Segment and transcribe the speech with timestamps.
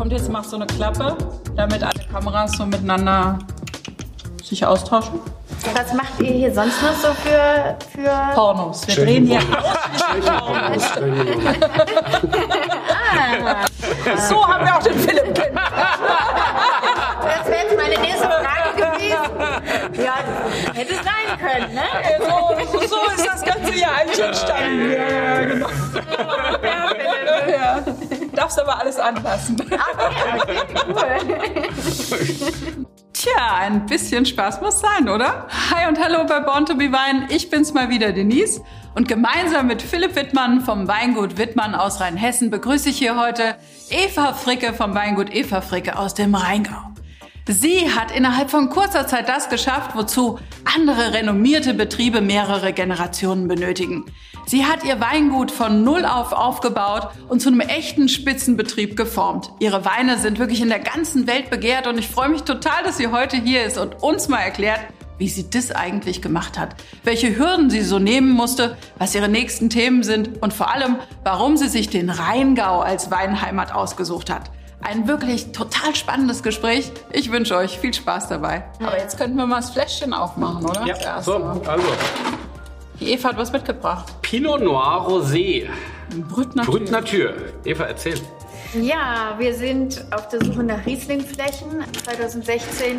[0.00, 1.14] kommt jetzt, mach so eine Klappe,
[1.56, 3.38] damit alle Kameras so miteinander
[4.42, 5.20] sich austauschen.
[5.74, 8.88] Was macht ihr hier sonst noch so für, für Pornos.
[8.88, 9.40] Wir drehen hier
[14.26, 16.00] So haben wir auch den Philipp kennengelernt.
[17.22, 19.18] Das wäre jetzt meine nächste Frage gewesen.
[20.02, 20.14] Ja,
[20.72, 21.84] hätte sein können, ne?
[22.20, 24.92] So, so, so ist das Ganze hier eigentlich entstanden.
[24.92, 25.68] Ja, ja, genau.
[27.46, 27.84] Ja.
[28.40, 29.56] Darfst aber alles anlassen.
[33.12, 35.46] Tja, ein bisschen Spaß muss sein, oder?
[35.70, 37.26] Hi und hallo bei Born to be Wein.
[37.28, 38.62] Ich bin's mal wieder, Denise.
[38.94, 43.56] Und gemeinsam mit Philipp Wittmann vom Weingut Wittmann aus Rheinhessen begrüße ich hier heute
[43.90, 46.94] Eva Fricke vom Weingut Eva Fricke aus dem Rheingau.
[47.52, 50.38] Sie hat innerhalb von kurzer Zeit das geschafft, wozu
[50.76, 54.04] andere renommierte Betriebe mehrere Generationen benötigen.
[54.46, 59.50] Sie hat ihr Weingut von Null auf aufgebaut und zu einem echten Spitzenbetrieb geformt.
[59.58, 62.98] Ihre Weine sind wirklich in der ganzen Welt begehrt und ich freue mich total, dass
[62.98, 64.82] sie heute hier ist und uns mal erklärt,
[65.18, 69.70] wie sie das eigentlich gemacht hat, welche Hürden sie so nehmen musste, was ihre nächsten
[69.70, 74.52] Themen sind und vor allem, warum sie sich den Rheingau als Weinheimat ausgesucht hat.
[74.82, 76.90] Ein wirklich total spannendes Gespräch.
[77.12, 78.64] Ich wünsche euch viel Spaß dabei.
[78.80, 80.86] Aber jetzt könnten wir mal das Fläschchen aufmachen, oder?
[80.86, 81.84] Ja, Das so, also
[82.98, 84.06] Die Eva hat was mitgebracht.
[84.22, 85.68] Pinot Noir Rosé,
[86.28, 87.34] Brüt Natur.
[87.64, 88.18] Eva, erzähl.
[88.74, 91.84] Ja, wir sind auf der Suche nach Rieslingflächen.
[92.04, 92.98] 2016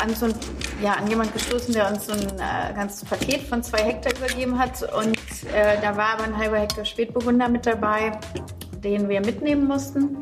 [0.00, 0.34] an, so ein,
[0.80, 4.56] ja, an jemand gestoßen, der uns so ein äh, ganzes Paket von zwei Hektar übergeben
[4.58, 4.82] hat.
[4.96, 5.16] Und
[5.52, 8.12] äh, da war aber ein halber Hektar Spätburgunder mit dabei,
[8.84, 10.16] den wir mitnehmen mussten.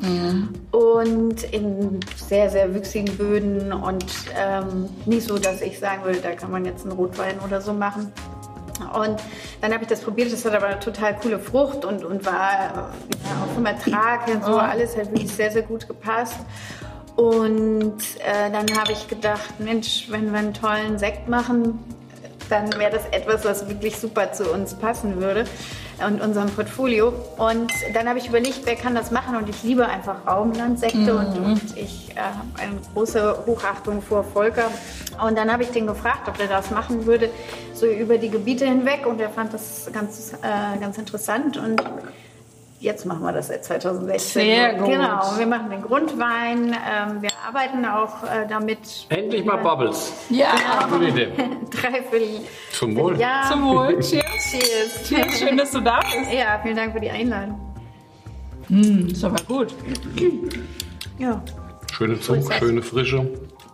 [0.70, 4.06] Und in sehr, sehr wüchsigen Böden und
[4.38, 7.74] ähm, nicht so, dass ich sagen würde, da kann man jetzt einen Rotwein oder so
[7.74, 8.12] machen.
[8.94, 9.20] Und
[9.60, 12.52] dann habe ich das probiert, das hat aber eine total coole Frucht und, und war
[12.52, 12.90] ja,
[13.42, 16.38] auch vom Ertrag und so, alles hat wirklich sehr, sehr gut gepasst.
[17.16, 21.79] Und äh, dann habe ich gedacht, Mensch, wenn wir einen tollen Sekt machen,
[22.48, 25.44] dann wäre das etwas, was wirklich super zu uns passen würde
[26.07, 27.13] und unserem Portfolio.
[27.36, 29.36] Und dann habe ich überlegt, wer kann das machen?
[29.36, 34.70] Und ich liebe einfach Raumlandsekte und, und ich äh, habe eine große Hochachtung vor Volker.
[35.27, 37.30] Und dann habe ich den gefragt, ob er das machen würde,
[37.74, 39.07] so über die Gebiete hinweg.
[39.07, 41.57] Und er fand das ganz, äh, ganz interessant.
[41.57, 41.83] Und
[42.82, 44.42] jetzt machen wir das seit 2016.
[44.42, 44.88] Sehr gut.
[44.88, 46.66] Genau, wir machen den Grundwein.
[46.74, 49.06] Ähm, wir arbeiten auch äh, damit.
[49.08, 50.12] Endlich mal Bubbles.
[50.30, 50.48] Ja,
[50.90, 51.28] Gute Idee.
[51.70, 52.40] Dreiviertel.
[52.72, 53.18] Zum Wohl.
[53.18, 53.98] Ja, zum Wohl.
[54.00, 54.24] Cheers.
[54.50, 55.08] Cheers.
[55.08, 55.38] Cheers.
[55.38, 56.32] Schön, dass du da bist.
[56.32, 57.58] Ja, vielen Dank für die Einladung.
[58.68, 59.74] Ist aber gut.
[61.18, 61.42] Ja.
[61.92, 63.28] Schöne Zug, schöne Frische.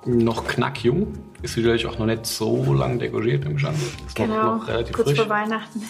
[0.04, 1.12] Noch knackjung.
[1.42, 3.76] Ist sicherlich auch noch nicht so lang dekoriert im Stand.
[3.78, 5.20] Ist noch, Genau, noch relativ kurz frisch.
[5.20, 5.82] vor Weihnachten.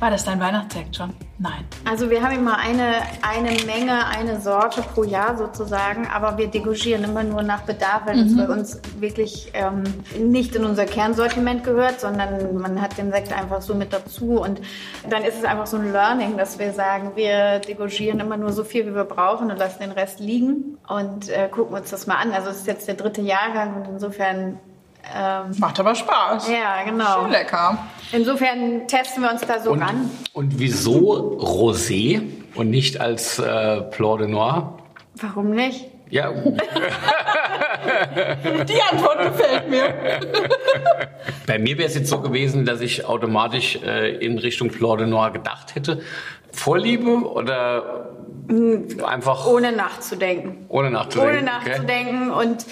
[0.00, 1.14] War das dein Weihnachtssekt schon?
[1.42, 1.64] Nein.
[1.88, 7.02] Also wir haben immer eine, eine Menge, eine Sorte pro Jahr sozusagen, aber wir degorgieren
[7.02, 9.84] immer nur nach Bedarf, weil das bei uns wirklich ähm,
[10.18, 14.60] nicht in unser Kernsortiment gehört, sondern man hat den Sekt einfach so mit dazu und
[15.08, 18.62] dann ist es einfach so ein Learning, dass wir sagen, wir degorgieren immer nur so
[18.62, 22.16] viel, wie wir brauchen und lassen den Rest liegen und äh, gucken uns das mal
[22.16, 22.32] an.
[22.32, 24.58] Also es ist jetzt der dritte Jahrgang und insofern
[25.16, 26.48] ähm, Macht aber Spaß.
[26.50, 27.20] ja, genau.
[27.22, 27.78] Schon lecker.
[28.12, 30.10] Insofern testen wir uns da so Und, ran.
[30.32, 32.22] und wieso Rosé
[32.54, 34.78] und nicht als äh, Plor de Noir?
[35.16, 35.86] Warum nicht?
[36.10, 36.32] Ja,
[38.68, 39.94] Die Antwort gefällt mir.
[41.46, 45.06] bei mir wäre es jetzt so gewesen, dass ich automatisch äh, in Richtung Plor de
[45.06, 46.00] Noir gedacht hätte.
[46.52, 48.10] Vorliebe oder
[49.06, 50.66] einfach Ohne nachzudenken.
[50.68, 51.36] ohne nachzudenken?
[51.36, 52.66] Ohne nachzudenken und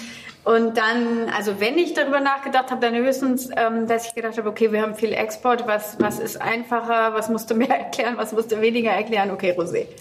[0.49, 4.49] und dann, also wenn ich darüber nachgedacht habe, dann höchstens, ähm, dass ich gedacht habe,
[4.49, 8.31] okay, wir haben viel Export, was, was ist einfacher, was musst du mehr erklären, was
[8.31, 9.85] musst du weniger erklären, okay, Rosé.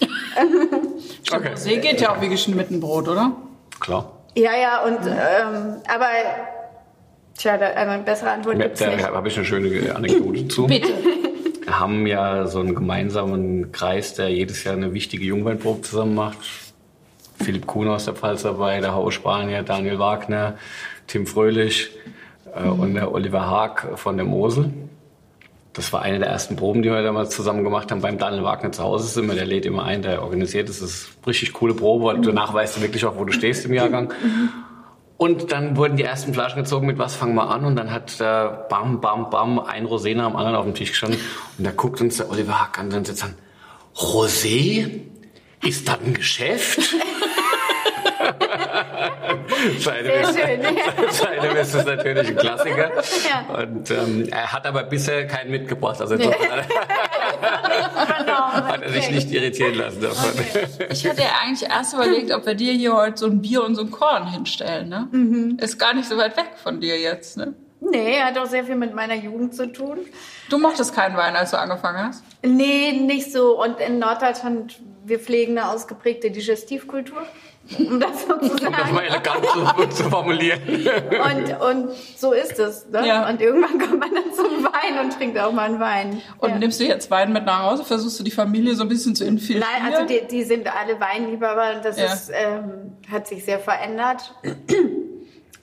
[1.31, 1.51] Okay.
[1.57, 3.33] See geht ja auch wie geschnitten Brot, oder?
[3.67, 4.13] Okay, klar.
[4.35, 6.09] Ja, ja, und, ähm, aber,
[7.37, 9.05] tja, da, also eine bessere Antwort Ja, gibt's da nicht.
[9.05, 10.67] habe ich eine schöne Anekdote zu.
[10.67, 10.89] Bitte.
[11.65, 16.39] Wir haben ja so einen gemeinsamen Kreis, der jedes Jahr eine wichtige Jungweinprobe zusammen macht.
[17.39, 20.55] Philipp Kuhn aus der Pfalz dabei, der Hau Spanier, Daniel Wagner,
[21.07, 21.91] Tim Fröhlich
[22.55, 24.73] äh, und der Oliver Haag von der Mosel.
[25.73, 28.01] Das war eine der ersten Proben, die wir damals zusammen gemacht haben.
[28.01, 30.81] Beim Daniel Wagner zu Hause ist immer, der lädt immer ein, der organisiert es.
[30.81, 33.65] Das ist eine richtig coole Probe, weil danach weißt du wirklich auch, wo du stehst
[33.65, 34.13] im Jahrgang.
[35.19, 38.21] Und dann wurden die ersten Flaschen gezogen mit was fangen wir an und dann hat
[38.21, 41.19] äh, bam bam bam ein Rosé nach dem anderen auf dem Tisch gestanden
[41.59, 43.35] und da guckt uns der Oliver Hack an und dann sitzt an
[43.97, 45.01] Rosé
[45.63, 46.81] ist das ein Geschäft?
[49.59, 49.83] Schön.
[51.11, 52.91] Seitdem ist natürlich ein Klassiker.
[53.29, 53.63] Ja.
[53.63, 56.01] Und ähm, er hat aber bisher keinen mitgebracht.
[56.01, 56.63] Also insofern
[57.41, 60.31] hat er sich nicht irritieren lassen davon.
[60.39, 60.87] Okay.
[60.91, 63.75] Ich hatte ja eigentlich erst überlegt, ob wir dir hier heute so ein Bier und
[63.75, 64.89] so ein Korn hinstellen.
[64.89, 65.09] Ne?
[65.11, 65.59] Mhm.
[65.61, 67.37] Ist gar nicht so weit weg von dir jetzt.
[67.37, 67.55] Ne?
[67.81, 69.99] Nee, hat auch sehr viel mit meiner Jugend zu tun.
[70.51, 72.25] Du mochtest keinen Wein, als du angefangen hast?
[72.43, 73.61] Nee, nicht so.
[73.63, 74.79] Und in Norddeutschland,
[75.09, 77.23] wir pflegen eine ausgeprägte Digestivkultur
[77.79, 78.67] um das so zu sagen.
[78.67, 80.61] Um das mal elegant zu, zu formulieren.
[80.63, 82.89] Und, und so ist es.
[82.89, 83.07] Ne?
[83.07, 83.29] Ja.
[83.29, 86.23] Und irgendwann kommt man dann zum Wein und trinkt auch mal einen Wein.
[86.39, 86.59] Und ja.
[86.59, 87.85] nimmst du jetzt Wein mit nach Hause?
[87.85, 89.65] Versuchst du die Familie so ein bisschen zu infiltrieren?
[89.83, 92.07] Nein, also die, die sind alle Weinliebhaber das ja.
[92.07, 94.35] ist, ähm, hat sich sehr verändert.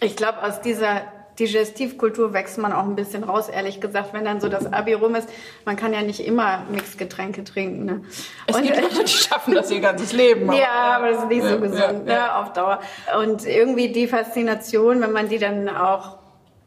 [0.02, 1.04] Ich glaube, aus dieser
[1.40, 5.16] Digestivkultur wächst man auch ein bisschen raus, ehrlich gesagt, wenn dann so das Abi rum
[5.16, 5.28] ist.
[5.66, 7.86] Man kann ja nicht immer Mixgetränke trinken.
[7.86, 8.02] Ne?
[8.48, 10.52] Es und, gibt Leute, die schaffen das ihr ganzes Leben.
[10.54, 12.26] ja, aber das ist nicht ja, so gesund ja, ja.
[12.28, 12.80] Ne, auf Dauer.
[13.22, 16.18] Und irgendwie die Faszination, wenn man die dann auch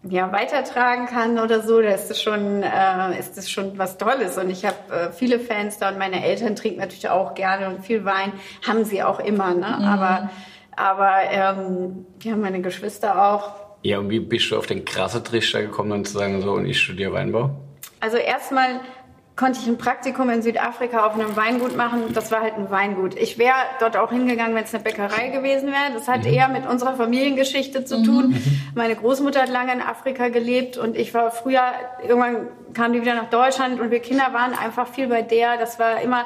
[0.05, 4.39] ja, weitertragen kann oder so, da ist das schon, äh, ist das schon was Tolles.
[4.39, 7.85] Und ich habe äh, viele Fans da und meine Eltern trinken natürlich auch gerne und
[7.85, 8.33] viel Wein
[8.67, 9.55] haben sie auch immer.
[9.55, 9.77] Ne?
[9.79, 9.85] Mhm.
[9.85, 10.31] Aber,
[10.77, 13.68] aber ähm, ja, meine Geschwister auch.
[13.83, 16.67] Ja, und wie bist du auf den krassen Trichter gekommen, dann zu sagen, so, und
[16.67, 17.51] ich studiere Weinbau?
[18.01, 18.81] Also erstmal
[19.39, 22.13] konnte ich ein Praktikum in Südafrika auf einem Weingut machen.
[22.13, 23.15] Das war halt ein Weingut.
[23.15, 25.95] Ich wäre dort auch hingegangen, wenn es eine Bäckerei gewesen wäre.
[25.95, 26.33] Das hat mhm.
[26.33, 28.31] eher mit unserer Familiengeschichte zu tun.
[28.31, 28.43] Mhm.
[28.75, 31.63] Meine Großmutter hat lange in Afrika gelebt und ich war früher,
[32.03, 35.57] irgendwann kam die wieder nach Deutschland und wir Kinder waren einfach viel bei der.
[35.57, 36.25] Das war immer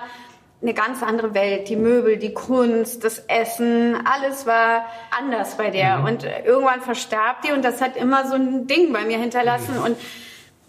[0.62, 1.68] eine ganz andere Welt.
[1.68, 4.86] Die Möbel, die Kunst, das Essen, alles war
[5.18, 5.98] anders bei der.
[5.98, 6.04] Mhm.
[6.04, 9.76] Und irgendwann verstarb die und das hat immer so ein Ding bei mir hinterlassen.
[9.78, 9.96] Und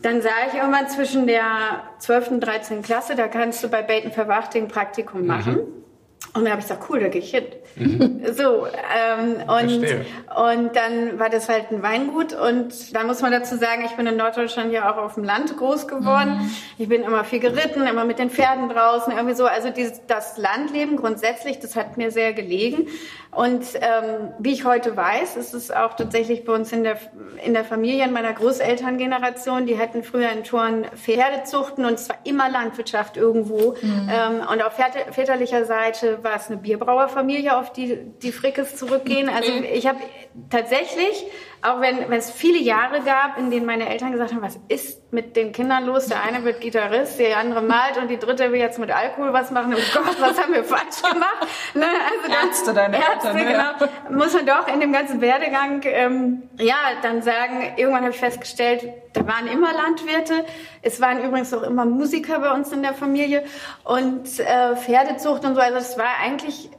[0.01, 2.31] dann sah ich irgendwann zwischen der 12.
[2.31, 2.81] und 13.
[2.81, 5.53] Klasse, da kannst du bei Baton Verwachting Praktikum machen.
[5.53, 5.82] Mhm.
[6.35, 7.45] Und dann habe ich gesagt, cool, da gehe ich hin.
[7.75, 8.21] Mhm.
[8.33, 9.85] So, ähm, und,
[10.35, 12.33] und dann war das halt ein Weingut.
[12.33, 15.55] Und da muss man dazu sagen, ich bin in Norddeutschland ja auch auf dem Land
[15.57, 16.39] groß geworden.
[16.41, 16.55] Mhm.
[16.79, 19.45] Ich bin immer viel geritten, immer mit den Pferden draußen, irgendwie so.
[19.45, 22.87] Also dieses, das Landleben grundsätzlich, das hat mir sehr gelegen.
[23.31, 26.97] Und ähm, wie ich heute weiß, ist es auch tatsächlich bei uns in der,
[27.43, 32.17] in der Familie, in meiner Großelterngeneration, die hatten früher in Toren Pferdezuchten und es war
[32.25, 33.75] immer Landwirtschaft irgendwo.
[33.81, 34.09] Mhm.
[34.11, 34.73] Ähm, und auf
[35.11, 39.29] väterlicher Seite war es eine Bierbrauerfamilie, auf die die Frickes zurückgehen.
[39.29, 39.99] Also ich habe
[40.49, 41.25] tatsächlich
[41.63, 45.13] auch wenn, wenn es viele Jahre gab, in denen meine Eltern gesagt haben, was ist
[45.13, 46.07] mit den Kindern los?
[46.07, 49.49] Der eine wird Gitarrist, der andere malt und die dritte will jetzt mit Alkohol was
[49.49, 49.73] machen.
[49.73, 51.47] Oh Gott, was haben wir falsch gemacht?
[51.75, 51.85] Ne?
[51.85, 53.47] Also Ärzte, deine Ärzte, Eltern.
[53.47, 53.59] Genau.
[53.59, 53.89] Ja.
[54.11, 58.87] Muss man doch in dem ganzen Werdegang, ähm, ja, dann sagen, irgendwann habe ich festgestellt,
[59.13, 60.45] da waren immer Landwirte.
[60.81, 63.43] Es waren übrigens auch immer Musiker bei uns in der Familie
[63.83, 65.61] und äh, Pferdezucht und so.
[65.61, 66.69] Also es war eigentlich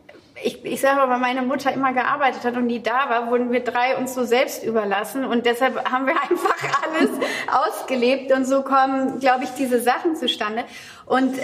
[0.45, 3.51] ich, ich sage aber, weil meine Mutter immer gearbeitet hat und nie da war, wurden
[3.51, 7.11] wir drei uns so selbst überlassen und deshalb haben wir einfach alles
[7.51, 10.65] ausgelebt und so kommen, glaube ich, diese Sachen zustande.
[11.07, 11.35] Und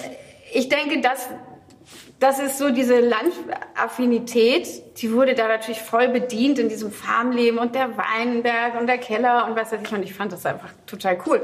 [0.52, 1.28] ich denke, dass
[2.20, 7.74] das ist so diese Landaffinität, die wurde da natürlich voll bedient in diesem Farmleben und
[7.74, 9.92] der Weinberg und der Keller und was weiß ich.
[9.92, 11.38] Und ich fand das einfach total cool.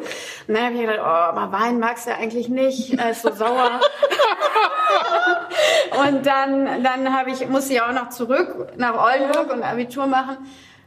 [0.46, 3.32] Und dann habe ich gedacht, oh, aber Wein magst du eigentlich nicht, er ist so
[3.32, 3.80] sauer.
[6.06, 10.36] und dann, dann habe ich, musste ich auch noch zurück nach Oldenburg und Abitur machen.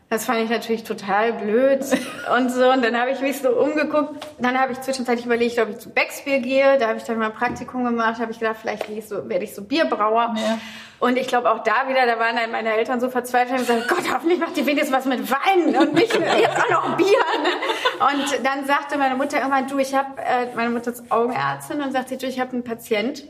[0.10, 1.82] Das fand ich natürlich total blöd
[2.36, 2.72] und so.
[2.72, 4.26] Und dann habe ich mich so umgeguckt.
[4.40, 6.80] Dann habe ich zwischenzeitlich überlegt, ob ich zu Becksbier gehe.
[6.80, 8.20] Da habe ich dann mal ein Praktikum gemacht.
[8.20, 10.34] habe ich gedacht, vielleicht ich so, werde ich so Bierbrauer.
[10.36, 10.58] Ja.
[11.00, 13.88] Und ich glaube auch da wieder, da waren dann meine Eltern so verzweifelt und gesagt,
[13.88, 17.06] Gott, hoffentlich macht die wenigstens was mit Wein und nicht jetzt auch noch Bier.
[17.08, 18.12] Ne?
[18.12, 21.94] Und dann sagte meine Mutter irgendwann, du, ich habe, äh, meine Mutter ist Augenärztin und
[21.94, 23.24] sagte, du, ich habe einen Patient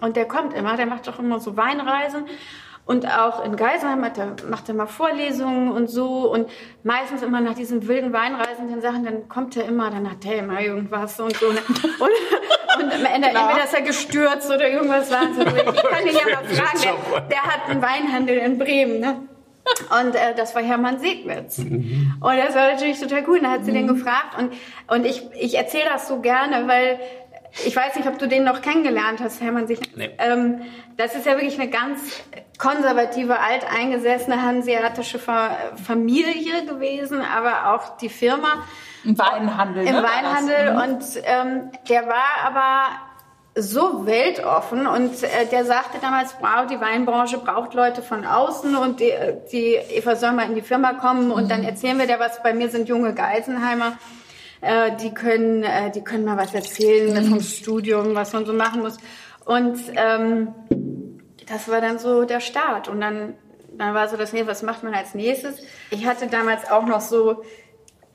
[0.00, 2.24] und der kommt immer, der macht doch immer so Weinreisen.
[2.84, 6.30] Und auch in Geisenheim hat er, macht er mal Vorlesungen und so.
[6.32, 6.48] Und
[6.82, 10.60] meistens immer nach diesen wilden Weinreisenden Sachen, dann kommt er immer, dann hat er immer
[10.60, 11.46] irgendwas und so.
[11.46, 13.50] Und, und am Ende, Klar.
[13.50, 15.32] entweder ist er gestürzt oder irgendwas war.
[15.32, 15.42] So.
[15.42, 19.28] Ich kann ihn ja mal fragen, der, der hat einen Weinhandel in Bremen, ne?
[20.00, 21.58] Und äh, das war Hermann Segwitz.
[21.58, 22.14] Mhm.
[22.20, 23.38] Und das war natürlich total cool.
[23.38, 23.76] Und da hat sie mhm.
[23.76, 24.36] den gefragt.
[24.38, 24.52] Und,
[24.88, 26.98] und ich, ich erzähle das so gerne, weil
[27.66, 29.80] ich weiß nicht, ob du den noch kennengelernt hast, Hermann Sich.
[29.94, 30.10] Nee.
[30.18, 30.62] Ähm,
[30.96, 32.22] das ist ja wirklich eine ganz
[32.58, 38.64] konservative, alteingesessene hanseatische Familie gewesen, aber auch die Firma.
[39.04, 39.86] Im Weinhandel.
[39.86, 40.72] Im ne, Weinhandel.
[40.72, 40.80] Mhm.
[40.80, 42.84] Und ähm, der war aber
[43.54, 49.00] so weltoffen und äh, der sagte damals, wow, die Weinbranche braucht Leute von außen und
[49.00, 49.12] die,
[49.52, 51.48] die Eva soll mal in die Firma kommen und mhm.
[51.48, 52.42] dann erzählen wir dir was.
[52.42, 53.98] Bei mir sind junge Geisenheimer
[54.62, 57.30] äh, die können, äh, die können mal was erzählen mhm.
[57.30, 58.96] vom Studium, was man so machen muss.
[59.44, 60.54] Und ähm,
[61.48, 62.88] das war dann so der Start.
[62.88, 63.34] Und dann,
[63.76, 65.56] dann war so das, nee, was macht man als nächstes?
[65.90, 67.42] Ich hatte damals auch noch so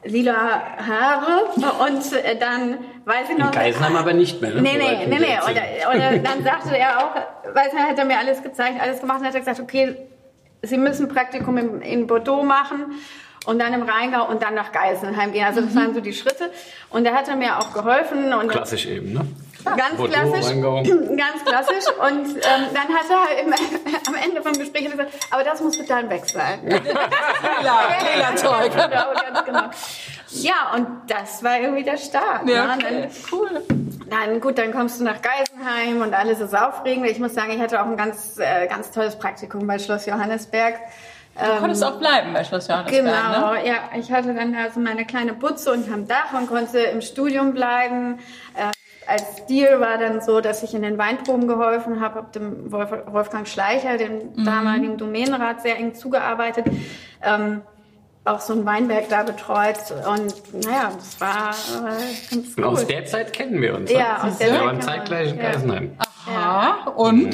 [0.05, 1.45] lila Haare
[1.85, 3.47] und äh, dann weiß ich noch.
[3.47, 4.53] In Geisenheim aber nicht mehr.
[4.53, 4.61] Ne?
[4.61, 5.37] Nee, nee, nee, nee.
[5.45, 7.15] Und, und dann sagte er auch,
[7.53, 9.97] weiß er, hat er mir alles gezeigt, alles gemacht und hat er gesagt, okay,
[10.61, 12.93] Sie müssen Praktikum in, in Bordeaux machen
[13.47, 15.45] und dann im Rheingau und dann nach Geisenheim gehen.
[15.45, 16.51] Also das waren so die Schritte.
[16.89, 18.33] Und er hat mir auch geholfen.
[18.33, 19.25] Und Klassisch eben, ne?
[19.63, 20.51] Ganz Bordeaux, klassisch.
[20.51, 20.83] Rheingau.
[20.83, 21.85] Ganz klassisch.
[21.97, 23.53] Und ähm, dann hat er im,
[24.07, 26.59] am Ende vom Gespräch gesagt, aber das muss bitte dann weg sein.
[28.35, 28.71] Zeug.
[28.71, 29.69] Genau, ganz genau.
[30.29, 32.47] Ja, und das war irgendwie der Start.
[32.47, 32.83] Ja, ne?
[32.83, 33.09] okay.
[33.31, 33.61] cool.
[34.09, 37.09] Dann gut, dann kommst du nach Geisenheim und alles ist aufregend.
[37.09, 40.75] Ich muss sagen, ich hatte auch ein ganz, äh, ganz tolles Praktikum bei Schloss Johannesberg.
[41.39, 43.67] Du konntest auch bleiben bei Schloss Johannesberg, Genau, ne?
[43.67, 43.75] ja.
[44.00, 48.20] Ich hatte dann also meine kleine Butze unterm Dach und konnte im Studium bleiben.
[48.56, 48.72] Äh,
[49.10, 52.89] als Deal war dann so, dass ich in den Weinproben geholfen habe, habe dem Wolf,
[53.06, 54.46] Wolfgang Schleicher, dem Mhm.
[54.46, 56.65] damaligen Domänenrat, sehr eng zugearbeitet.
[57.22, 57.62] Ähm,
[58.25, 59.77] auch so ein Weinberg da betreut
[60.12, 60.34] und
[60.65, 62.63] naja, das war äh, ganz Und cool.
[62.65, 63.89] aus der Zeit kennen wir uns.
[63.89, 64.24] Ja, ne?
[64.25, 65.44] aus der wir Zeit waren wir zeitgleich in ja.
[65.51, 65.91] Geisenheim.
[66.27, 66.89] Aha.
[66.98, 67.34] Und?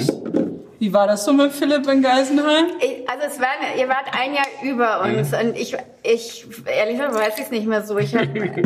[0.83, 2.65] Wie war das so mit Philipp in Geisenheim?
[2.81, 3.47] Ich- Also es war,
[3.77, 7.65] ihr wart ein Jahr über uns und ich, ich ehrlich gesagt weiß ich es nicht
[7.67, 7.97] mehr so.
[7.97, 8.57] Ich, hab, ähm,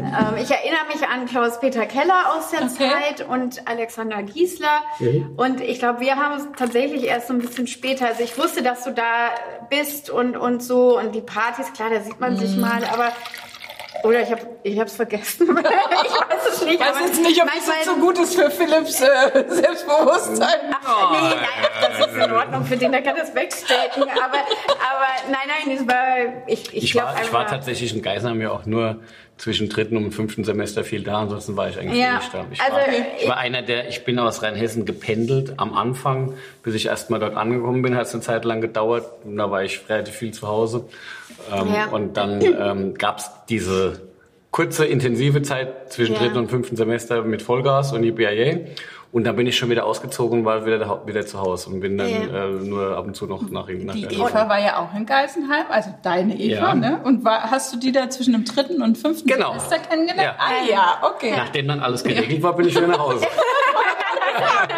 [0.41, 2.89] ich erinnere mich an Klaus-Peter Keller aus der Okay.
[2.89, 4.81] Zeit und Alexander Giesler
[5.35, 8.07] und ich glaube, wir haben es tatsächlich erst so ein bisschen später.
[8.07, 9.29] Also ich wusste, dass du da
[9.69, 13.11] bist und, und so und die Partys, klar, da sieht man sich mal, aber
[14.03, 15.47] oder ich habe ich hab's vergessen.
[15.57, 16.73] ich weiß es nicht.
[16.73, 20.75] Ich weiß jetzt nicht, ob das so gut ist für Philipps äh, Selbstbewusstsein.
[20.83, 21.45] Ach, nee, nein,
[21.81, 24.03] das ist in Ordnung für den, der kann das wegstecken.
[24.03, 28.01] Aber, aber nein, nein, das war, ich, ich, Ich glaube war, ich war tatsächlich in
[28.01, 29.01] Geisenheim ja auch nur
[29.37, 32.45] zwischen dritten und fünften Semester viel da, ansonsten war ich eigentlich Ja, nicht da.
[32.51, 32.83] Ich, also, war,
[33.21, 37.19] ich war einer der, ich bin aus Rheinhessen gependelt am Anfang, bis ich erst mal
[37.19, 39.05] dort angekommen bin, hat es eine Zeit lang gedauert.
[39.23, 40.85] Und da war ich relativ viel zu Hause.
[41.53, 41.85] Ähm, Ja.
[41.87, 44.01] Und dann ähm, gab es diese
[44.49, 46.19] kurze, intensive Zeit zwischen Ja.
[46.21, 48.57] dritten und fünften Semester mit Vollgas und IBIA.
[49.17, 51.97] Und dann bin ich schon wieder ausgezogen und war wieder, wieder zu Hause und bin
[51.97, 52.45] dann Ja.
[52.45, 55.65] äh, nur ab und zu noch nach, nach Die Eva war ja auch in Geisenheim,
[55.71, 56.75] also deine Eva, Ja.
[56.75, 57.01] ne?
[57.03, 59.53] Und war, hast du die da zwischen dem dritten und fünften Genau.
[59.53, 60.21] Semester kennengelernt?
[60.21, 60.35] Ja.
[60.37, 61.33] Ah ja, okay.
[61.35, 63.25] Nachdem dann alles geregelt war, bin ich wieder nach Hause.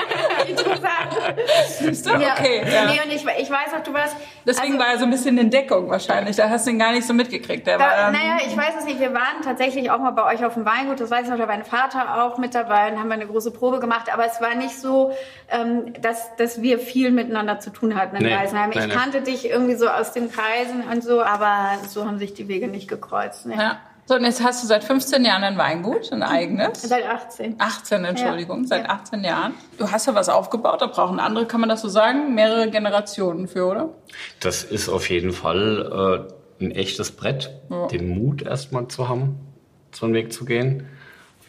[1.68, 2.12] Siehst du?
[2.12, 2.34] Ja.
[2.34, 2.86] Okay, ja.
[2.86, 4.16] Nee, und ich, ich weiß auch, du warst.
[4.46, 6.36] Deswegen also, war er so ein bisschen in Deckung wahrscheinlich.
[6.36, 7.68] Da hast du ihn gar nicht so mitgekriegt.
[7.68, 9.00] Der war, da, ähm, naja, ich weiß es nicht.
[9.00, 11.00] Wir waren tatsächlich auch mal bei euch auf dem Weingut.
[11.00, 13.28] Das weiß ich noch, da war mein Vater auch mit dabei und haben wir eine
[13.28, 14.14] große Probe gemacht.
[14.14, 15.12] Aber es war nicht so,
[15.50, 18.72] ähm, dass, dass wir viel miteinander zu tun hatten in Nee, Geisenheim.
[18.72, 22.48] Ich kannte dich irgendwie so aus den Kreisen und so, aber so haben sich die
[22.48, 23.46] Wege nicht gekreuzt.
[23.46, 23.56] Nee.
[23.56, 23.80] ja.
[24.10, 26.82] So, und jetzt hast du seit 15 Jahren ein Weingut, ein eigenes.
[26.82, 27.58] Seit 18.
[27.60, 28.68] 18, Entschuldigung, Ja.
[28.68, 28.90] seit Ja.
[28.90, 29.54] 18 Jahren.
[29.78, 33.48] Du hast ja was aufgebaut, da brauchen andere, kann man das so sagen, mehrere Generationen
[33.48, 33.90] für, oder?
[34.40, 36.26] Das ist auf jeden Fall
[36.60, 37.52] äh, ein echtes Brett,
[37.92, 39.36] den Mut erstmal zu haben,
[39.92, 40.88] so einen Weg zu gehen.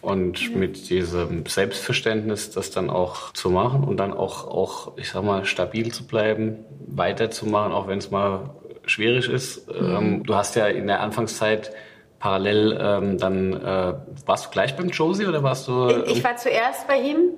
[0.02, 5.24] Und mit diesem Selbstverständnis, das dann auch zu machen und dann auch, auch, ich sag
[5.24, 6.56] mal, stabil zu bleiben,
[6.88, 8.50] weiterzumachen, auch wenn es mal
[8.84, 9.66] schwierig ist.
[9.74, 11.72] Ähm, du hast ja in der Anfangszeit
[12.20, 13.94] parallel ähm, dann, äh,
[14.26, 15.88] warst du gleich beim Josie oder warst du?
[16.06, 17.30] Ich, ich war zuerst bei ihm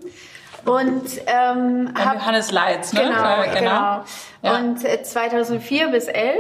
[0.64, 3.02] und ähm, Beim hab, Johannes Leitz, ne?
[3.04, 4.04] Genau, Äh, genau.
[4.42, 4.58] Ja.
[4.58, 6.36] Und äh, 2004 bis 11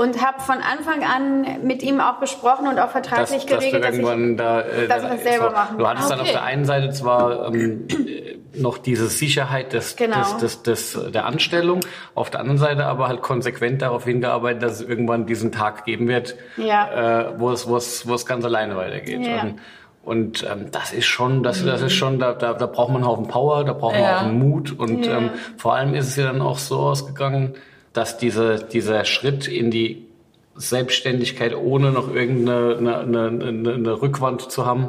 [0.00, 3.54] und habe von Anfang an mit ihm auch besprochen und auch dass, vertraglich dass du
[3.58, 5.78] geregelt, dass, ich irgendwann da, äh, dass wir da- das selber so, machen.
[5.78, 6.32] Du hattest Ah, dann auf okay.
[6.32, 10.16] der einen Seite zwar ähm, äh, noch diese Sicherheit des, Genau.
[10.16, 11.80] des, des, des, der Anstellung,
[12.14, 16.08] auf der anderen Seite aber halt konsequent darauf hingearbeitet, dass es irgendwann diesen Tag geben
[16.08, 17.20] wird, Ja.
[17.28, 19.20] äh, wo es, wo es, wo es ganz alleine weitergeht.
[19.26, 19.42] Ja.
[19.42, 19.58] Und,
[20.02, 23.06] und ähm, das ist schon, das, das ist schon, da, da, da braucht man einen
[23.06, 24.16] Haufen Power, da braucht man Ja.
[24.16, 25.18] auch einen Mut und Ja.
[25.18, 27.54] ähm, vor allem ist es ja dann auch so ausgegangen,
[27.92, 30.06] dass diese, dieser Schritt in die
[30.54, 34.88] Selbstständigkeit, ohne noch irgendeine eine, eine, eine, Rückwand zu haben,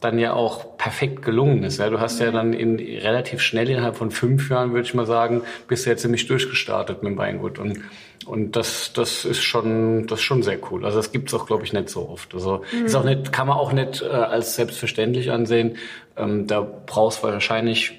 [0.00, 1.78] dann ja auch perfekt gelungen ist.
[1.78, 5.06] Ja, du hast ja dann in, relativ schnell innerhalb von fünf Jahren, würde ich mal
[5.06, 7.58] sagen, bist du ja ziemlich durchgestartet mit dem Weingut.
[7.58, 7.80] Und,
[8.26, 10.84] und das, das ist schon, das ist schon sehr cool.
[10.84, 12.34] Also das gibt's auch, glaube ich, nicht so oft.
[12.34, 15.76] Also ist auch nicht, kann man auch nicht äh, als selbstverständlich ansehen.
[16.16, 17.94] Ähm, da brauchst du wahrscheinlich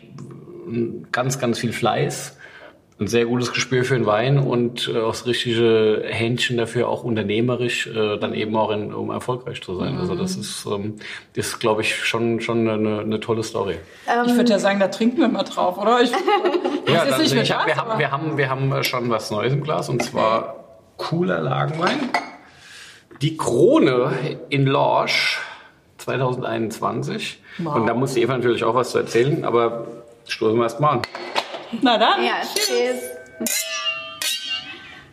[1.12, 2.38] ganz, ganz viel Fleiß,
[2.98, 7.04] ein sehr gutes Gespür für den Wein und äh, auch das richtige Händchen dafür, auch
[7.04, 9.98] unternehmerisch, äh, dann eben auch in, um erfolgreich zu sein.
[9.98, 10.96] Also das ist, ähm,
[11.34, 13.76] ist glaube ich, schon, schon eine, eine tolle Story.
[14.26, 16.02] Ich würde ja sagen, da trinken wir mal drauf, oder?
[16.02, 16.12] Ich,
[16.88, 18.84] Ja, ist dann, nicht mit ich hab, was, wir, haben, wir, haben, wir haben äh,
[18.84, 20.64] schon was Neues im Glas und zwar
[20.98, 22.10] cooler Lagenwein.
[23.22, 24.12] Die Krone
[24.50, 25.42] in Lorsch
[25.98, 27.42] 2021.
[27.58, 27.76] Wow.
[27.76, 29.88] Und da muss die Eva natürlich auch was zu erzählen, aber
[30.28, 31.02] stoßen wir erst mal an.
[31.82, 32.24] Na dann.
[32.24, 33.02] ja, cheers.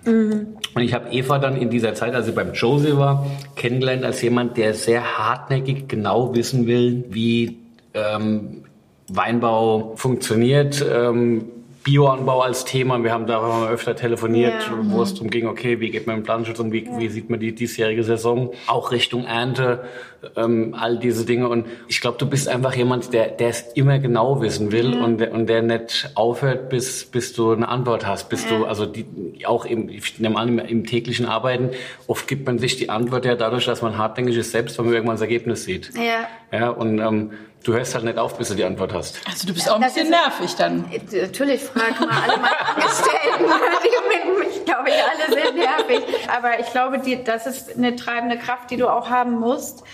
[0.04, 0.56] Mhm.
[0.74, 4.22] Und ich habe Eva dann in dieser Zeit, als sie beim Jose war, kennengelernt als
[4.22, 7.58] jemand, der sehr hartnäckig genau wissen will, wie
[7.94, 8.64] ähm,
[9.08, 10.84] Weinbau funktioniert.
[10.88, 11.44] Ähm,
[11.84, 13.02] Bioanbau als Thema.
[13.02, 14.78] Wir haben darüber öfter telefoniert, ja.
[14.82, 16.98] wo es darum ging, okay, wie geht man im Planschutz um, wie, ja.
[16.98, 19.84] wie sieht man die diesjährige Saison, auch Richtung Ernte,
[20.36, 21.48] ähm, all diese Dinge.
[21.48, 25.04] Und ich glaube, du bist einfach jemand, der, der es immer genau wissen will ja.
[25.04, 28.86] und, der, und der nicht aufhört, bis, bis du eine Antwort hast, bis du, also
[28.86, 29.06] die,
[29.46, 31.70] auch im, ich nehme an, im, im, täglichen Arbeiten,
[32.06, 34.94] oft gibt man sich die Antwort ja dadurch, dass man hartnäckig ist selbst, wenn man
[34.94, 35.90] irgendwann das Ergebnis sieht.
[35.96, 36.28] Ja.
[36.56, 37.30] Ja, und ähm,
[37.64, 39.20] Du hörst halt nicht auf, bis du die Antwort hast.
[39.26, 40.90] Also du bist auch ein bisschen nervig dann.
[41.12, 44.50] Natürlich, frag mal alle meine Angestellten.
[44.50, 46.02] ich glaube, ich alle sind nervig.
[46.28, 49.84] Aber ich glaube, die, das ist eine treibende Kraft, die du auch haben musst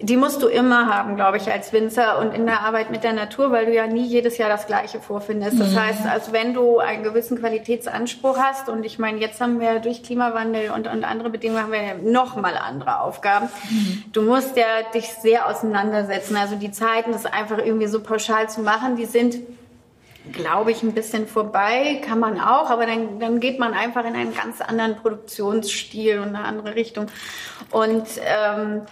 [0.00, 3.12] die musst du immer haben, glaube ich, als Winzer und in der Arbeit mit der
[3.12, 5.58] Natur, weil du ja nie jedes Jahr das Gleiche vorfindest.
[5.58, 5.80] Das mhm.
[5.80, 10.02] heißt, also wenn du einen gewissen Qualitätsanspruch hast und ich meine, jetzt haben wir durch
[10.02, 13.48] Klimawandel und, und andere Bedingungen haben wir ja noch mal andere Aufgaben.
[13.70, 14.04] Mhm.
[14.12, 16.36] Du musst ja dich sehr auseinandersetzen.
[16.36, 19.36] Also die Zeiten, das einfach irgendwie so pauschal zu machen, die sind
[20.32, 24.14] glaube ich, ein bisschen vorbei, kann man auch, aber dann, dann geht man einfach in
[24.14, 27.08] einen ganz anderen Produktionsstil und eine andere Richtung.
[27.70, 28.82] Und ähm,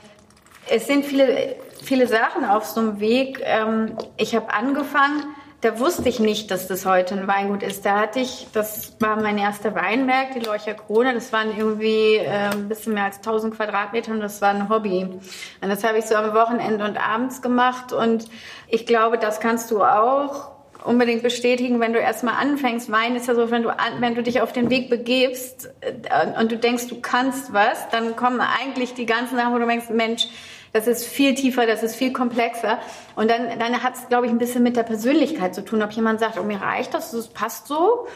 [0.69, 3.41] es sind viele, viele Sachen auf so einem Weg.
[3.45, 5.25] Ähm, ich habe angefangen,
[5.63, 7.87] da wusste ich nicht, dass das heute ein Weingut ist.
[7.87, 11.15] Da hatte ich, das war mein erster Weinberg, die Leucher Krone.
[11.15, 15.05] Das waren irgendwie äh, ein bisschen mehr als 1000 Quadratmeter und das war ein Hobby.
[15.05, 17.93] Und das habe ich so am Wochenende und abends gemacht.
[17.93, 18.27] Und
[18.67, 20.51] ich glaube, das kannst du auch
[20.85, 22.91] unbedingt bestätigen, wenn du erstmal anfängst.
[22.91, 26.51] Wein ist ja so, wenn du, wenn du dich auf den Weg begibst äh, und
[26.51, 30.27] du denkst, du kannst was, dann kommen eigentlich die ganzen Sachen, wo du denkst, Mensch,
[30.73, 32.79] das ist viel tiefer, das ist viel komplexer.
[33.15, 35.93] Und dann, dann hat es, glaube ich, ein bisschen mit der Persönlichkeit zu tun, ob
[35.93, 38.07] jemand sagt, oh, mir reicht das, das passt so.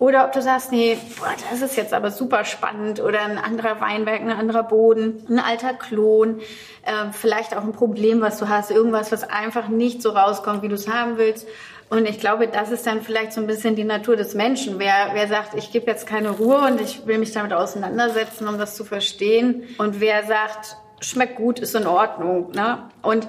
[0.00, 3.00] Oder ob du sagst, nee, boah, das ist jetzt aber super spannend.
[3.00, 6.40] Oder ein anderer Weinberg, ein anderer Boden, ein alter Klon.
[6.84, 8.70] Äh, vielleicht auch ein Problem, was du hast.
[8.70, 11.46] Irgendwas, was einfach nicht so rauskommt, wie du es haben willst.
[11.90, 14.78] Und ich glaube, das ist dann vielleicht so ein bisschen die Natur des Menschen.
[14.78, 18.56] Wer, wer sagt, ich gebe jetzt keine Ruhe und ich will mich damit auseinandersetzen, um
[18.56, 19.64] das zu verstehen.
[19.76, 22.52] Und wer sagt, schmeckt gut, ist in Ordnung.
[22.52, 22.78] Ne?
[23.02, 23.26] Und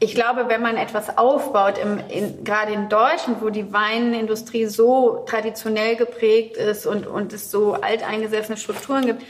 [0.00, 5.24] ich glaube, wenn man etwas aufbaut, im, in, gerade in Deutschland, wo die Weinindustrie so
[5.26, 9.22] traditionell geprägt ist und, und es so alteingesessene Strukturen gibt,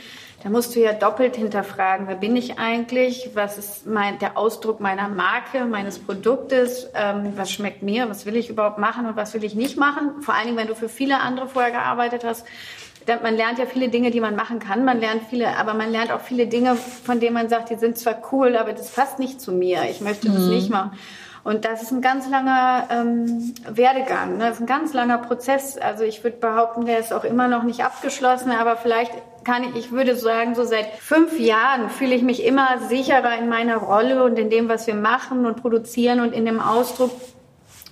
[0.43, 4.79] da musst du ja doppelt hinterfragen, wer bin ich eigentlich, was ist mein, der Ausdruck
[4.79, 9.33] meiner Marke, meines Produktes, ähm, was schmeckt mir, was will ich überhaupt machen und was
[9.33, 10.21] will ich nicht machen.
[10.21, 12.45] Vor allen Dingen, wenn du für viele andere vorher gearbeitet hast,
[13.21, 14.85] man lernt ja viele Dinge, die man machen kann.
[14.85, 17.97] Man lernt viele, aber man lernt auch viele Dinge, von denen man sagt, die sind
[17.97, 19.83] zwar cool, aber das passt nicht zu mir.
[19.89, 20.35] Ich möchte mhm.
[20.35, 20.91] das nicht machen.
[21.43, 24.37] Und das ist ein ganz langer ähm, Werdegang.
[24.37, 24.45] Ne?
[24.45, 25.77] Das ist ein ganz langer Prozess.
[25.77, 29.13] Also ich würde behaupten, der ist auch immer noch nicht abgeschlossen, aber vielleicht
[29.45, 33.47] kann ich, ich würde sagen, so seit fünf Jahren fühle ich mich immer sicherer in
[33.47, 37.11] meiner Rolle und in dem, was wir machen und produzieren und in dem Ausdruck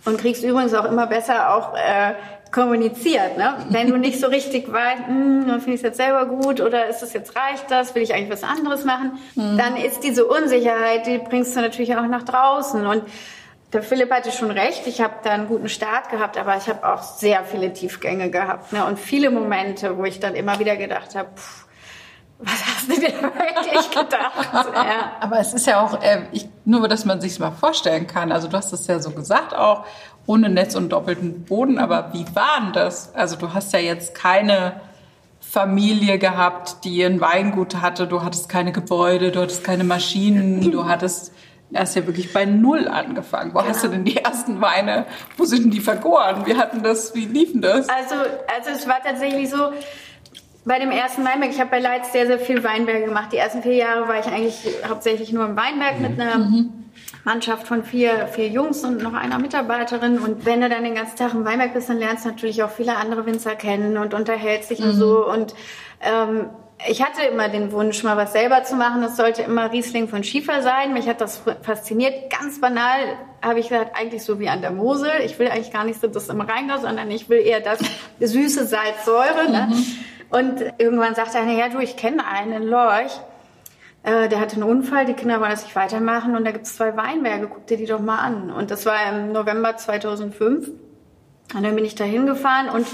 [0.06, 2.13] und kriegst übrigens auch immer besser auch äh,
[2.58, 3.38] kommuniziert.
[3.38, 3.56] Ne?
[3.70, 7.04] Wenn du nicht so richtig weißt, hm, finde ich es jetzt selber gut oder ist
[7.04, 9.58] es jetzt reicht das, will ich eigentlich was anderes machen, mhm.
[9.58, 12.88] dann ist diese Unsicherheit, die bringst du natürlich auch nach draußen.
[12.88, 13.04] Und
[13.74, 16.91] der Philipp hatte schon recht, ich habe da einen guten Start gehabt, aber ich habe
[16.91, 18.86] auch sehr viele Tiefgänge gehabt ne?
[18.86, 21.30] und viele Momente, wo ich dann immer wieder gedacht habe,
[22.39, 24.67] was hast du dir wirklich gedacht?
[24.74, 25.12] ja.
[25.20, 28.32] Aber es ist ja auch, äh, ich, nur dass man sich mal vorstellen kann.
[28.32, 29.86] Also du hast es ja so gesagt auch
[30.28, 31.80] ohne Netz und doppelten Boden.
[31.80, 33.16] Aber wie war denn das?
[33.16, 34.80] Also du hast ja jetzt keine
[35.40, 38.06] Familie gehabt, die ein Weingut hatte.
[38.06, 41.32] Du hattest keine Gebäude, du hattest keine Maschinen, du hattest
[41.72, 43.54] erst ja wirklich bei Null angefangen.
[43.54, 43.70] Wo genau.
[43.70, 45.06] hast du denn die ersten Weine?
[45.38, 46.46] Wo sind denn die vergoren?
[46.46, 47.16] Wie hatten das?
[47.16, 47.88] Wie liefen das?
[47.90, 49.72] Also, also es war tatsächlich so.
[50.66, 53.32] Bei dem ersten Weinberg, ich habe bei Leitz sehr, sehr viel Weinberge gemacht.
[53.32, 56.87] Die ersten vier Jahre war ich eigentlich hauptsächlich nur im Weinberg mit einer mhm.
[57.28, 60.18] Mannschaft von vier, vier Jungs und noch einer Mitarbeiterin.
[60.18, 62.70] Und wenn du dann den ganzen Tag im Weinberg bist, dann lernst du natürlich auch
[62.70, 64.86] viele andere Winzer kennen und unterhältst dich mhm.
[64.86, 65.28] und so.
[65.28, 65.54] Und
[66.00, 66.50] ähm,
[66.88, 69.02] ich hatte immer den Wunsch, mal was selber zu machen.
[69.02, 70.94] Das sollte immer Riesling von Schiefer sein.
[70.94, 72.32] Mich hat das fasziniert.
[72.32, 73.00] Ganz banal
[73.42, 75.12] habe ich gesagt, eigentlich so wie an der Mosel.
[75.26, 77.80] Ich will eigentlich gar nicht so das im Rheingau, sondern ich will eher das
[78.22, 79.52] süße Salz, Säure.
[79.52, 79.68] Ne?
[79.70, 79.86] Mhm.
[80.30, 83.12] Und irgendwann sagte einer, ja du, ich kenne einen in Lorch.
[84.08, 86.78] Äh, der hatte einen Unfall, die Kinder wollen das nicht weitermachen und da gibt es
[86.78, 88.50] zwei Weinberge, guck dir die doch mal an.
[88.50, 90.70] Und das war im November 2005.
[91.54, 92.88] Und dann bin ich da hingefahren und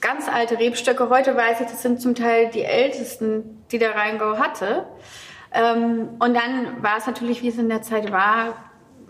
[0.00, 4.38] ganz alte Rebstöcke, heute weiß ich, das sind zum Teil die ältesten, die der Rheingau
[4.38, 4.86] hatte.
[5.52, 8.56] Ähm, und dann war es natürlich, wie es in der Zeit war,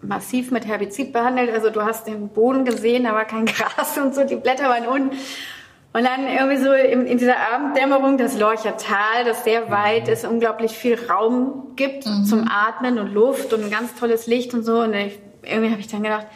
[0.03, 1.51] massiv mit Herbizid behandelt.
[1.51, 4.87] Also du hast den Boden gesehen, da war kein Gras und so, die Blätter waren
[4.88, 5.17] unten.
[5.94, 10.26] Und dann irgendwie so in, in dieser Abenddämmerung das Lorcher Tal, das sehr weit ist,
[10.26, 12.24] unglaublich viel Raum gibt mhm.
[12.24, 14.80] zum Atmen und Luft und ein ganz tolles Licht und so.
[14.80, 16.26] Und ich, irgendwie habe ich dann gedacht,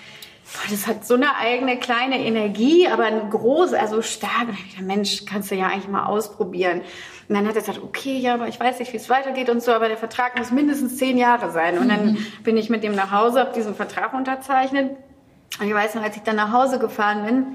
[0.45, 4.43] boah, das hat so eine eigene kleine Energie, aber ein groß, also stark.
[4.43, 6.83] Und dann ich gedacht, Mensch, kannst du ja eigentlich mal ausprobieren.
[7.29, 9.61] Und dann hat er gesagt, okay, ja, aber ich weiß nicht, wie es weitergeht und
[9.61, 11.79] so, aber der Vertrag muss mindestens zehn Jahre sein.
[11.79, 12.27] Und dann mhm.
[12.45, 14.97] bin ich mit dem nach Hause, habe diesen Vertrag unterzeichnet.
[15.59, 17.47] Und ich weiß noch, als ich dann nach Hause gefahren bin,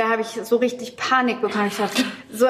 [0.00, 1.66] da habe ich so richtig Panik bekommen.
[1.66, 2.46] Ich dachte, so,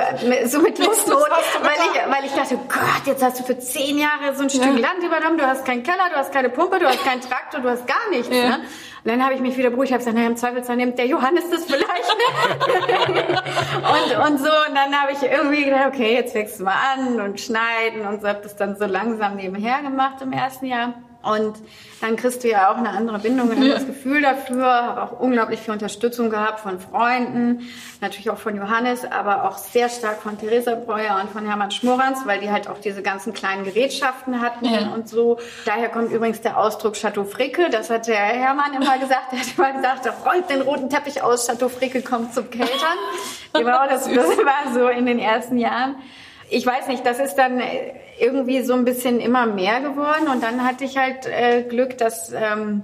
[0.46, 1.18] so mit Lustnot,
[1.62, 4.62] weil ich, weil ich dachte, Gott, jetzt hast du für zehn Jahre so ein Stück
[4.62, 4.70] ja.
[4.70, 7.68] Land übernommen, du hast keinen Keller, du hast keine Pumpe, du hast keinen Traktor, du
[7.68, 8.28] hast gar nichts.
[8.28, 8.50] Ja.
[8.50, 8.54] Ne?
[9.02, 11.50] Und dann habe ich mich wieder beruhigt, habe gesagt, naja, im Zweifelsfall nimmt der Johannes
[11.50, 11.88] das vielleicht.
[11.88, 13.26] Ne?
[13.78, 17.20] und, und so, und dann habe ich irgendwie gedacht, okay, jetzt fängst du mal an
[17.20, 20.94] und schneiden und so habe das dann so langsam nebenher gemacht im ersten Jahr.
[21.22, 21.54] Und
[22.00, 24.64] dann kriegst du ja auch eine andere Bindung, ein anderes Gefühl dafür.
[24.64, 27.68] Habe auch unglaublich viel Unterstützung gehabt von Freunden,
[28.00, 32.20] natürlich auch von Johannes, aber auch sehr stark von Theresa Breuer und von Hermann Schmorans,
[32.24, 34.94] weil die halt auch diese ganzen kleinen Gerätschaften hatten ja.
[34.94, 35.38] und so.
[35.66, 37.68] Daher kommt übrigens der Ausdruck Chateau Fricke.
[37.68, 39.32] Das hat der Hermann immer gesagt.
[39.32, 42.98] Er hat immer gesagt, räumt den roten Teppich aus, Chateau Fricke kommt zum Keltern.
[43.52, 45.96] Genau, das, das war so in den ersten Jahren
[46.50, 47.60] ich weiß nicht, das ist dann
[48.20, 52.32] irgendwie so ein bisschen immer mehr geworden und dann hatte ich halt äh, Glück, dass
[52.32, 52.82] ähm,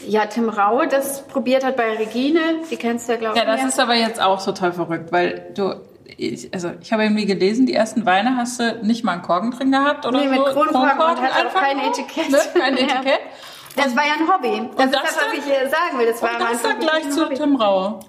[0.00, 2.40] ja Tim Rau das probiert hat bei Regine.
[2.70, 3.42] Die kennst du ja, glaube ich.
[3.42, 3.68] Ja, das mehr.
[3.68, 5.74] ist aber jetzt auch total verrückt, weil du
[6.16, 9.50] ich, also ich habe irgendwie gelesen, die ersten Weine hast du nicht mal einen Korken
[9.50, 10.30] drin gehabt oder nee, so.
[10.30, 12.30] mit Kronkorken und hat auch kein Etikett.
[12.30, 12.38] Ne?
[12.54, 13.20] Kein Etikett.
[13.76, 14.68] Das war ja ein Hobby.
[14.76, 16.06] Das, und das ist das, was ich sagen will.
[16.06, 17.26] Das war und das dann gleich zu.
[17.30, 18.00] Tim Rau.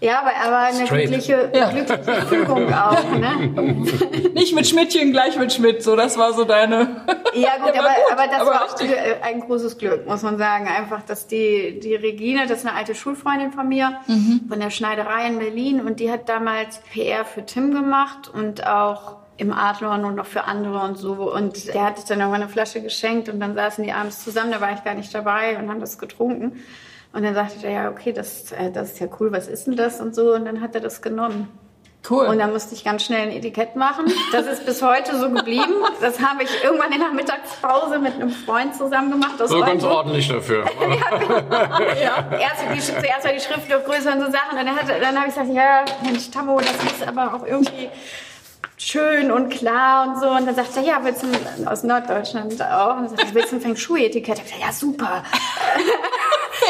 [0.00, 1.08] Ja, aber, aber eine Straight.
[1.08, 1.68] glückliche, ja.
[1.70, 3.10] glückliche Fügung auch.
[3.10, 3.36] Ne?
[4.34, 5.82] Nicht mit Schmidtchen, gleich mit Schmidt.
[5.82, 7.04] So, das war so deine.
[7.34, 10.68] Ja gut, aber, gut, aber das aber war auch ein großes Glück, muss man sagen.
[10.68, 14.46] Einfach, dass die, die Regine, das ist eine alte Schulfreundin von mir, mhm.
[14.48, 19.16] von der Schneiderei in Berlin und die hat damals PR für Tim gemacht und auch
[19.36, 21.32] im Adlon und noch für andere und so.
[21.32, 24.50] Und der hat sich dann irgendwann eine Flasche geschenkt und dann saßen die abends zusammen,
[24.50, 26.62] da war ich gar nicht dabei und haben das getrunken.
[27.12, 29.76] Und dann sagte er, ja, okay, das, äh, das ist ja cool, was ist denn
[29.76, 30.34] das und so.
[30.34, 31.48] Und dann hat er das genommen.
[32.08, 32.26] Cool.
[32.26, 34.06] Und dann musste ich ganz schnell ein Etikett machen.
[34.32, 35.74] Das ist bis heute so geblieben.
[36.00, 39.34] Das habe ich irgendwann in der Mittagspause mit einem Freund zusammen gemacht.
[39.38, 40.64] Das so ganz ordentlich dafür.
[40.80, 41.34] ja, genau.
[42.00, 42.38] ja.
[42.38, 44.58] Erst, die, zuerst war die Schrift noch größer und so Sachen.
[44.58, 47.90] Und dann, hat, dann habe ich gesagt, ja, Mensch, Tammo, das ist aber auch irgendwie
[48.78, 50.30] schön und klar und so.
[50.30, 51.26] Und dann sagt er, ja, willst du
[51.68, 52.96] aus Norddeutschland auch?
[52.96, 54.38] Und dann sagt er, willst du ein Feng Shui-Etikett?
[54.38, 55.22] Ich gesagt, ja, super.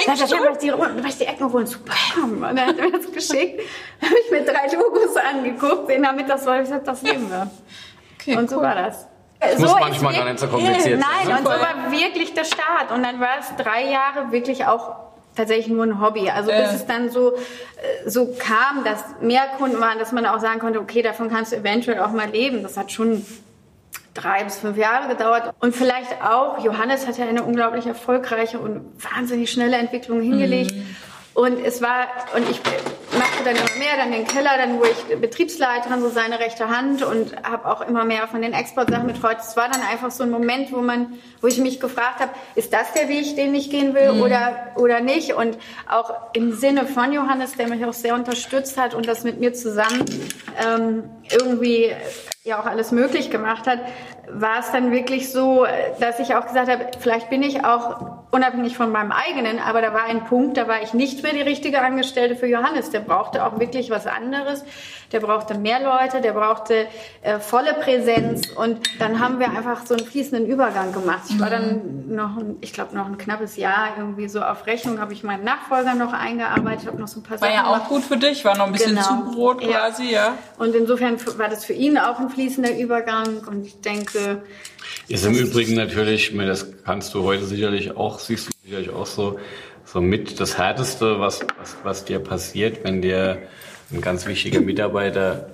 [0.07, 1.93] Dann hat er die, ich die Ecken holen, super.
[2.23, 3.61] Und dann hat er mir das geschickt.
[4.03, 5.91] Habe ich mir drei Logos angeguckt.
[5.91, 7.51] In der Mittagswoche gesagt, das nehmen wir.
[8.19, 8.63] Okay, und so cool.
[8.63, 9.07] war das.
[9.41, 11.11] Das so muss manchmal gar nicht so kompliziert sein.
[11.27, 12.93] Nein, und so war wirklich der Start.
[12.95, 14.97] Und dann war es drei Jahre wirklich auch
[15.35, 16.29] tatsächlich nur ein Hobby.
[16.29, 20.41] Also bis es dann so, äh, so kam, dass mehr Kunden waren, dass man auch
[20.41, 22.63] sagen konnte, okay, davon kannst du eventuell auch mal leben.
[22.63, 23.25] Das hat schon
[24.15, 25.55] drei bis fünf Jahre gedauert.
[25.61, 30.75] Und vielleicht auch, Johannes hat ja eine unglaublich erfolgreiche und wahnsinnig schnelle Entwicklung hingelegt.
[30.75, 30.97] Mhm.
[31.35, 32.61] Und es war, und ich
[33.19, 37.03] machte dann immer mehr, dann den Keller, dann wurde ich Betriebsleiterin, so seine rechte Hand
[37.03, 39.39] und habe auch immer mehr von den Exportsachen betreut.
[39.41, 42.73] Es war dann einfach so ein Moment, wo man, wo ich mich gefragt habe, ist
[42.73, 44.23] das der Weg, den ich gehen will mhm.
[44.23, 45.35] oder, oder nicht?
[45.35, 45.57] Und
[45.89, 49.55] auch im Sinne von Johannes, der mich auch sehr unterstützt hat und das mit mir
[49.55, 50.05] zusammen
[50.65, 51.93] ähm, irgendwie
[52.43, 53.81] ja auch alles möglich gemacht hat,
[54.33, 55.67] war es dann wirklich so,
[55.99, 59.93] dass ich auch gesagt habe, vielleicht bin ich auch unabhängig von meinem eigenen, aber da
[59.93, 62.91] war ein Punkt, da war ich nicht mehr die richtige Angestellte für Johannes.
[62.91, 64.65] Der brauchte auch wirklich was anderes.
[65.13, 66.87] Der brauchte mehr Leute, der brauchte
[67.23, 71.23] äh, volle Präsenz und dann haben wir einfach so einen fließenden Übergang gemacht.
[71.29, 72.15] Ich war dann mhm.
[72.15, 75.95] noch, ich glaube, noch ein knappes Jahr irgendwie so auf Rechnung, habe ich meinen Nachfolger
[75.95, 77.65] noch eingearbeitet, habe noch so ein paar war Sachen.
[77.65, 79.25] War ja auch gut für dich, war noch ein bisschen genau.
[79.25, 80.11] Zubrot quasi, ja.
[80.11, 80.39] ja.
[80.59, 84.43] Und insofern war das für ihn auch ein fließender Übergang und ich denke,
[85.09, 89.39] ist im Übrigen natürlich, das kannst du heute sicherlich auch, siehst du sicherlich auch so,
[89.85, 93.43] so mit das Härteste, was, was, was dir passiert, wenn dir
[93.93, 95.47] ein ganz wichtiger Mitarbeiter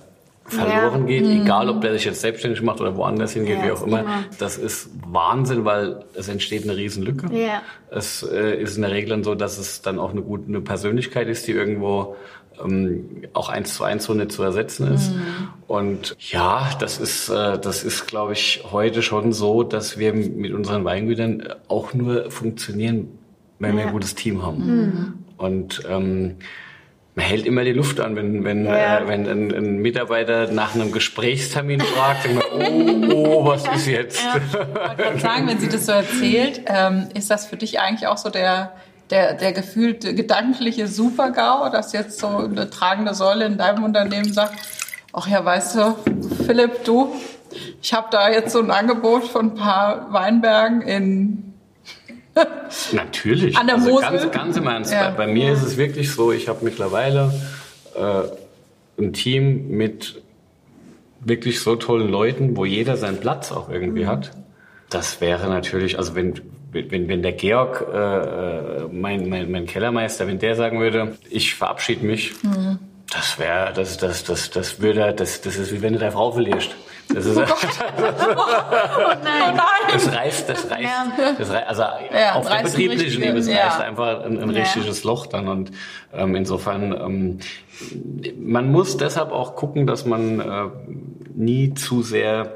[0.48, 1.06] verloren ja.
[1.06, 1.42] geht, mhm.
[1.42, 4.00] egal ob der sich jetzt selbstständig macht oder woanders hingeht, ja, wie auch immer.
[4.00, 4.24] immer.
[4.38, 7.34] Das ist Wahnsinn, weil es entsteht eine Riesenlücke.
[7.34, 7.62] Ja.
[7.90, 10.60] Es äh, ist in der Regel dann so, dass es dann auch eine gute eine
[10.60, 12.16] Persönlichkeit ist, die irgendwo
[12.64, 15.12] ähm, auch eins zu eins so nicht zu ersetzen ist.
[15.12, 15.48] Mhm.
[15.66, 20.52] Und ja, das ist, äh, das ist, glaube ich, heute schon so, dass wir mit
[20.52, 23.08] unseren Weingütern auch nur funktionieren,
[23.58, 24.66] wenn wir ein gutes Team haben.
[24.66, 25.14] Mhm.
[25.38, 26.36] Und ähm,
[27.16, 28.98] man hält immer die Luft an, wenn, wenn, ja.
[28.98, 34.22] äh, wenn ein, ein, Mitarbeiter nach einem Gesprächstermin fragt, man, oh, oh, was ist jetzt?
[34.22, 34.36] Ja.
[34.36, 38.18] Ich wollte sagen, wenn sie das so erzählt, ähm, ist das für dich eigentlich auch
[38.18, 38.72] so der
[39.10, 44.54] der, der gefühlte gedankliche Super-GAU, dass jetzt so eine tragende Säule in deinem Unternehmen sagt,
[45.12, 45.96] ach ja, weißt du,
[46.44, 47.14] Philipp, du,
[47.80, 51.54] ich habe da jetzt so ein Angebot von ein paar Weinbergen in
[52.92, 53.56] Natürlich.
[53.56, 54.04] An der Mosel.
[54.04, 54.92] Also ganz, ganz im Ernst.
[54.92, 55.10] Ja.
[55.10, 57.32] Bei, bei mir ist es wirklich so, ich habe mittlerweile
[57.94, 60.22] äh, ein Team mit
[61.20, 64.08] wirklich so tollen Leuten, wo jeder seinen Platz auch irgendwie Mhm.
[64.08, 64.30] hat.
[64.90, 66.34] Das wäre natürlich, also wenn,
[66.72, 72.06] wenn, wenn der Georg, äh, mein, mein, mein Kellermeister, wenn der sagen würde, ich verabschiede
[72.06, 72.78] mich, Mhm.
[73.12, 76.30] das wäre, das, das, das, das würde, das, das ist wie wenn du deine Frau
[76.32, 76.76] verlierst.
[77.14, 77.46] Das ist, Nein.
[79.92, 81.06] das reißt, das reißt, Ja.
[81.38, 83.64] das reißt also Ja, auf der betrieblichen Ebene, es ja.
[83.66, 84.62] reißt einfach ein, ein Ja.
[84.62, 85.70] richtiges Loch dann und
[86.14, 87.38] ähm, insofern, ähm,
[88.38, 90.44] man muss deshalb auch gucken, dass man äh,
[91.34, 92.52] nie zu sehr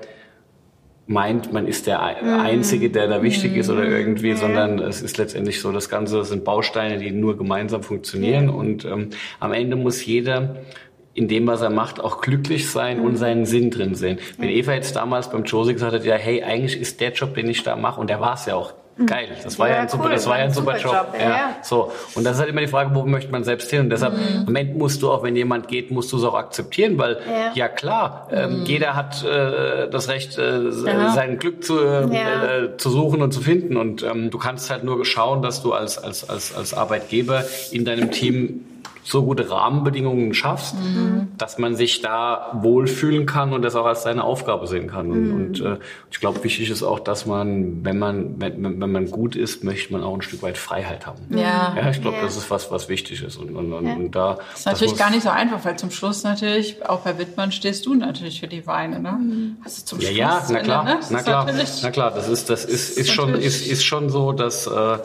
[1.07, 2.41] meint, man ist der Mhm.
[2.41, 6.45] Einzige, der da wichtig ist oder irgendwie, sondern es ist letztendlich so, das Ganze sind
[6.45, 9.11] Bausteine, die nur gemeinsam funktionieren und ähm,
[9.41, 10.57] am Ende muss jeder
[11.15, 13.05] in dem, was er macht, auch glücklich sein Mhm.
[13.05, 14.19] und seinen Sinn drin sehen.
[14.39, 17.49] Wenn Eva jetzt damals beim Josie gesagt hat, ja, hey, eigentlich ist der Job, den
[17.49, 18.73] ich da mache, und der war es ja auch.
[19.07, 20.93] Geil, das war ja, Ja, ein super, cool, das war ja ein super, super Job.
[21.13, 21.57] Job, ja, ja.
[21.63, 23.81] So und das ist halt immer die Frage, wo möchte man selbst hin?
[23.81, 24.13] Und deshalb
[24.47, 27.19] am Ende musst du auch, wenn jemand geht, musst du es auch akzeptieren, weil
[27.55, 32.91] ja, klar, ähm, jeder hat äh, das Recht, äh, sein Glück zu, äh, äh, zu
[32.91, 33.79] suchen und zu finden.
[33.79, 37.87] Und ähm, du kannst halt nur schauen, dass du als als als als Arbeitgeber in
[37.87, 38.67] deinem Team
[39.11, 40.75] so gute Rahmenbedingungen schaffst,
[41.37, 45.11] dass man sich da wohlfühlen kann und das auch als seine Aufgabe sehen kann.
[45.11, 45.77] Und, und äh,
[46.11, 49.93] ich glaube, wichtig ist auch, dass man, wenn man, wenn, wenn man gut ist, möchte
[49.93, 51.19] man auch ein Stück weit Freiheit haben.
[51.31, 51.75] Ja.
[51.77, 52.23] Ja, ich glaube, Ja.
[52.23, 53.37] das ist was, was wichtig ist.
[53.37, 56.23] Und, und, und, und da, Das ist natürlich gar nicht so einfach, weil zum Schluss
[56.23, 59.19] natürlich, auch bei Wittmann stehst du natürlich für die Weine, ne?
[59.65, 60.17] Hast du zum Ja, Schluss.
[60.19, 60.97] ja, na klar, Ne?
[61.01, 61.47] Das na ist klar,
[61.83, 62.11] na klar.
[62.13, 64.99] Das ist, das ist, ist ist schon, ist, ist schon so, dass äh,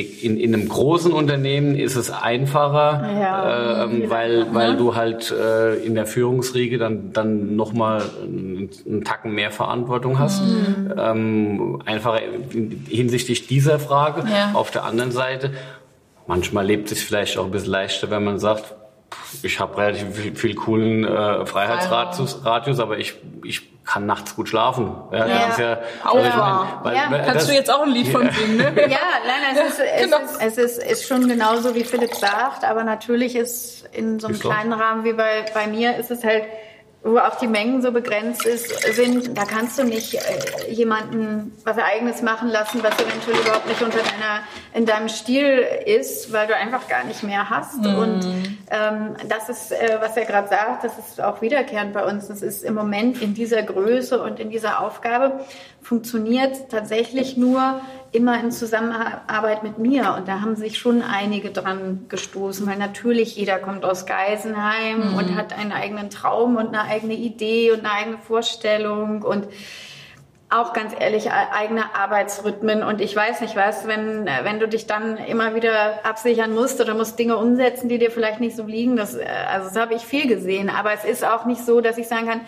[0.00, 5.74] in, in einem großen Unternehmen ist es einfacher, Ja, ähm, weil, weil du halt äh,
[5.76, 10.42] in der Führungsriege dann, dann nochmal einen, einen Tacken mehr Verantwortung hast.
[10.98, 12.20] Ähm, einfacher
[12.52, 14.24] in- hinsichtlich dieser Frage.
[14.28, 14.50] Ja.
[14.54, 15.52] Auf der anderen Seite,
[16.26, 18.74] manchmal lebt es vielleicht auch ein bisschen leichter, wenn man sagt,
[19.42, 24.48] ich habe relativ viel, viel coolen äh, Freiheitsradius, Radius, aber ich, ich kann nachts gut
[24.48, 24.94] schlafen.
[25.12, 25.38] Ja, Ja.
[25.40, 26.26] Das ist ja, Aua.
[26.26, 27.02] ich mein, weil- Ja.
[27.10, 28.72] weil Kannst das, du jetzt auch ein Lied von singen, ne?
[28.90, 30.16] Ja, nein, es ist, es, Genau.
[30.18, 34.36] ist, es ist, ist schon genauso, wie Philipp sagt, aber natürlich ist in so einem
[34.36, 34.48] Ist so.
[34.48, 36.44] kleinen Rahmen wie bei, bei mir, ist es halt,
[37.04, 41.76] wo auch die Mengen so begrenzt ist, sind, da kannst du nicht äh, jemanden was
[41.76, 44.40] eigenes machen lassen, was eventuell überhaupt nicht unter deiner,
[44.72, 47.84] in deinem Stil ist, weil du einfach gar nicht mehr hast.
[47.84, 48.24] Und
[48.70, 52.28] ähm, das ist, äh, was er gerade sagt, das ist auch wiederkehrend bei uns.
[52.28, 55.44] Das ist im Moment in dieser Größe und in dieser Aufgabe
[55.84, 60.14] funktioniert tatsächlich nur immer in Zusammenarbeit mit mir.
[60.16, 65.36] Und da haben sich schon einige dran gestoßen, weil natürlich jeder kommt aus Geisenheim und
[65.36, 69.46] hat einen eigenen Traum und eine eigene Idee und eine eigene Vorstellung und
[70.48, 72.82] auch ganz ehrlich e- eigene Arbeitsrhythmen.
[72.82, 76.94] Und ich weiß nicht was, wenn, wenn du dich dann immer wieder absichern musst oder
[76.94, 80.02] musst Dinge umsetzen, die dir vielleicht nicht so liegen, das, äh, also das habe ich
[80.02, 82.40] viel gesehen, aber es ist auch nicht so, dass ich sagen kann,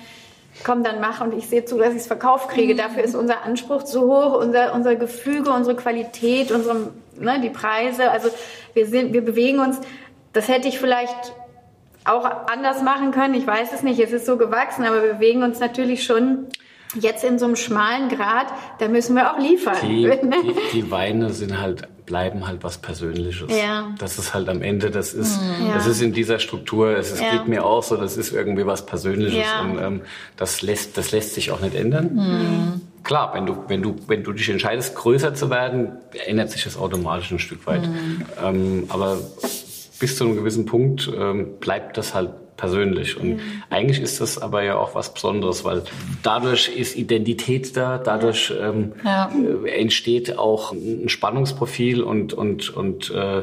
[0.65, 2.75] komm, dann mach und ich sehe zu, dass ich es verkauft kriege.
[2.75, 8.11] Dafür ist unser Anspruch zu hoch, unser, unser Gefüge, unsere Qualität, unsere, ne, die Preise.
[8.11, 8.29] Also
[8.75, 9.81] wir sind, wir bewegen uns.
[10.33, 11.35] Das hätte ich vielleicht
[12.05, 13.35] auch anders machen können.
[13.35, 13.99] Ich weiß es nicht.
[14.01, 16.47] Es ist so gewachsen, aber wir bewegen uns natürlich schon
[16.95, 18.47] jetzt in so einem schmalen Grad.
[18.79, 19.77] Da müssen wir auch liefern.
[19.83, 23.49] die, die, die Weine sind halt bleiben halt was Persönliches.
[23.51, 23.89] Ja.
[23.99, 25.75] Das ist halt am Ende, das ist, Ja.
[25.75, 27.33] das ist in dieser Struktur, es, es Ja.
[27.33, 29.63] geht mir auch so, das ist irgendwie was Persönliches Ja.
[29.63, 30.01] und ähm,
[30.37, 32.81] das lässt, das lässt sich auch nicht ändern.
[33.03, 35.93] Klar, wenn du, wenn du, wenn du dich entscheidest, größer zu werden,
[36.27, 37.89] ändert sich das automatisch ein Stück weit.
[38.41, 39.19] Ähm, aber
[39.99, 43.19] bis zu einem gewissen Punkt ähm, bleibt das halt persönlich.
[43.21, 43.41] Und
[43.71, 45.83] eigentlich ist das aber ja auch was Besonderes, weil
[46.23, 49.31] dadurch ist Identität da, dadurch ähm, Ja.
[49.65, 53.43] äh, entsteht auch ein Spannungsprofil und, und, und äh,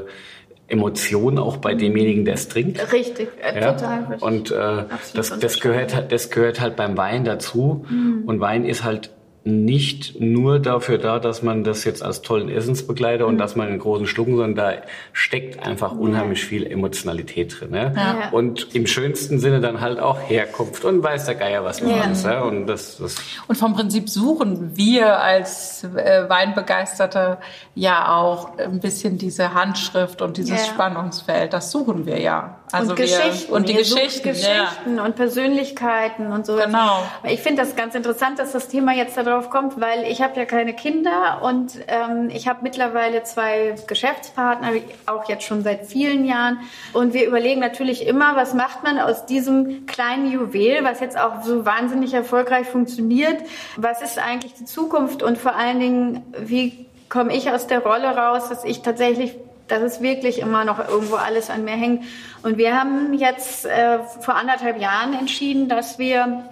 [0.67, 2.91] Emotion auch bei demjenigen, der es trinkt.
[2.91, 3.73] Richtig, äh, Ja?
[3.73, 3.99] total.
[4.05, 4.21] richtig.
[4.21, 7.85] Und äh, das, das, gehört, das gehört halt beim Wein dazu.
[8.25, 9.11] Und Wein ist halt
[9.45, 13.77] nicht nur dafür da, dass man das jetzt als tollen Essensbegleiter und dass man in
[13.79, 14.73] großen Schlucken, sondern da
[15.11, 17.71] steckt einfach unheimlich viel Emotionalität drin.
[17.71, 17.93] Ne?
[17.95, 18.29] Ja.
[18.31, 22.03] Und im schönsten Sinne dann halt auch Herkunft und weiß der Geier was noch Ja.
[22.03, 22.23] alles.
[22.23, 22.41] Ja?
[22.43, 27.37] Und das, das Und vom Prinzip suchen wir als äh, Weinbegeisterte
[27.75, 30.73] ja auch ein bisschen diese Handschrift und dieses Ja.
[30.73, 31.51] Spannungsfeld.
[31.51, 32.59] Das suchen wir ja.
[32.73, 33.53] Also und wir, Geschichten.
[33.53, 34.29] Und die sucht Geschichten.
[34.29, 34.63] Ja.
[34.63, 36.55] Geschichten und Persönlichkeiten und so.
[36.55, 37.03] Genau.
[37.23, 40.45] Ich finde das ganz interessant, dass das Thema jetzt darauf kommt, weil ich habe ja
[40.45, 44.71] keine Kinder und ähm, ich habe mittlerweile zwei Geschäftspartner,
[45.05, 46.59] auch jetzt schon seit vielen Jahren.
[46.93, 51.43] Und wir überlegen natürlich immer, was macht man aus diesem kleinen Juwel, was jetzt auch
[51.43, 53.37] so wahnsinnig erfolgreich funktioniert.
[53.77, 58.07] Was ist eigentlich die Zukunft und vor allen Dingen, wie komme ich aus der Rolle
[58.07, 59.35] raus, dass ich tatsächlich
[59.67, 62.03] dass es wirklich immer noch irgendwo alles an mir hängt.
[62.43, 66.43] Und wir haben jetzt äh, vor anderthalb Jahren entschieden, dass wir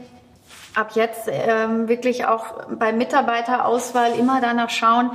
[0.76, 5.12] ab jetzt ähm, wirklich auch bei Mitarbeiterauswahl immer danach schauen,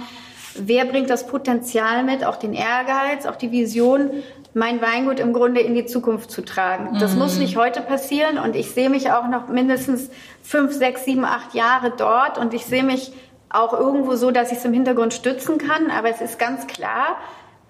[0.54, 4.10] wer bringt das Potenzial mit, auch den Ehrgeiz, auch die Vision,
[4.54, 6.98] mein Weingut im Grunde in die Zukunft zu tragen.
[6.98, 7.18] Das mhm.
[7.18, 10.08] muss nicht heute passieren und ich sehe mich auch noch mindestens
[10.42, 13.12] fünf, sechs, sieben, acht Jahre dort und ich sehe mich
[13.50, 15.90] auch irgendwo so, dass ich es im Hintergrund stützen kann.
[15.90, 17.16] Aber es ist ganz klar,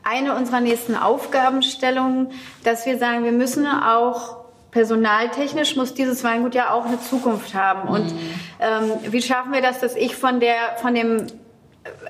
[0.08, 2.28] eine unserer nächsten Aufgabenstellungen,
[2.64, 7.88] dass wir sagen, wir müssen auch personaltechnisch muss dieses Weingut ja auch eine Zukunft haben.
[7.88, 8.18] Und mhm.
[8.60, 11.26] ähm, wie schaffen wir das, dass ich von der von dem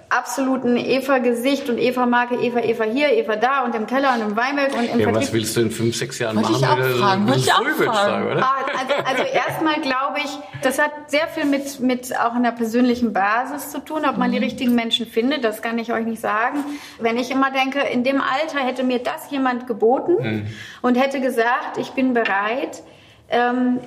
[0.09, 4.75] absoluten Eva-Gesicht und Eva-Marke, Eva, Eva hier, Eva da und im Keller und im Weinberg
[4.75, 6.63] und im ja, Was willst du in fünf, sechs Jahren Wollte machen?
[6.63, 7.29] Ich auch fragen.
[7.29, 8.27] Wollte ich auch fragen.
[8.33, 8.43] Oder?
[8.43, 13.13] Ah, also, also erstmal glaube ich, das hat sehr viel mit, mit auch einer persönlichen
[13.13, 14.35] Basis zu tun, ob man mhm.
[14.35, 16.65] die richtigen Menschen findet, das kann ich euch nicht sagen.
[16.99, 20.47] Wenn ich immer denke, in dem Alter hätte mir das jemand geboten mhm.
[20.83, 22.83] und hätte gesagt, ich bin bereit,
[23.29, 23.81] ähm,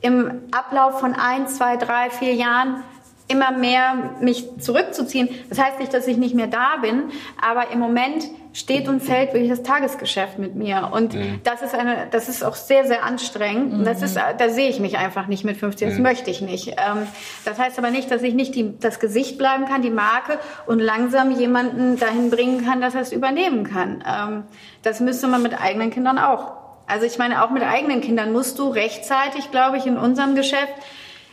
[0.00, 2.82] im Ablauf von ein, zwei, drei, vier Jahren
[3.32, 5.28] immer mehr mich zurückzuziehen.
[5.48, 7.04] Das heißt nicht, dass ich nicht mehr da bin,
[7.40, 10.90] aber im Moment steht und fällt wirklich das Tagesgeschäft mit mir.
[10.92, 11.40] Und mhm.
[11.42, 13.78] das ist eine, das ist auch sehr, sehr anstrengend.
[13.78, 13.84] Mhm.
[13.84, 15.88] Das ist, da sehe ich mich einfach nicht mit 50.
[15.88, 16.02] Das mhm.
[16.02, 16.68] möchte ich nicht.
[16.68, 17.06] Ähm,
[17.44, 20.80] das heißt aber nicht, dass ich nicht die, das Gesicht bleiben kann, die Marke und
[20.80, 24.04] langsam jemanden dahin bringen kann, dass er es übernehmen kann.
[24.06, 24.42] Ähm,
[24.82, 26.52] das müsste man mit eigenen Kindern auch.
[26.86, 30.74] Also ich meine, auch mit eigenen Kindern musst du rechtzeitig, glaube ich, in unserem Geschäft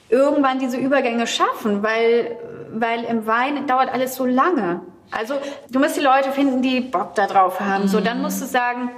[0.09, 2.37] irgendwann diese Übergänge schaffen, weil,
[2.71, 4.81] weil im Wein dauert alles so lange.
[5.11, 5.35] Also
[5.69, 7.87] du musst die Leute finden, die Bock da drauf haben.
[7.87, 8.91] So, dann musst du sagen,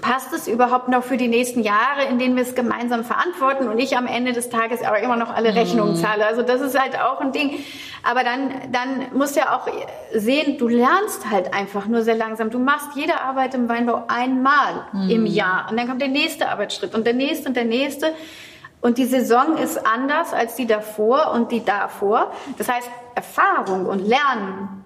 [0.00, 3.78] passt es überhaupt noch für die nächsten Jahre, in denen wir es gemeinsam verantworten und
[3.78, 5.96] ich am Ende des Tages aber immer noch alle Rechnungen mhm.
[5.96, 6.26] zahle.
[6.26, 7.58] Also das ist halt auch ein Ding.
[8.02, 9.68] Aber dann, dann musst du ja auch
[10.14, 12.50] sehen, du lernst halt einfach nur sehr langsam.
[12.50, 15.10] Du machst jede Arbeit im Weinbau einmal mhm.
[15.10, 18.12] im Jahr und dann kommt der nächste Arbeitsschritt und der nächste und der nächste.
[18.86, 22.30] Und die Saison ist anders als die davor und die davor.
[22.56, 24.85] Das heißt, Erfahrung und Lernen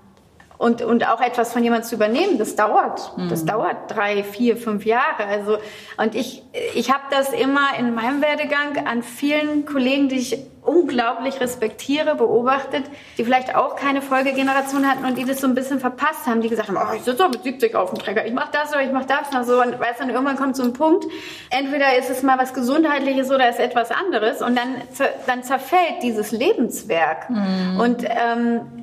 [0.60, 3.16] und, und auch etwas von jemandem zu übernehmen, das dauert.
[3.16, 3.30] Mhm.
[3.30, 5.24] Das dauert drei, vier, fünf Jahre.
[5.26, 5.56] Also,
[5.96, 6.42] und ich,
[6.74, 12.84] ich habe das immer in meinem Werdegang an vielen Kollegen, die ich unglaublich respektiere, beobachtet,
[13.16, 16.50] die vielleicht auch keine Folgegeneration hatten und die das so ein bisschen verpasst haben, die
[16.50, 18.92] gesagt haben, oh, ich sitze mit 70 auf dem Trecker, ich mache das oder ich
[18.92, 21.06] mache das noch so und weißt dann irgendwann kommt so ein Punkt,
[21.48, 24.76] entweder ist es mal was Gesundheitliches oder ist etwas anderes und dann,
[25.26, 27.80] dann zerfällt dieses Lebenswerk mhm.
[27.80, 28.79] und ähm, äh,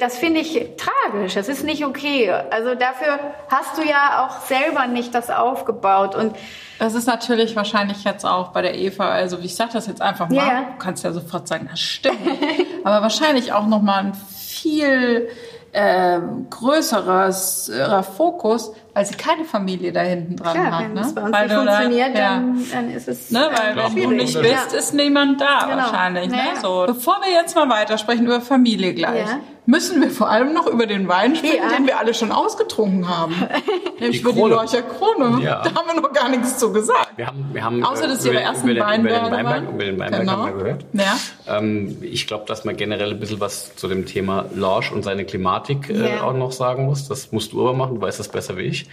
[0.00, 1.34] das finde ich tragisch.
[1.34, 2.30] Das ist nicht okay.
[2.30, 6.14] Also dafür hast du ja auch selber nicht das aufgebaut.
[6.14, 6.36] Und
[6.78, 10.28] das ist natürlich wahrscheinlich jetzt auch bei der Eva, also ich sage das jetzt einfach
[10.28, 10.60] mal, yeah.
[10.72, 12.18] du kannst ja sofort sagen, das stimmt.
[12.84, 15.28] Aber wahrscheinlich auch nochmal ein viel
[15.72, 20.84] äh, größeres äh, Fokus, weil sie keine Familie da hinten dran Klar, hat.
[20.84, 21.00] Wenn ne?
[21.00, 22.30] es bei uns weil nicht funktioniert, da, ja.
[22.36, 23.50] dann, dann, ist es ne?
[23.52, 24.78] Weil wenn du nicht bist, ja.
[24.78, 25.76] ist niemand da genau.
[25.78, 26.28] wahrscheinlich.
[26.28, 26.38] Ne?
[26.62, 26.84] So.
[26.86, 29.40] Bevor wir jetzt mal weitersprechen über Familie gleich, ja.
[29.66, 33.34] müssen wir vor allem noch über den Wein sprechen, den wir alle schon ausgetrunken haben.
[33.98, 35.42] Nämlich über die Lorcher Krone.
[35.42, 37.14] Da haben wir noch gar nichts zu gesagt.
[37.16, 39.84] Wir haben, wir haben, Außer, dass äh, ihre ersten über, Weinberge über den Weinberg, über
[39.84, 40.32] den Weinberg genau.
[40.32, 40.84] haben wir gehört.
[40.92, 41.16] Ja.
[41.48, 45.24] Ähm, ich glaube, dass man generell ein bisschen was zu dem Thema Lorsch und seine
[45.24, 47.08] Klimatik äh, auch noch sagen muss.
[47.08, 48.83] Das musst du aber machen, du weißt das besser wie ich.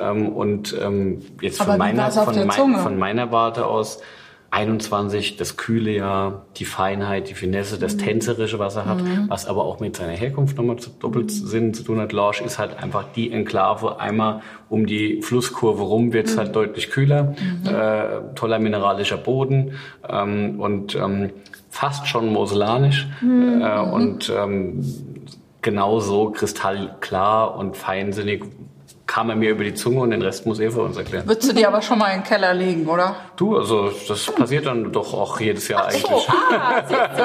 [0.00, 4.00] Ähm, und ähm, jetzt von meiner, von, mein, von meiner Warte aus
[4.54, 7.98] 21, das kühle Jahr, die Feinheit, die Finesse, das mhm.
[7.98, 9.24] Tänzerische, was er hat, mhm.
[9.28, 11.74] was aber auch mit seiner Herkunft nochmal zu Doppelsinn mhm.
[11.74, 12.12] zu tun hat.
[12.12, 13.98] Lorsch ist halt einfach die Enklave.
[13.98, 16.38] Einmal um die Flusskurve rum wird es mhm.
[16.38, 17.34] halt deutlich kühler.
[17.64, 17.66] Mhm.
[17.66, 19.72] Äh, toller mineralischer Boden
[20.08, 21.30] ähm, und ähm,
[21.68, 23.08] fast schon mosellanisch.
[23.22, 23.60] Mhm.
[23.60, 24.84] Äh, und ähm,
[25.62, 28.44] genauso kristallklar und feinsinnig
[29.06, 31.26] kam er mir über die Zunge und den Rest muss Eva uns erklären.
[31.26, 33.16] Würdest du die aber schon mal in den Keller legen, oder?
[33.36, 36.02] Du, also das passiert dann doch auch jedes Jahr Ach eigentlich.
[36.02, 36.82] So, ah,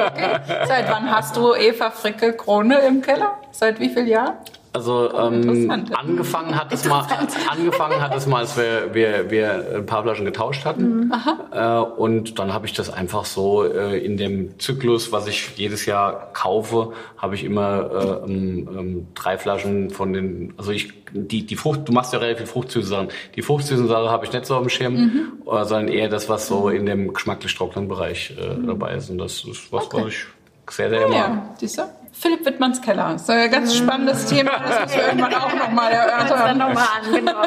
[0.08, 0.66] okay.
[0.68, 3.38] Seit wann hast du Eva Fricke Krone im Keller?
[3.52, 4.34] Seit wie vielen Jahren?
[4.72, 7.08] Also ähm, angefangen hat es mal,
[7.50, 11.08] angefangen hat es mal, als wir, wir, wir ein paar Flaschen getauscht hatten.
[11.08, 11.14] Mhm.
[11.52, 15.88] Äh, und dann habe ich das einfach so äh, in dem Zyklus, was ich jedes
[15.88, 21.46] Jahr kaufe, habe ich immer äh, ähm, ähm, drei Flaschen von den, also ich die
[21.46, 23.08] die Frucht, du machst ja relativ fruchtsüße Sachen.
[23.36, 25.32] Die fruchtsüßen Sachen habe ich nicht so dem Schirm, mhm.
[25.46, 28.68] sondern eher das, was so in dem geschmacklich trockenen Bereich äh, mhm.
[28.68, 29.10] dabei ist.
[29.10, 30.04] Und das ist was, okay.
[30.04, 30.26] was ich
[30.70, 31.18] sehr, sehr mag.
[31.18, 31.82] Ja, siehst du?
[32.12, 33.14] Philipp Wittmanns Keller.
[33.14, 34.52] Das ist ein ganz spannendes Thema.
[34.60, 36.58] Das müssen wir irgendwann auch nochmal Hört's dann erörtern.
[36.58, 37.42] nochmal an, genau.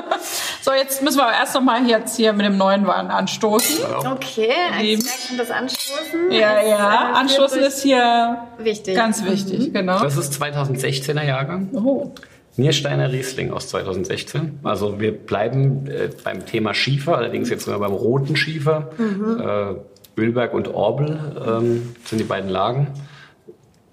[0.63, 3.85] So, jetzt müssen wir aber erst nochmal jetzt hier mit dem neuen Wein anstoßen.
[4.13, 6.31] Okay, merkt man das Anstoßen.
[6.31, 7.11] Ja, ist, ja.
[7.13, 8.95] äh, Anstoßen ist hier wichtig.
[8.95, 10.01] ganz wichtig, genau.
[10.03, 11.69] Das ist 2016er Jahrgang.
[11.75, 12.13] Oh.
[12.57, 14.61] Niersteiner Riesling aus 2016.
[14.63, 18.91] Also wir bleiben äh, beim Thema Schiefer, allerdings jetzt nur beim roten Schiefer.
[18.99, 22.89] Äh, Ölberg und Orbel ähm, sind die beiden Lagen.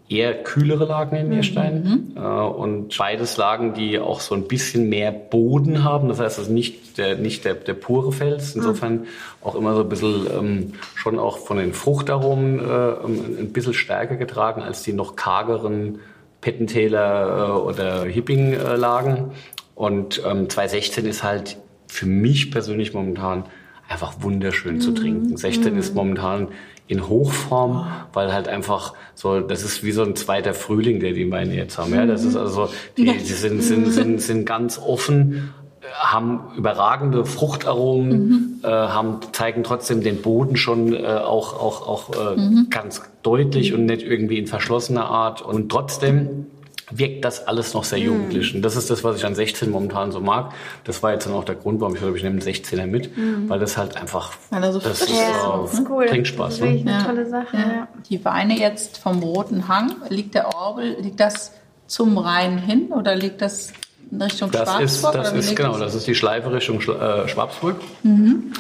[0.10, 2.14] Eher kühlere Lagen in Nierstein.
[2.16, 6.10] Äh, und beides Lagen, die auch so ein bisschen mehr Boden haben.
[6.10, 8.56] Das heißt, es ist nicht der, nicht der, der pure Fels.
[8.56, 9.06] Insofern
[9.42, 14.16] auch immer so ein bisschen ähm, schon auch von den Fruchtaromen äh, ein bisschen stärker
[14.16, 16.00] getragen als die noch kargeren
[16.42, 19.32] Pettentäler äh, oder Hipping-Lagen.
[19.76, 21.58] Und ähm, 2016 ist halt
[21.88, 23.46] für mich persönlich momentan
[23.88, 25.36] einfach wunderschön zu trinken.
[25.36, 26.50] 16 ist momentan
[26.90, 31.32] in Hochform, weil halt einfach so, das ist wie so ein zweiter Frühling, der die
[31.32, 31.94] Weine jetzt haben.
[31.94, 32.68] Ja, das ist also,
[32.98, 39.64] die, die sind, sind, sind, sind ganz offen, äh, haben überragende Fruchtaromen, äh, haben, zeigen
[39.64, 44.48] trotzdem den Boden schon äh, auch, auch, auch äh, ganz deutlich und nicht irgendwie in
[44.48, 45.44] verschlossener Art.
[45.44, 46.48] Und trotzdem
[46.92, 48.54] wirkt das alles noch sehr jugendlich.
[48.56, 50.54] Und das ist das, was ich an 16 momentan so mag.
[50.86, 53.10] Das war jetzt dann auch der Grund, warum ich glaube, ich nehme einen 16er mit,
[53.48, 56.06] weil das halt einfach, Weil er so das ist, Ja, äh, das ist cool.
[56.08, 56.48] Trinkspaß.
[56.48, 56.68] Das ist Ne?
[56.74, 57.04] wirklich eine Ja.
[57.06, 57.58] tolle Sache.
[57.58, 57.60] Ja.
[57.74, 57.88] Ja.
[58.10, 61.54] Die Weine jetzt vom Roten Hang, liegt der Orbel, liegt das
[61.88, 63.72] zum Rhein hin oder liegt das
[64.12, 65.16] in Richtung Das Schwarzburg?
[65.16, 65.94] ist, das ist genau, das?
[65.96, 67.76] ist die Schleife Richtung Schla- äh, Schwabsburg.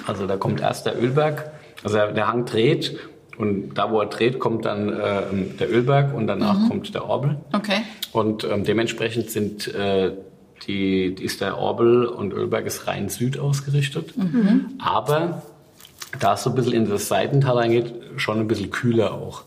[0.07, 1.51] Also da kommt erst der Ölberg,
[1.83, 2.97] also der Hang dreht
[3.39, 5.21] und da, wo er dreht, kommt dann äh,
[5.59, 7.37] der Ölberg und danach kommt der Orbel.
[7.53, 7.83] Okay.
[8.11, 10.11] Und ähm, dementsprechend sind äh,
[10.67, 14.13] die, ist der Orbel und Ölberg ist rein Süd ausgerichtet.
[14.77, 15.41] Aber
[16.19, 19.43] da es so ein bisschen in das Seitental reingeht, schon ein bisschen kühler auch.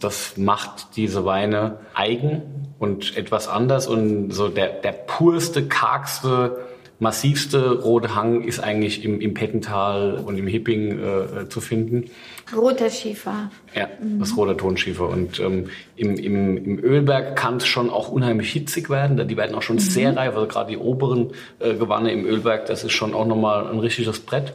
[0.00, 2.42] Das macht diese Weine eigen
[2.80, 6.58] und etwas anders und so der, der purste, kargste,
[7.00, 12.10] massivste rote Hang ist eigentlich im, im Pettental und im Hipping äh, zu finden.
[12.54, 13.50] Roter Schiefer.
[13.74, 13.88] Ja,
[14.18, 15.08] das roter Tonschiefer.
[15.08, 19.26] Und ähm, im, im, im Ölberg kann es schon auch unheimlich hitzig werden.
[19.26, 20.34] Die werden auch schon sehr reif.
[20.34, 24.20] Also gerade die oberen äh, Gewanne im Ölberg, das ist schon auch nochmal ein richtiges
[24.20, 24.54] Brett.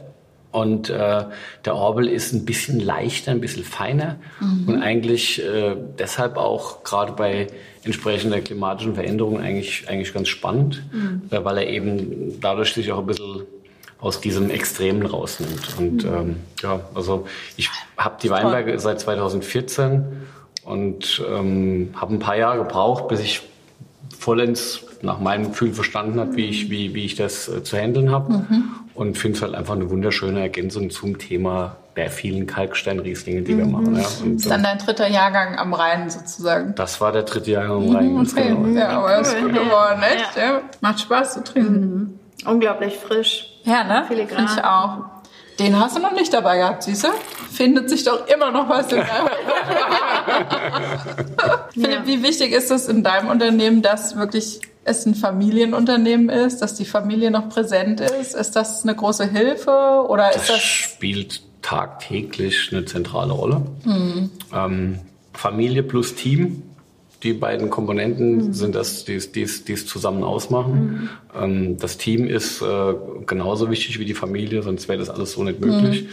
[0.56, 1.24] Und äh,
[1.66, 4.16] der Orbel ist ein bisschen leichter, ein bisschen feiner.
[4.66, 7.48] Und eigentlich äh, deshalb auch gerade bei
[7.84, 10.82] entsprechender klimatischen Veränderungen eigentlich, eigentlich ganz spannend,
[11.30, 13.42] äh, weil er eben dadurch sich auch ein bisschen
[13.98, 15.76] aus diesem Extremen rausnimmt.
[15.78, 17.26] Und ähm, ja, also
[17.58, 20.06] ich habe die Weinberge seit 2014
[20.64, 23.42] und ähm, habe ein paar Jahre gebraucht, bis ich
[24.18, 28.10] vollends nach meinem Gefühl verstanden habe, wie ich, wie, wie ich das äh, zu handeln
[28.10, 28.44] habe.
[28.94, 33.66] Und finde es halt einfach eine wunderschöne Ergänzung zum Thema der vielen Kalksteinrieslinge, die wir
[33.66, 33.96] machen.
[33.96, 34.04] Ja.
[34.22, 36.74] Und, ist dann dein dritter Jahrgang am Rhein sozusagen.
[36.74, 38.14] das war der dritte Jahr im Rhein.
[38.16, 38.48] ganz Okay.
[38.48, 38.78] genau.
[38.78, 39.62] Ja, aber ist gut Ja.
[39.62, 40.36] geworden, echt?
[40.36, 40.60] Ja.
[40.80, 42.18] Macht Spaß zu trinken.
[42.44, 43.50] Unglaublich frisch.
[43.64, 44.04] Ja, ne?
[44.06, 44.36] Filigran.
[44.46, 44.98] Finde ich auch.
[45.58, 47.08] Den hast du noch nicht dabei gehabt, du?
[47.50, 49.28] Findet sich doch immer noch was in deinem
[51.72, 56.74] Philipp, wie wichtig ist es in deinem Unternehmen, dass wirklich es ein Familienunternehmen ist, dass
[56.74, 58.34] die Familie noch präsent ist?
[58.34, 63.62] Ist das eine große Hilfe oder ist Das das spielt tagtäglich eine zentrale Rolle.
[64.54, 65.00] Ähm,
[65.32, 66.62] Familie plus Team,
[67.26, 71.10] die beiden Komponenten sind das, die es, zusammen ausmachen.
[71.36, 72.94] Ähm, das Team ist äh,
[73.26, 76.08] genauso wichtig wie die Familie, sonst wäre das alles so nicht möglich.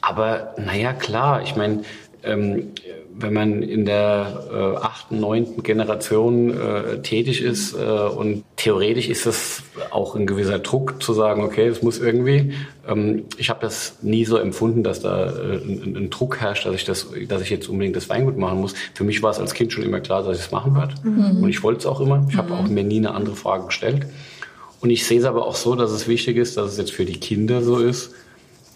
[0.00, 1.82] Aber naja, klar, ich meine,
[2.22, 2.72] ähm,
[3.12, 9.26] wenn man in der äh, achten, neunten Generation äh, tätig ist äh, und theoretisch ist
[9.26, 12.54] das auch ein gewisser Druck zu sagen, okay, es muss irgendwie.
[12.88, 16.74] Ähm, ich habe das nie so empfunden, dass da äh, ein, ein Druck herrscht, dass
[16.74, 18.74] ich das, dass ich jetzt unbedingt das Weingut machen muss.
[18.94, 21.48] Für mich war es als Kind schon immer klar, dass ich es machen werde und
[21.48, 22.26] ich wollte es auch immer.
[22.30, 24.06] Ich habe auch mir nie eine andere Frage gestellt.
[24.80, 27.04] Und ich sehe es aber auch so, dass es wichtig ist, dass es jetzt für
[27.04, 28.12] die Kinder so ist,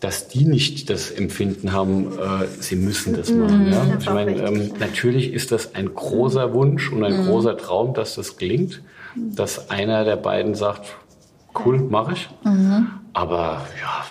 [0.05, 3.73] dass die nicht das Empfinden haben, äh, sie müssen das machen.
[3.73, 3.87] Ja?
[3.87, 8.17] das Ich meine, ähm, natürlich ist das ein großer Wunsch und ein großer Traum, dass
[8.17, 8.83] das gelingt,
[9.17, 10.95] dass einer der beiden sagt,
[11.65, 12.29] cool, mache ich.
[13.15, 14.05] Aber ja,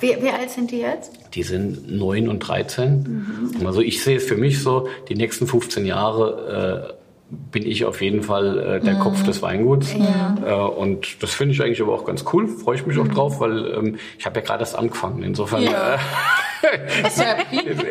[0.00, 1.12] Wie, wie alt sind die jetzt?
[1.34, 3.52] die sind 9 und 13.
[3.64, 6.97] Also ich sehe es für mich so, die nächsten 15 Jahre äh,
[7.30, 9.94] bin ich auf jeden Fall äh, der Kopf des Weinguts.
[9.94, 13.40] Äh, und das finde ich eigentlich aber auch ganz cool, freue ich mich auch drauf,
[13.40, 15.22] weil ähm, ich habe ja gerade erst angefangen.
[15.22, 15.70] Insofern Ja.
[15.70, 15.98] äh, ja,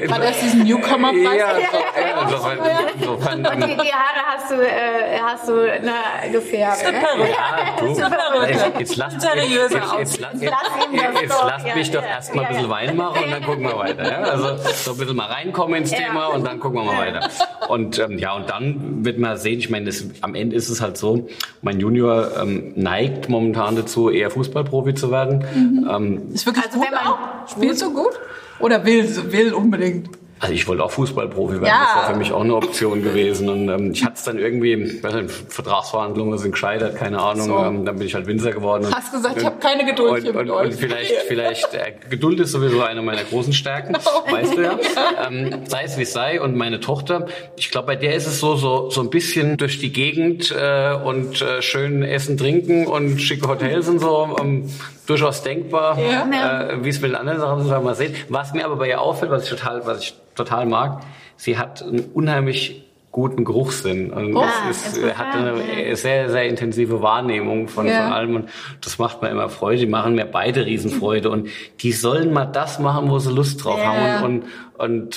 [0.10, 1.38] war das diesen Newcomer-Preis?
[1.38, 2.58] Ja, so, ja, insofern,
[3.00, 5.54] insofern, Und die, die Haare hast du, äh, hast du
[5.84, 6.84] na, gefärbt.
[6.84, 7.02] Ne?
[7.30, 12.70] Ja, du, jetzt, jetzt lasst, jetzt, jetzt, jetzt, jetzt, lasst mich doch erstmal ein bisschen
[12.70, 14.10] Wein machen und dann gucken wir weiter.
[14.12, 14.18] Ja?
[14.24, 15.92] Also so ein bisschen mal reinkommen ins.
[15.98, 17.28] Thema und dann gucken wir mal weiter.
[17.70, 20.82] Und ähm, ja, und dann wird man sehen, ich meine, das, am Ende ist es
[20.82, 21.28] halt so,
[21.62, 25.86] mein Junior ähm, neigt momentan dazu, eher Fußballprofi zu werden.
[25.90, 27.18] Ähm, Ist wirklich Also gut wenn man- auch?
[27.50, 28.20] Spielst du gut?
[28.60, 30.10] Oder will, will unbedingt?
[30.40, 31.82] Also ich wollte auch Fußballprofi werden, Ja.
[31.84, 33.50] das war für mich auch eine Option gewesen.
[33.50, 37.48] Und ähm, ich hatte es dann irgendwie, weiß nicht, Vertragsverhandlungen sind gescheitert, keine Ahnung.
[37.48, 37.58] So.
[37.58, 38.86] Ähm, dann bin ich halt Winzer geworden.
[38.86, 42.52] und- Hast gesagt, ich habe keine Geduld und, und, und vielleicht, vielleicht äh, Geduld ist
[42.52, 43.96] sowieso eine meiner großen Stärken,
[44.32, 44.78] weißt du ja.
[45.28, 46.40] Ähm, sei es wie es sei.
[46.40, 49.80] Und meine Tochter, ich glaube, bei der ist es so, so, so ein bisschen durch
[49.80, 54.36] die Gegend äh, und äh, schön essen, trinken und schicke Hotels und so.
[54.40, 54.70] Ähm,
[55.08, 56.70] durchaus denkbar, Ja.
[56.70, 58.14] äh, wie es mit den anderen Sachen wir mal sehen.
[58.30, 61.02] Was mir aber bei ihr auffällt, was ich total, was ich total mag,
[61.36, 66.44] sie hat einen unheimlich guten Geruchssinn und Ah, es ist, interessant, hat eine sehr, sehr
[66.48, 68.04] intensive Wahrnehmung von, Ja.
[68.04, 68.50] von allem und
[68.82, 69.80] das macht mir immer Freude.
[69.80, 71.50] Die machen mir beide Riesenfreude und
[71.80, 73.86] die sollen mal das machen, wo sie Lust drauf Ja.
[73.92, 74.46] haben und, und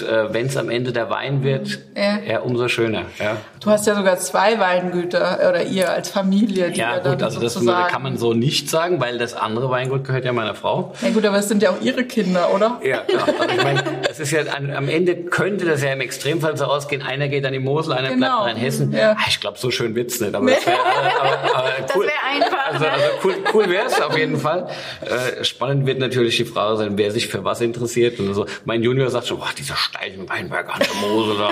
[0.01, 2.19] äh, wenn es am Ende der Wein wird, Ja.
[2.27, 2.41] ja.
[2.41, 3.03] umso schöner.
[3.19, 6.71] Ja, Du hast ja sogar zwei Weingüter oder ihr als Familie.
[6.71, 7.59] Die ja dann gut, also das
[7.89, 10.95] kann man so nicht sagen, weil das andere Weingut gehört ja meiner Frau.
[11.03, 12.81] Ja gut, aber es sind ja auch ihre Kinder, oder?
[12.83, 13.29] Ja, klar.
[13.39, 16.65] Also ich meine, das ist ja an, am Ende könnte das ja im Extremfall so
[16.65, 18.45] ausgehen, einer geht an die Mosel, einer Genau.
[18.45, 18.93] bleibt in Hessen.
[18.93, 19.13] Ja.
[19.13, 20.79] Ah, Ich glaube, so schön wird's nicht, aber das wäre
[21.21, 22.07] aber, aber cool.
[22.07, 22.67] wäre einfach.
[22.73, 22.91] Also, ne?
[22.93, 24.69] also cool, cool wäre es auf jeden Fall.
[25.03, 28.19] Äh, spannend wird natürlich die Frage sein, wer sich für was interessiert.
[28.21, 28.47] Und so.
[28.65, 31.51] Mein Junior sagt so, boah, dieser steilen Weinberg an der Mosel da.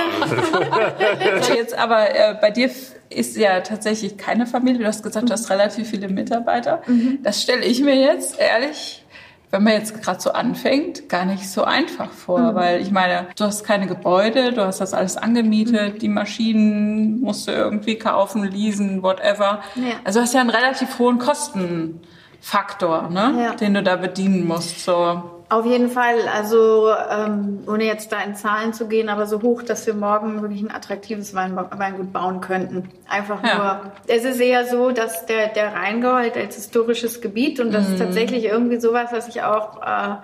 [1.55, 2.71] Jetzt aber äh, bei dir
[3.11, 4.81] ist ja tatsächlich keine Familie.
[4.81, 6.83] Du hast gesagt, du hast relativ viele Mitarbeiter.
[7.23, 9.03] Das stelle ich mir jetzt ehrlich,
[9.51, 13.45] wenn man jetzt gerade so anfängt, gar nicht so einfach vor, weil ich meine, du
[13.45, 19.03] hast keine Gebäude, du hast das alles angemietet, die Maschinen musst du irgendwie kaufen, leasen,
[19.03, 19.63] whatever.
[19.75, 19.95] Ja.
[20.05, 23.55] Also du hast ja einen relativ hohen Kostenfaktor, ne, Ja.
[23.55, 24.85] den du da bedienen musst.
[24.85, 25.38] So.
[25.51, 29.63] Auf jeden Fall, also ähm, ohne jetzt da in Zahlen zu gehen, aber so hoch,
[29.63, 32.91] dass wir morgen wirklich ein attraktives Weinba Weingut bauen könnten.
[33.09, 33.57] Einfach Ja.
[33.57, 33.93] nur.
[34.15, 37.99] Es ist eher so, dass der, der Rheingau halt als historisches Gebiet und das ist
[37.99, 40.17] tatsächlich irgendwie sowas, was ich auch äh,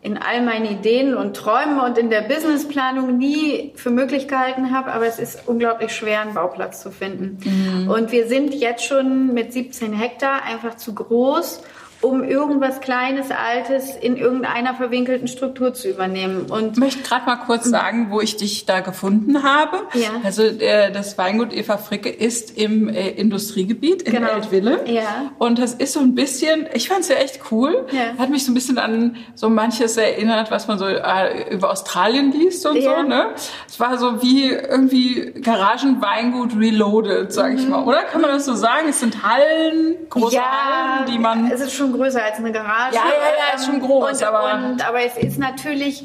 [0.00, 4.90] in all meinen Ideen und Träumen und in der Businessplanung nie für möglich gehalten habe,
[4.92, 7.88] aber es ist unglaublich schwer, einen Bauplatz zu finden.
[7.88, 11.62] Und wir sind jetzt schon mit 17 Hektar einfach zu groß,
[12.02, 16.46] um irgendwas Kleines, Altes in irgendeiner verwinkelten Struktur zu übernehmen.
[16.50, 19.78] Und Ich möchte gerade mal kurz sagen, wo ich dich da gefunden habe.
[19.94, 20.10] Ja.
[20.24, 24.28] Also äh, das Weingut Eva Fricke ist im äh, Industriegebiet in Genau.
[24.28, 24.80] Eltville.
[24.86, 25.30] Ja.
[25.38, 27.86] Und das ist so ein bisschen, ich fand es ja echt cool.
[27.92, 28.18] Ja.
[28.18, 32.32] Hat mich so ein bisschen an so manches erinnert, was man so äh, über Australien
[32.32, 33.00] liest und Ja.
[33.02, 33.08] so.
[33.08, 33.26] Ne?
[33.68, 37.84] Es war so wie irgendwie Garagenweingut reloaded, sag ich mal.
[37.84, 38.88] Oder kann man das so sagen?
[38.88, 41.50] Es sind Hallen, große Hallen, die man...
[41.50, 42.94] es ist schon größer als eine Garage.
[42.96, 46.04] Ja, ja, ja, ist schon groß, Und, aber- und, aber es ist natürlich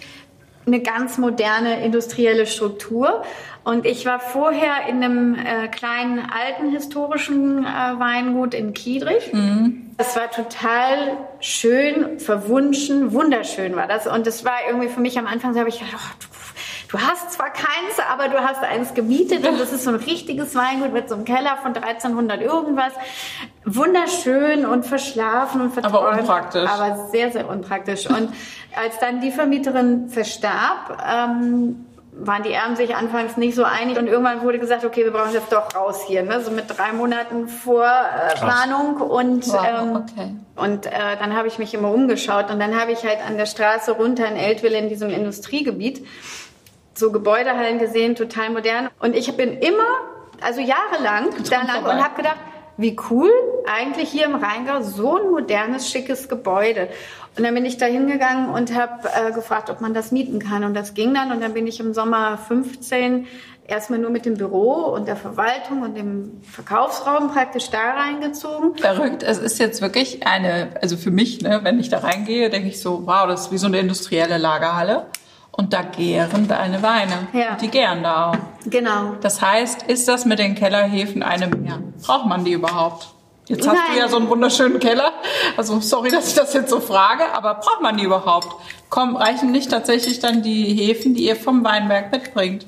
[0.66, 3.24] eine ganz moderne industrielle Struktur.
[3.64, 9.32] Und ich war vorher in einem äh, kleinen alten historischen äh, Weingut in Kiedrich.
[9.98, 14.08] Das war total schön, verwunschen, wunderschön war das.
[14.08, 16.47] Und das war irgendwie für mich am Anfang, so habe ich gedacht, oh,
[16.90, 20.56] du, hast zwar keins, aber du hast eins gemietet und das ist so ein richtiges
[20.56, 22.94] Weingut mit so einem Keller von 1300 irgendwas.
[23.66, 25.96] Wunderschön und verschlafen und verträumt.
[25.96, 26.70] Aber unpraktisch.
[26.70, 28.08] Aber sehr, sehr unpraktisch.
[28.08, 28.34] Und
[28.76, 31.88] als dann die Vermieterin verstarb, ähm,
[32.20, 35.34] waren die Erben sich anfangs nicht so einig und irgendwann wurde gesagt, okay, wir brauchen
[35.34, 36.42] jetzt doch raus hier, ne?
[36.42, 40.36] so mit drei Monaten Vorplanung äh, Planung und Wow, ähm, okay.
[40.56, 43.46] und äh, dann habe ich mich immer umgeschaut und dann habe ich halt an der
[43.46, 46.06] Straße runter in Eltville in diesem Industriegebiet
[46.98, 49.88] so Gebäudehallen gesehen, total modern und ich bin immer,
[50.42, 51.94] also jahrelang da lang vorbei.
[51.94, 52.38] und habe gedacht,
[52.78, 53.32] wie cool,
[53.66, 56.90] eigentlich hier im Rheingau so ein modernes, schickes Gebäude.
[57.36, 60.64] Und dann bin ich da hingegangen und habe äh, gefragt, ob man das mieten kann.
[60.64, 61.32] Und das ging dann.
[61.32, 63.28] Und dann bin ich im Sommer 15
[63.68, 68.76] erstmal nur mit dem Büro und der Verwaltung und dem Verkaufsraum praktisch da reingezogen.
[68.78, 69.24] Verrückt.
[69.24, 72.82] Es ist jetzt wirklich eine, also für mich, ne, wenn ich da reingehe, denke ich
[72.82, 75.08] so, wow, das ist wie so eine industrielle Lagerhalle.
[75.58, 77.28] Und da gären deine Weine.
[77.34, 77.52] Ja.
[77.52, 78.38] Und die gären da auch.
[78.70, 79.16] Genau.
[79.22, 81.80] Das heißt, ist das mit den Kellerhefen eine mehr?
[82.04, 83.08] Braucht man die überhaupt?
[83.48, 83.94] Jetzt hast Nein.
[83.94, 85.14] du ja so einen wunderschönen Keller.
[85.56, 88.48] Also sorry, dass ich das jetzt so frage, aber braucht man die überhaupt?
[88.90, 92.68] Komm, reichen nicht tatsächlich dann die Hefen, die ihr vom Weinberg mitbringt?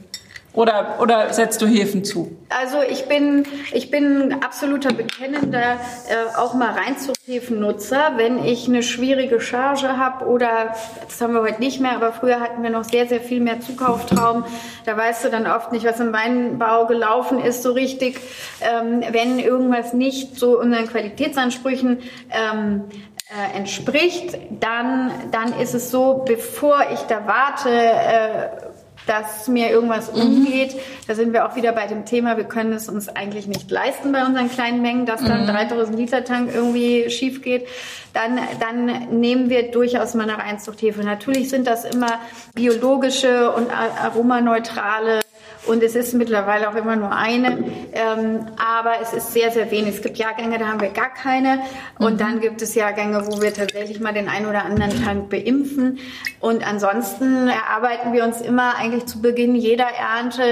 [0.60, 2.36] Oder, oder setzt du Hefen zu?
[2.50, 5.78] Also ich bin, ich bin absoluter bekennender
[6.10, 8.18] äh, auch mal Reinzuchthefennutzer.
[8.18, 10.76] Wenn ich eine schwierige Charge habe oder,
[11.08, 13.62] das haben wir heute nicht mehr, aber früher hatten wir noch sehr, sehr viel mehr
[13.62, 14.44] Zukauftraum.
[14.84, 18.20] Da weißt du dann oft nicht, was im Weinbau gelaufen ist so richtig.
[18.60, 22.00] Ähm, wenn irgendwas nicht so unseren Qualitätsansprüchen
[22.32, 22.84] ähm,
[23.30, 28.69] äh, entspricht, dann, dann ist es so, bevor ich da warte, äh,
[29.10, 30.22] dass mir irgendwas mhm.
[30.22, 30.76] umgeht.
[31.08, 34.12] Da sind wir auch wieder bei dem Thema, wir können es uns eigentlich nicht leisten
[34.12, 35.48] bei unseren kleinen Mengen, dass dann mhm.
[35.48, 37.68] 3000 Liter Tank irgendwie schief geht.
[38.14, 41.04] Dann, dann nehmen wir durchaus mal eine Reinzuchthefe.
[41.04, 42.20] Natürlich sind das immer
[42.54, 45.22] biologische und aromaneutrale
[45.66, 47.64] und es ist mittlerweile auch immer nur eine.
[47.92, 49.96] Ähm, aber es ist sehr, sehr wenig.
[49.96, 51.62] Es gibt Jahrgänge, da haben wir gar keine.
[51.98, 52.18] Und mhm.
[52.18, 56.00] dann gibt es Jahrgänge, wo wir tatsächlich mal den einen oder anderen Tank beimpfen.
[56.40, 60.44] Und ansonsten erarbeiten wir uns immer eigentlich zu Beginn jeder Ernte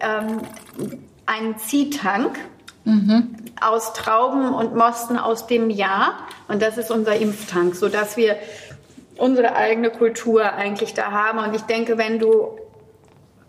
[0.00, 0.40] ähm,
[1.26, 2.38] einen Ziehtank.
[2.82, 3.36] Mhm.
[3.60, 6.14] aus Trauben und Mosten aus dem Jahr.
[6.48, 8.36] Und das ist unser Impftank, sodass wir
[9.18, 11.38] unsere eigene Kultur eigentlich da haben.
[11.38, 12.56] Und ich denke, wenn du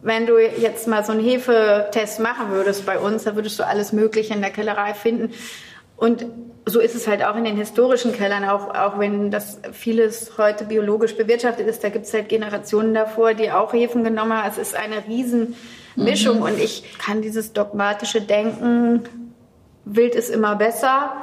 [0.04, 3.94] wenn du jetzt mal so einen Hefetest machen würdest bei uns, da würdest du alles
[3.94, 5.34] Mögliche in der Kellerei finden.
[5.96, 6.26] Und
[6.66, 10.66] so ist es halt auch in den historischen Kellern, auch, auch wenn das vieles heute
[10.66, 11.84] biologisch bewirtschaftet ist.
[11.84, 14.50] Da gibt es halt Generationen davor, die auch Hefen genommen haben.
[14.50, 16.44] Es ist eine Riesenmischung mhm.
[16.44, 19.04] und ich kann dieses dogmatische Denken,
[19.86, 21.14] Wild ist immer besser,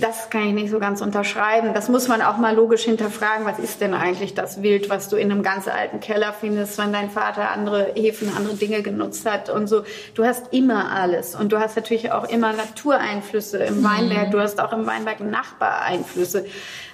[0.00, 1.74] das kann ich nicht so ganz unterschreiben.
[1.74, 3.44] Das muss man auch mal logisch hinterfragen.
[3.44, 6.92] Was ist denn eigentlich das Wild, was du in einem ganz alten Keller findest, wenn
[6.92, 9.82] dein Vater andere Hefen, andere Dinge genutzt hat und so.
[10.14, 11.34] Du hast immer alles.
[11.34, 14.28] Und du hast natürlich auch immer Natureinflüsse im Weinberg.
[14.28, 14.30] Mhm.
[14.32, 16.46] Du hast auch im Weinberg Nachbareinflüsse.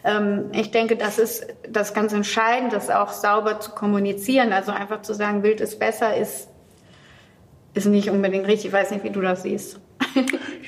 [0.04, 4.52] Ähm, ich denke, das ist das ganz entscheidend, das auch sauber zu kommunizieren.
[4.52, 6.48] Also einfach zu sagen, Wild ist besser, ist,
[7.74, 8.66] ist nicht unbedingt richtig.
[8.66, 9.78] Ich weiß nicht, wie du das siehst.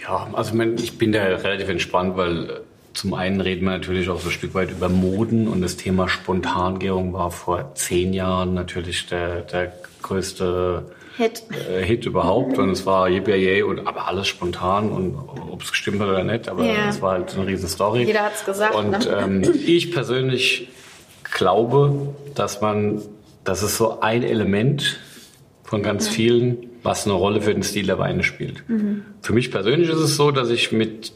[0.03, 2.61] Ja, also ich bin da relativ entspannt, weil äh,
[2.95, 6.09] zum einen reden wir natürlich auch so ein Stück weit über Moden und das Thema
[6.09, 9.73] Spontangärung war vor zehn Jahren natürlich der, der
[10.03, 10.85] größte
[11.17, 11.45] Hit.
[11.71, 15.17] Äh, Hit überhaupt und es war Yippie und aber alles spontan und
[15.51, 18.03] ob es gestimmt hat oder nicht, aber es war halt eine riesen Story.
[18.03, 18.75] Jeder hat es gesagt.
[18.75, 19.23] Und ne?
[19.23, 20.69] ähm, ich persönlich
[21.23, 23.03] glaube, dass man,
[23.45, 24.99] das ist so ein Element
[25.63, 26.13] von ganz mhm.
[26.13, 28.69] vielen, was eine Rolle für den Stil der Weine spielt.
[28.69, 29.03] Mhm.
[29.23, 31.13] Für mich persönlich ist es so, dass ich mit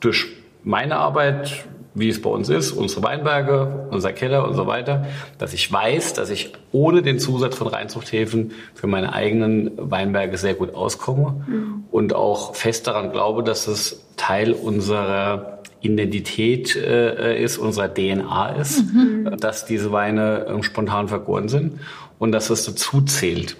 [0.00, 0.26] durch
[0.64, 1.64] meine Arbeit,
[1.94, 5.06] wie es bei uns ist, unsere Weinberge, unser Keller und so weiter,
[5.38, 10.54] dass ich weiß, dass ich ohne den Zusatz von Reinzuchthäfen für meine eigenen Weinberge sehr
[10.54, 11.84] gut auskomme mhm.
[11.90, 18.84] und auch fest daran glaube, dass es Teil unserer Identität äh, ist, unserer DNA ist,
[18.94, 19.36] mhm.
[19.38, 21.80] dass diese Weine äh, spontan vergoren sind
[22.18, 23.56] und dass es dazu zählt.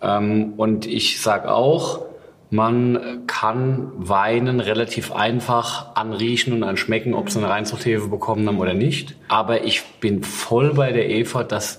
[0.00, 2.02] Ähm, und ich sage auch,
[2.50, 8.74] man kann Weinen relativ einfach anriechen und anschmecken, ob sie eine Reinzuchthefe bekommen haben oder
[8.74, 9.16] nicht.
[9.28, 11.78] Aber ich bin voll bei der Eva, dass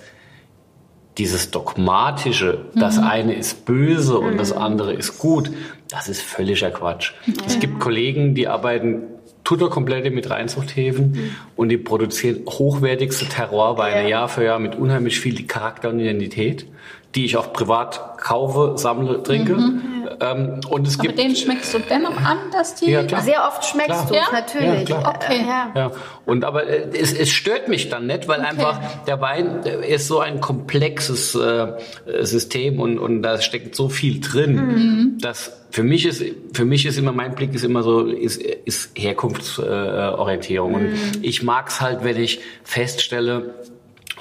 [1.17, 2.79] dieses dogmatische, mhm.
[2.79, 4.61] das eine ist böse und das mhm.
[4.61, 5.51] andere ist gut,
[5.89, 7.13] das ist völliger Quatsch.
[7.25, 7.33] Mhm.
[7.45, 9.01] Es gibt Kollegen, die arbeiten
[9.43, 11.35] tutter komplette mit Reinzuchthäfen mhm.
[11.55, 14.07] und die produzieren hochwertigste Terrorweine ja.
[14.07, 16.67] Jahr für Jahr mit unheimlich viel Charakter und Identität
[17.15, 19.55] die ich auch privat kaufe, sammle, trinke.
[19.55, 19.99] Mhm.
[20.21, 22.91] Ähm, und es Aber gibt, den schmeckst du dennoch an, dass die...
[22.91, 23.21] Ja, klar.
[23.21, 24.23] Sehr oft schmeckst du ja?
[24.31, 24.89] natürlich.
[24.89, 25.45] Ja, okay.
[25.47, 25.71] Ja.
[25.75, 25.91] ja.
[26.25, 28.49] Und aber äh, es, es stört mich dann nicht, weil okay.
[28.49, 31.73] einfach der Wein ist so ein komplexes äh,
[32.21, 35.17] System und, und da steckt so viel drin, mhm.
[35.19, 38.97] dass für mich ist für mich ist immer mein Blick ist immer so ist, ist
[38.97, 41.11] Herkunftsorientierung äh, und mhm.
[41.21, 43.53] ich mag's halt, wenn ich feststelle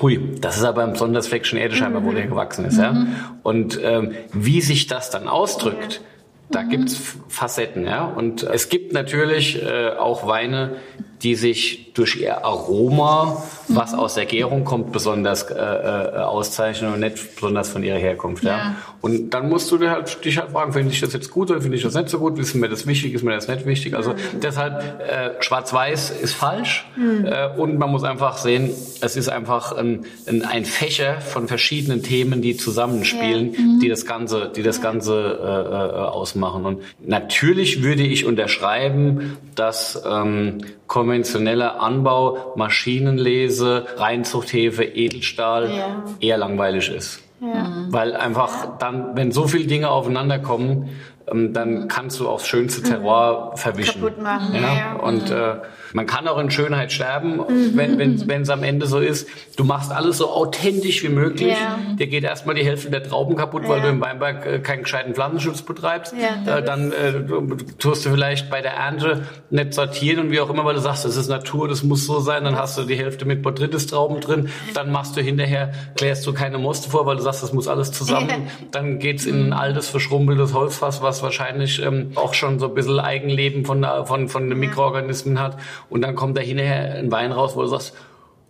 [0.01, 2.78] Hui, das ist aber besonders Fleckchen Erde scheinbar, wo der gewachsen ist.
[2.78, 2.92] Ja?
[2.92, 3.16] Mhm.
[3.42, 6.03] Und ähm, wie sich das dann ausdrückt,
[6.51, 6.70] da mhm.
[6.70, 7.84] gibt's Facetten.
[7.84, 8.05] ja.
[8.05, 10.76] Und es gibt natürlich äh, auch Weine,
[11.22, 13.98] die sich durch ihr Aroma, was mhm.
[13.98, 18.44] aus der Gärung kommt, besonders äh, äh, auszeichnen und nicht besonders von ihrer Herkunft.
[18.44, 18.56] Ja.
[18.56, 18.74] ja.
[19.00, 21.60] Und dann musst du dir halt, dich halt fragen, finde ich das jetzt gut oder
[21.60, 22.38] finde ich das nicht so gut?
[22.38, 23.94] Ist mir das wichtig, ist mir das nicht wichtig?
[23.94, 24.40] Also mhm.
[24.42, 27.26] deshalb, äh, schwarz-weiß ist falsch mhm.
[27.26, 32.02] äh, und man muss einfach sehen, es ist einfach ein, ein, ein Fächer von verschiedenen
[32.02, 33.60] Themen, die zusammenspielen, ja.
[33.60, 33.80] mhm.
[33.80, 36.64] die das Ganze, die das Ganze äh, äh, ausmachen.
[36.64, 40.58] Und natürlich würde ich unterschreiben, dass ähm,
[40.89, 46.05] konventioneller Anbau, Maschinenlese, Reinzuchthefe, Edelstahl ja.
[46.18, 47.22] eher langweilig ist.
[47.41, 47.86] Ja.
[47.91, 50.89] Weil einfach dann, wenn so viele Dinge aufeinander kommen,
[51.30, 53.57] ähm, dann kannst du auch das schönste Terroir mhm.
[53.57, 54.01] verwischen.
[54.01, 54.55] Kaputt machen.
[54.55, 54.95] Ja?
[54.95, 55.57] Und äh,
[55.93, 57.41] Man kann auch in Schönheit sterben,
[57.74, 59.28] wenn wenn wenn es am Ende so ist.
[59.57, 61.53] Du machst alles so authentisch wie möglich.
[61.59, 61.78] Ja.
[61.97, 63.84] Dir geht erstmal die Hälfte der Trauben kaputt, weil Ja.
[63.84, 66.14] du im Weinberg äh, keinen gescheiten Pflanzenschutz betreibst.
[66.47, 70.41] Ja, äh, dann äh, du- tust du vielleicht bei der Ernte nicht sortieren und wie
[70.41, 72.45] auch immer, weil du sagst, das ist Natur, das muss so sein.
[72.45, 74.49] Dann hast du die Hälfte mit Botrytis-Trauben drin.
[74.74, 77.93] Dann machst du hinterher, klärst du keine Moste vor, weil du sagst, das muss alles
[77.93, 78.49] zusammen.
[78.70, 82.99] Dann geht's in ein altes, verschrumpeltes Holzfass, was wahrscheinlich ähm, auch schon so ein bisschen
[83.01, 85.57] Eigenleben von, der- von, von den Mikroorganismen hat.
[85.91, 87.95] Und dann kommt da hinterher ein Wein raus, wo du sagst,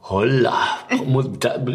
[0.01, 0.55] Holla,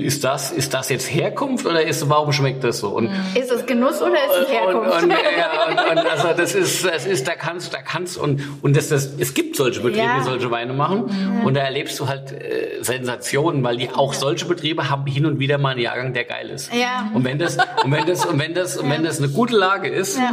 [0.02, 2.90] ist das, ist das jetzt Herkunft oder ist, warum schmeckt das so?
[2.90, 5.04] Und, Ist es Genuss oder ist es Herkunft?
[5.04, 8.76] und, und, ja, und, also das ist, das ist, da kannst, da kannst und und
[8.76, 10.18] das, das, es gibt solche Betriebe, Ja.
[10.18, 14.46] die solche Weine machen und da erlebst du halt äh, Sensationen, weil die auch solche
[14.46, 16.74] Betriebe haben hin und wieder mal einen Jahrgang, der geil ist.
[16.74, 17.12] Ja.
[17.14, 19.90] Und wenn das und wenn das und wenn das und wenn das eine gute Lage
[19.90, 20.32] ist Ja.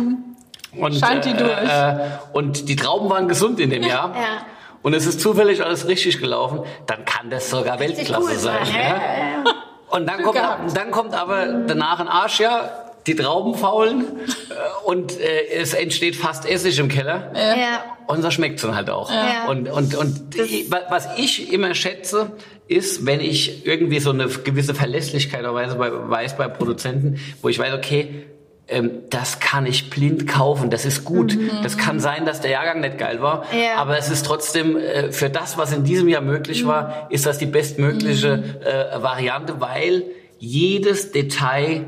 [0.81, 1.51] und Scheint die durch.
[1.69, 1.99] Äh,
[2.33, 4.15] und die Trauben waren gesund in dem Jahr.
[4.15, 4.47] Ja.
[4.83, 8.65] Und es ist zufällig alles richtig gelaufen, dann kann das sogar Weltklasse cool sein.
[8.65, 8.81] sein, ja?
[8.83, 9.45] ja, ja,
[9.91, 10.39] Und dann kommt,
[10.75, 16.47] dann kommt aber danach ein Arschjahr, die Trauben faulen äh, und äh, es entsteht fast
[16.49, 17.33] Essig im Keller.
[17.35, 17.85] Ja.
[18.07, 19.11] Und das schmeckt dann halt auch.
[19.11, 19.49] Ja.
[19.49, 22.33] Und, und, und ich- wa- was ich immer schätze,
[22.69, 27.59] ist, wenn ich irgendwie so eine gewisse Verlässlichkeit weiß bei, weiß bei Produzenten, wo ich
[27.59, 28.27] weiß, okay,
[28.71, 31.37] ähm, das kann ich blind kaufen, das ist gut.
[31.63, 33.77] Das kann sein, dass der Jahrgang nicht geil war, Ja.
[33.81, 37.39] aber es ist trotzdem äh, für das, was in diesem Jahr möglich war, ist das
[37.39, 40.05] die bestmögliche äh, Variante, weil
[40.39, 41.85] jedes Detail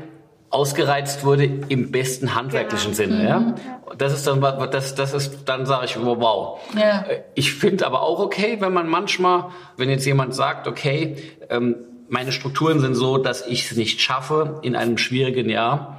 [0.49, 3.27] ausgereizt wurde im besten handwerklichen Sinne.
[3.27, 3.55] Ja?
[3.97, 6.59] Das ist dann, das, das ist, dann sage ich, wow, wow.
[6.77, 7.05] Ja.
[7.09, 9.45] Äh, Ich finde aber auch okay, wenn man manchmal,
[9.77, 11.15] wenn jetzt jemand sagt, okay,
[11.49, 11.75] ähm,
[12.07, 15.97] meine Strukturen sind so, dass ich es nicht schaffe, in einem schwierigen Jahr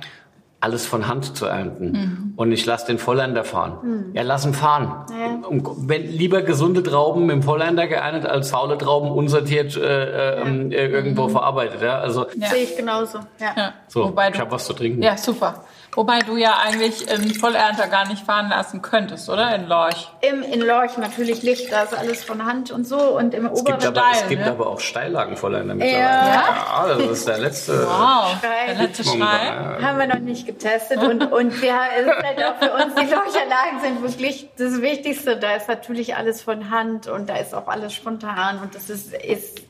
[0.65, 2.33] alles von Hand zu ernten.
[2.37, 4.13] Und ich lasse den Vollender fahren.
[4.15, 5.05] Ja, lass ihn fahren.
[5.11, 5.47] Ja.
[5.47, 10.71] Um, wenn, lieber gesunde Trauben mit dem Vollender geerntet, als faule Trauben unsortiert äh, äh,
[10.73, 11.83] äh, irgendwo verarbeitet.
[11.83, 11.99] Ja?
[11.99, 12.49] Also, Ja.
[12.49, 13.19] Sehe ich genauso.
[13.39, 13.53] Ja.
[13.57, 13.73] Ja.
[13.89, 15.03] so, Wobei ich habe was zu trinken.
[15.03, 15.65] ja, super.
[15.95, 19.55] Wobei du ja eigentlich einen Vollernter gar nicht fahren lassen könntest, oder?
[19.55, 20.09] In Lorch.
[20.21, 22.99] Im, in Lorch natürlich Licht, da ist alles von Hand und so.
[22.99, 24.51] Und im Es oberen gibt, aber, es Steil, gibt ne?
[24.51, 26.03] aber auch Steillagen Vollender mittlerweile.
[26.03, 26.89] Ja.
[26.89, 27.87] ja, das ist der letzte.
[27.87, 28.37] Wow.
[28.41, 28.75] Schrei.
[28.75, 29.47] Der letzte Schrei.
[29.47, 29.79] Ja.
[29.83, 33.07] Haben wir noch nicht getestet und, und wir, es ist halt auch für uns, die
[33.07, 35.37] Lorcherlagen sind wirklich das Wichtigste.
[35.37, 39.15] Da ist natürlich alles von Hand und da ist auch alles spontan und das ist,
[39.15, 39.63] ist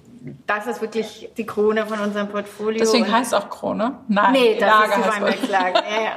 [0.46, 2.78] das ist wirklich die Krone von unserem Portfolio.
[2.78, 3.98] Deswegen heißt auch Krone.
[4.08, 5.74] Nein, Nee, das Lager ist die Weinbergslage.
[5.94, 6.12] Ja, ja.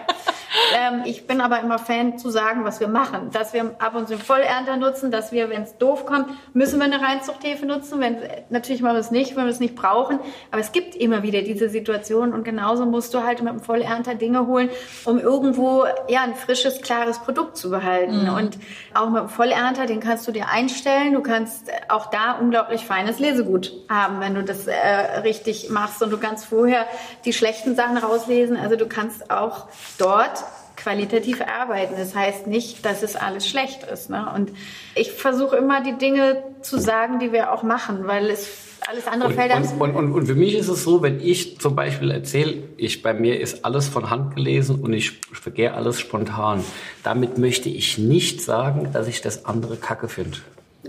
[0.76, 3.30] Ähm, ich bin aber immer Fan zu sagen, was wir machen.
[3.32, 6.80] Dass wir ab und zu einen Vollernter nutzen, dass wir, wenn es doof kommt, müssen
[6.80, 8.00] wir eine Reinzuchthefe nutzen.
[8.00, 8.18] Wenn,
[8.50, 10.20] natürlich machen wir es nicht, wenn wir es nicht brauchen.
[10.52, 14.16] Aber es gibt immer wieder diese Situation und genauso musst du halt mit dem Vollernter
[14.16, 14.70] Dinge holen,
[15.06, 18.30] um irgendwo ja ein frisches, klares Produkt zu behalten.
[18.30, 18.58] Und
[18.94, 21.14] auch mit dem Vollernter, den kannst du dir einstellen.
[21.14, 24.76] Du kannst auch da unglaublich feines Lesegut haben, wenn du das äh,
[25.24, 26.02] richtig machst.
[26.02, 26.86] Und du kannst vorher
[27.26, 28.58] die schlechten Sachen rauslesen.
[28.58, 29.68] Also du kannst auch
[29.98, 30.44] dort
[30.78, 31.96] qualitativ arbeiten.
[31.98, 34.10] Das heißt nicht, dass es alles schlecht ist.
[34.10, 34.32] Ne?
[34.34, 34.52] Und
[34.96, 38.48] ich versuche immer die Dinge zu sagen, die wir auch machen, weil es
[38.88, 41.76] alles andere Und, fällt und, und, und für mich ist es so, wenn ich zum
[41.76, 46.64] Beispiel erzähle, ich, bei mir ist alles von Hand gelesen und ich vergehe alles spontan.
[47.04, 50.38] Damit möchte ich nicht sagen, dass ich das andere Kacke finde.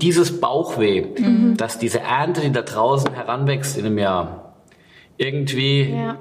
[0.00, 1.06] Dieses Bauchweh,
[1.56, 4.54] dass diese Ernte, die da draußen heranwächst in einem Jahr,
[5.16, 6.16] irgendwie Ja.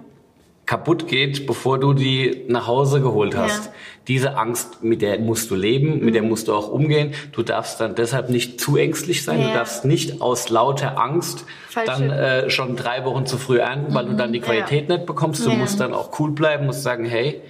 [0.66, 3.66] kaputt geht, bevor du die nach Hause geholt hast.
[3.66, 3.72] Ja.
[4.08, 7.12] Diese Angst, mit der musst du leben, mit der musst du auch umgehen.
[7.34, 9.42] Du darfst dann deshalb nicht zu ängstlich sein.
[9.42, 9.54] Du Ja.
[9.54, 14.06] darfst nicht aus lauter Angst Falsche- dann äh, schon drei Wochen zu früh ernten, weil
[14.06, 15.46] du dann die Qualität nicht bekommst.
[15.46, 17.42] Du musst dann auch cool bleiben, musst sagen, hey,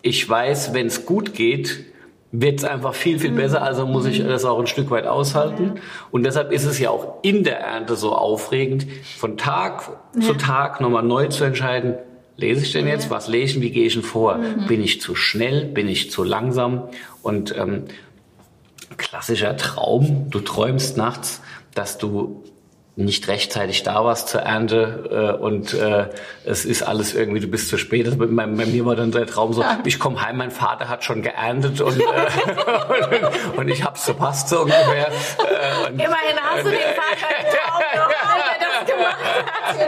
[0.00, 1.84] ich weiß, wenn es gut geht,
[2.32, 5.74] wird es einfach viel, viel besser, also muss ich das auch ein Stück weit aushalten.
[6.10, 8.86] Und deshalb ist es ja auch in der Ernte so aufregend,
[9.18, 11.94] von Tag zu Tag nochmal neu zu entscheiden,
[12.36, 14.40] lese ich denn jetzt, was lese ich, wie gehe ich denn vor?
[14.66, 16.88] Bin ich zu schnell, bin ich zu langsam?
[17.22, 17.84] Und ähm,
[18.96, 21.42] klassischer Traum, du träumst nachts,
[21.74, 22.44] dass du
[22.94, 26.08] nicht rechtzeitig da warst zur Ernte äh, und äh,
[26.44, 28.04] es ist alles irgendwie, du bist zu spät.
[28.04, 31.02] Also bei, bei mir war dann der Traum so, ich komme heim, mein Vater hat
[31.02, 35.08] schon geerntet und, äh, und, und ich hab's verpasst so ungefähr.
[35.08, 38.10] Äh, und, Immerhin hast du den Vater Traum noch,
[38.96, 39.78] gemacht hat.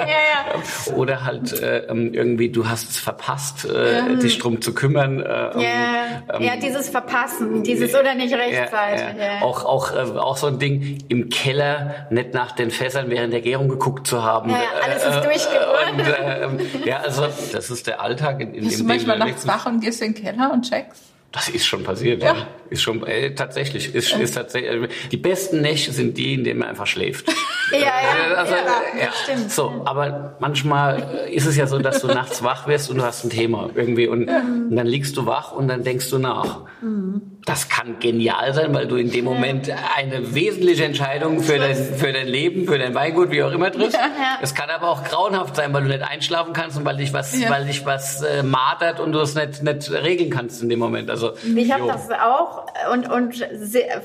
[0.00, 0.94] Ja, ja.
[0.94, 5.20] Oder halt äh, ähm, irgendwie, du hast es verpasst, äh, dich drum zu kümmern.
[5.20, 9.00] Äh, Ja, ja, dieses Verpassen, dieses oder nicht rechtzeitig.
[9.18, 9.34] Ja, ja.
[9.36, 9.42] Ja.
[9.42, 13.40] Auch, auch, äh, auch so ein Ding im Keller, nicht nach den Fässern während der
[13.40, 14.50] Gärung geguckt zu haben.
[14.50, 15.48] Ja, ja, alles ist
[15.92, 19.18] und, äh, ähm, ja, also das ist der Alltag, in, in Bist du dem manchmal
[19.18, 21.02] wir nachts wach und gehst in den Keller und checkst?
[21.32, 22.34] Das ist schon passiert, ja.
[22.34, 22.46] ja.
[22.68, 23.94] Ist schon äh, tatsächlich.
[23.94, 24.90] Ist, ist tatsächlich.
[25.10, 27.26] Die besten Nächte sind die, in denen man einfach schläft.
[27.72, 29.12] Ja, ja, also, ja, ja.
[29.12, 29.50] stimmt.
[29.50, 33.24] So, aber manchmal ist es ja so, dass du nachts wach wirst und du hast
[33.24, 36.60] ein Thema irgendwie und, und dann liegst du wach und dann denkst du nach.
[36.80, 37.38] Mhm.
[37.44, 42.12] Das kann genial sein, weil du in dem Moment eine wesentliche Entscheidung für dein, für
[42.12, 43.98] dein Leben, für dein Weingut, wie auch immer triffst.
[44.40, 47.32] Es kann aber auch grauenhaft sein, weil du nicht einschlafen kannst und weil dich was,
[47.48, 51.10] weil dich was äh, martert und du es nicht, nicht regeln kannst in dem Moment.
[51.10, 53.46] Also, ich habe das auch und, und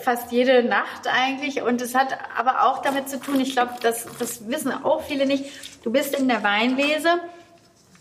[0.04, 1.62] fast jede Nacht eigentlich.
[1.62, 5.26] Und es hat aber auch damit zu tun, ich glaube, das, das wissen auch viele
[5.26, 5.46] nicht.
[5.84, 7.20] Du bist in der Weinlese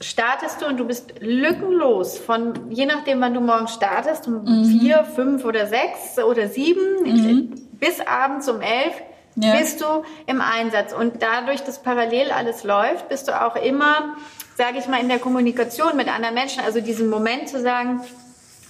[0.01, 4.65] startest du und du bist lückenlos von, je nachdem, wann du morgens startest, um mhm.
[4.65, 7.55] vier, fünf oder sechs oder sieben, mhm.
[7.73, 8.95] bis abends um elf,
[9.37, 9.57] ja.
[9.57, 9.87] bist du
[10.27, 10.93] im Einsatz.
[10.93, 14.17] Und dadurch, dass parallel alles läuft, bist du auch immer,
[14.57, 16.63] sage ich mal, in der Kommunikation mit anderen Menschen.
[16.63, 18.01] Also diesen Moment zu sagen,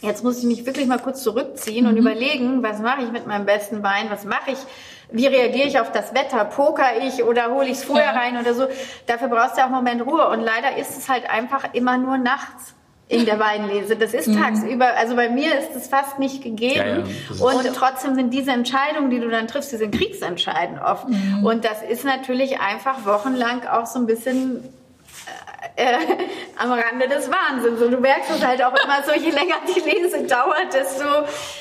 [0.02, 1.90] jetzt muss ich mich wirklich mal kurz zurückziehen mhm.
[1.90, 4.58] und überlegen, was mache ich mit meinem besten Wein, was mache ich
[5.10, 6.44] wie reagiere ich auf das Wetter?
[6.44, 8.18] Poker ich oder hole ich es vorher ja.
[8.18, 8.66] rein oder so?
[9.06, 10.28] Dafür brauchst du auch einen Moment Ruhe.
[10.28, 12.74] Und leider ist es halt einfach immer nur nachts
[13.08, 13.96] in der Weinlese.
[13.96, 14.42] Das ist mhm.
[14.42, 17.04] tagsüber, also bei mir ist es fast nicht gegeben.
[17.30, 21.08] Ja, ja, und trotzdem sind diese Entscheidungen, die du dann triffst, die sind kriegsentscheidend oft.
[21.08, 21.46] Mhm.
[21.46, 24.64] Und das ist natürlich einfach wochenlang auch so ein bisschen
[25.76, 25.98] äh,
[26.58, 27.80] am Rande des Wahnsinns.
[27.80, 31.04] Und du merkst es halt auch immer so, je länger die Lese dauert, desto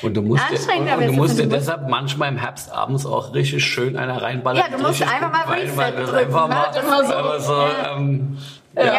[0.02, 1.08] und du musst anstrengender wird es.
[1.10, 4.64] Und du musst dir deshalb manchmal im Herbst abends auch richtig schön einer reinballern.
[4.70, 6.16] Ja, du musst einfach mal Reset drücken.
[6.16, 6.80] Einfach mal, ne?
[6.80, 7.96] immer so, ja.
[7.96, 8.38] Ähm,
[8.74, 8.84] ja.
[8.84, 8.92] ja.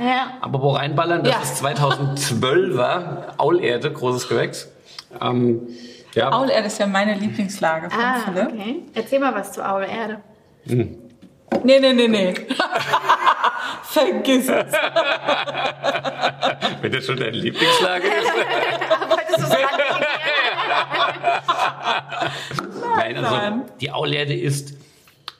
[0.00, 0.26] ja.
[0.40, 1.42] Aber wo reinballern, das ja.
[1.42, 4.70] ist 2012er Aulerde, großes Gewächs.
[5.20, 5.68] Ähm,
[6.14, 6.32] ja.
[6.32, 8.48] Aulerde ist ja meine Lieblingslage von ah, Philipp.
[8.52, 8.82] Okay.
[8.94, 10.20] Erzähl mal was zu Aulerde.
[10.66, 10.98] Hm.
[11.62, 12.34] Nee, nee, nee, nee.
[13.96, 14.72] Vergiss es.
[16.82, 18.26] Wenn das schon deine Lieblingslage ist.
[19.08, 19.46] Wolltest du
[22.96, 24.74] Nein, also die Aulerde ist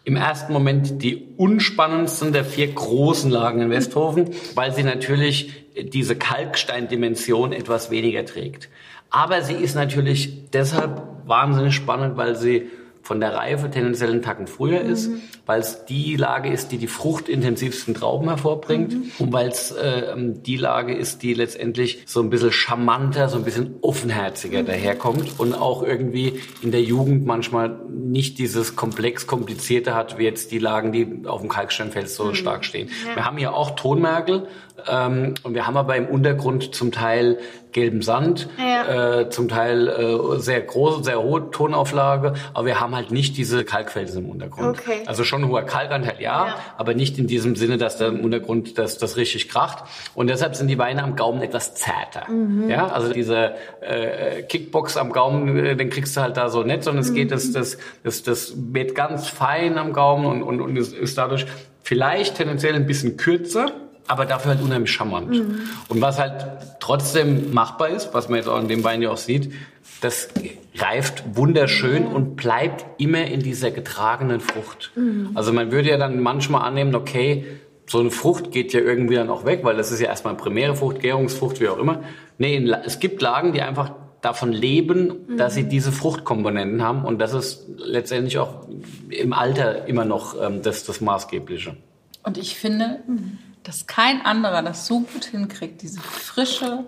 [0.05, 6.17] im ersten Moment die unspannendsten der vier großen Lagen in Westhofen, weil sie natürlich diese
[6.17, 8.71] Kalksteindimension etwas weniger trägt.
[9.11, 12.71] Aber sie ist natürlich deshalb wahnsinnig spannend, weil sie
[13.07, 14.91] von der Reife tendenziell einen Tacken früher mhm.
[14.91, 15.11] ist,
[15.47, 19.11] weil es die Lage ist, die die fruchtintensivsten Trauben hervorbringt mhm.
[19.19, 23.45] und weil es äh, die Lage ist, die letztendlich so ein bisschen charmanter, so ein
[23.45, 24.67] bisschen offenherziger mhm.
[24.67, 30.51] daherkommt und auch irgendwie in der Jugend manchmal nicht dieses komplex komplizierte hat, wie jetzt
[30.51, 32.35] die Lagen, die auf dem Kalksteinfels so mhm.
[32.35, 32.91] stark stehen.
[33.09, 33.15] Ja.
[33.15, 34.49] Wir haben hier auch Tonmergel
[34.91, 37.39] ähm, und wir haben aber im Untergrund zum Teil
[37.77, 39.21] gelben Sand, ja.
[39.21, 43.65] äh, zum Teil äh, sehr große, sehr hohe Tonauflage, aber wir haben halt nicht diese
[43.65, 44.79] Kalkfelsen im Untergrund.
[44.79, 45.03] Okay.
[45.05, 48.79] Also schon hoher Kalkanteil, ja, ja, aber nicht in diesem Sinne, dass da im Untergrund
[48.79, 49.85] das, das richtig kracht.
[50.15, 52.31] Und deshalb sind die Weine am Gaumen etwas zärter.
[52.31, 52.71] Mhm.
[52.71, 53.53] Ja, also diese
[53.83, 57.15] äh, Kickbox am Gaumen, äh, den kriegst du halt da so nicht, sondern es mhm.
[57.15, 61.45] geht, das, das, das, das wird ganz fein am Gaumen und, und, und ist dadurch
[61.83, 63.71] vielleicht tendenziell ein bisschen kürzer
[64.09, 65.31] aber dafür halt unheimlich charmant.
[65.31, 65.61] Mhm.
[65.89, 66.47] Und was halt
[66.81, 69.53] trotzdem machbar ist, was man jetzt auch in dem Wein ja auch sieht,
[70.01, 70.29] das
[70.77, 72.15] reift wunderschön mhm.
[72.15, 74.93] und bleibt immer in dieser getragenen Frucht.
[74.95, 75.31] Mhm.
[75.35, 77.47] Also man würde ja dann manchmal annehmen, okay,
[77.87, 80.75] so eine Frucht geht ja irgendwie dann auch weg, weil das ist ja erstmal primäre
[80.75, 82.03] Frucht, Gärungsfrucht, wie auch immer.
[82.37, 85.37] Nee, es gibt Lagen, die einfach davon leben, mhm.
[85.37, 88.67] dass sie diese Fruchtkomponenten haben und das ist letztendlich auch
[89.09, 91.77] im Alter immer noch ähm, das, das Maßgebliche.
[92.25, 96.85] Und ich finde, mhm dass kein anderer das so gut hinkriegt, diese Frische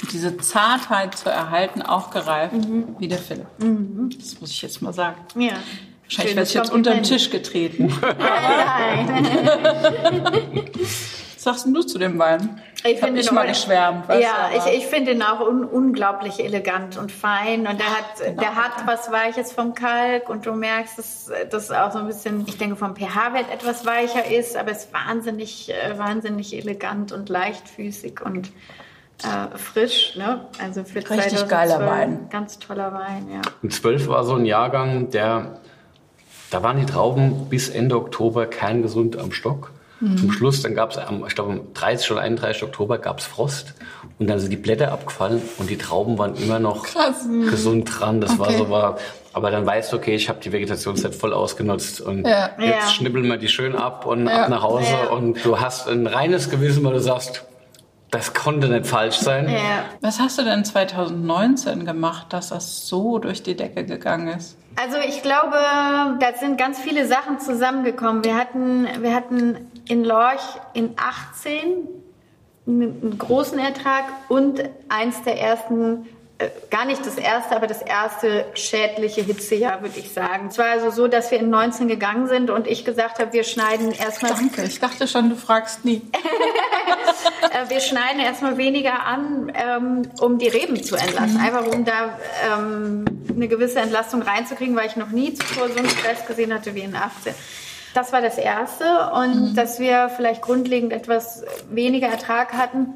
[0.00, 2.96] und diese Zartheit zu erhalten, auch gereift, mhm.
[2.98, 3.46] wie der Philipp.
[3.58, 4.10] Mhm.
[4.18, 5.20] Das muss ich jetzt mal sagen.
[5.36, 5.52] Ja.
[6.04, 7.92] Wahrscheinlich werde ich jetzt unter den Tisch getreten.
[8.18, 9.24] Nein.
[11.34, 12.60] Was sagst du zu dem Wein?
[12.84, 14.06] Ich finde ihn mal geschwärmt.
[14.08, 18.40] Ja, ich, ich finde ihn auch un unglaublich elegant und fein und der hat, genau,
[18.40, 22.44] der hat was Weiches vom Kalk und du merkst, dass das auch so ein bisschen,
[22.46, 27.28] ich denke vom pH-Wert etwas weicher ist, aber es ist wahnsinnig, äh, wahnsinnig elegant und
[27.28, 28.50] leichtfüßig und
[29.22, 30.46] äh, frisch, ne?
[30.60, 32.26] Also für Richtig 2012, geiler Wein.
[32.30, 33.40] Ganz toller Wein, ja.
[33.62, 35.60] Und 12 war so ein Jahrgang, der,
[36.50, 39.70] da waren die Trauben bis Ende Oktober kerngesund am Stock.
[40.02, 40.16] Mhm.
[40.18, 40.98] Zum Schluss, dann gab es,
[41.28, 42.10] ich glaube, am 30.
[42.10, 42.64] oder 31.
[42.64, 43.74] Oktober gab es Frost
[44.18, 47.24] und dann sind die Blätter abgefallen und die Trauben waren immer noch Krass.
[47.48, 48.20] gesund dran.
[48.20, 48.40] Das okay.
[48.40, 48.98] war so war.
[49.32, 52.50] Aber dann weißt du, okay, ich habe die Vegetationszeit voll ausgenutzt und ja.
[52.58, 52.88] jetzt ja.
[52.88, 54.42] schnibbeln wir die schön ab und ja.
[54.42, 57.44] ab nach Hause und du hast ein reines Gewissen, weil du sagst,
[58.12, 59.48] das konnte nicht falsch sein.
[59.48, 59.86] Ja.
[60.02, 64.58] Was hast du denn 2019 gemacht, dass das so durch die Decke gegangen ist?
[64.76, 65.56] Also ich glaube,
[66.20, 68.22] da sind ganz viele Sachen zusammengekommen.
[68.22, 70.42] Wir hatten, wir hatten in Lorch
[70.74, 71.88] in 18
[72.66, 76.06] einen großen Ertrag und eins der ersten
[76.70, 80.48] gar nicht das erste, aber das erste schädliche Hitzejahr, würde ich sagen.
[80.48, 83.44] Es war also so, dass wir in 19 gegangen sind und ich gesagt habe, wir
[83.44, 84.32] schneiden erstmal.
[84.32, 86.02] Danke, ich dachte schon, du fragst nie.
[87.50, 91.34] Äh, wir schneiden erstmal weniger an, ähm, um die Reben zu entlasten.
[91.34, 91.44] Mhm.
[91.44, 95.88] Einfach um da ähm, eine gewisse Entlastung reinzukriegen, weil ich noch nie zuvor so einen
[95.88, 97.34] Stress gesehen hatte wie in 18.
[97.94, 99.54] Das war das Erste und mhm.
[99.54, 102.94] dass wir vielleicht grundlegend etwas weniger Ertrag hatten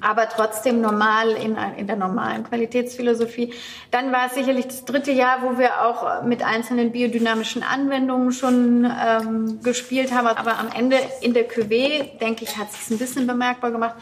[0.00, 3.52] aber trotzdem normal in, in der normalen Qualitätsphilosophie.
[3.90, 8.84] Dann war es sicherlich das dritte Jahr, wo wir auch mit einzelnen biodynamischen Anwendungen schon
[8.84, 10.26] ähm, gespielt haben.
[10.26, 13.94] Aber am Ende in der QW, denke ich, hat es ein bisschen bemerkbar gemacht.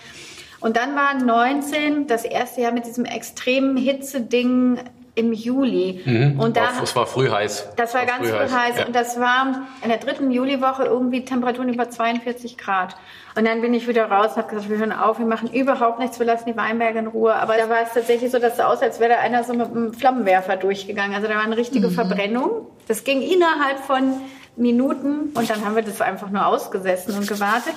[0.61, 4.79] Und dann war 19 das erste Jahr mit diesem extremen Hitze-Ding
[5.15, 6.01] im Juli.
[6.05, 6.41] Mhm.
[6.41, 7.71] Und da, es war früh heiß.
[7.77, 8.53] Das war, war ganz früh heiß.
[8.53, 8.79] heiß.
[8.79, 8.87] Ja.
[8.87, 12.97] Und das war in der dritten Juliwoche irgendwie Temperaturen über 42 Grad.
[13.35, 15.99] Und dann bin ich wieder raus und habe gesagt, wir hören auf, wir machen überhaupt
[15.99, 17.35] nichts, wir lassen die Weinberge in Ruhe.
[17.35, 19.67] Aber da war es tatsächlich so, dass es aus, als wäre da einer so mit
[19.67, 21.15] einem Flammenwerfer durchgegangen.
[21.15, 21.93] Also da war eine richtige mhm.
[21.93, 22.67] Verbrennung.
[22.89, 24.15] Das ging innerhalb von
[24.57, 27.75] Minuten und dann haben wir das einfach nur ausgesessen und gewartet.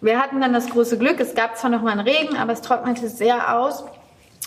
[0.00, 2.60] Wir hatten dann das große Glück, es gab zwar noch mal einen Regen, aber es
[2.60, 3.84] trocknete sehr aus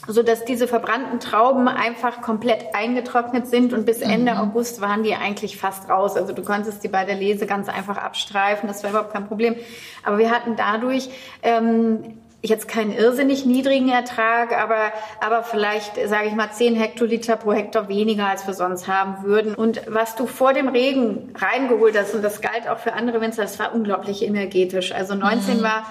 [0.08, 4.40] so dass diese verbrannten Trauben einfach komplett eingetrocknet sind und bis Ende mhm.
[4.40, 6.16] August waren die eigentlich fast raus.
[6.16, 9.56] Also du konntest die bei der Lese ganz einfach abstreifen, das war überhaupt kein Problem.
[10.04, 11.10] Aber wir hatten dadurch
[11.44, 17.54] ähm, jetzt keinen irrsinnig niedrigen Ertrag, aber, aber vielleicht, sage ich mal, 10 Hektoliter pro
[17.54, 19.56] Hektar weniger, als wir sonst haben würden.
[19.56, 23.44] Und was du vor dem Regen reingeholt hast, und das galt auch für andere Winzer,
[23.44, 24.94] das war unglaublich energetisch.
[24.94, 25.64] Also 19 mhm.
[25.64, 25.86] war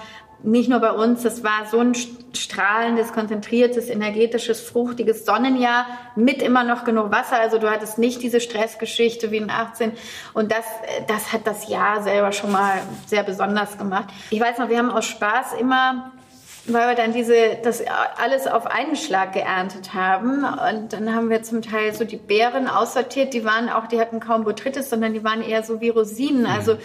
[0.45, 1.93] nicht nur bei uns, das war so ein
[2.33, 7.39] strahlendes, konzentriertes, energetisches, fruchtiges Sonnenjahr mit immer noch genug Wasser.
[7.39, 9.91] Also du hattest nicht diese Stressgeschichte wie in 18.
[10.33, 10.65] Und das,
[11.07, 14.09] das hat das Jahr selber schon mal sehr besonders gemacht.
[14.29, 16.11] Ich weiß noch, wir haben aus Spaß immer
[16.67, 17.83] weil wir dann diese, das
[18.17, 20.43] alles auf einen Schlag geerntet haben.
[20.43, 23.33] Und dann haben wir zum Teil so die Beeren aussortiert.
[23.33, 26.45] Die waren auch, die hatten kaum Botrytis, sondern die waren eher so wie Rosinen.
[26.45, 26.77] Also,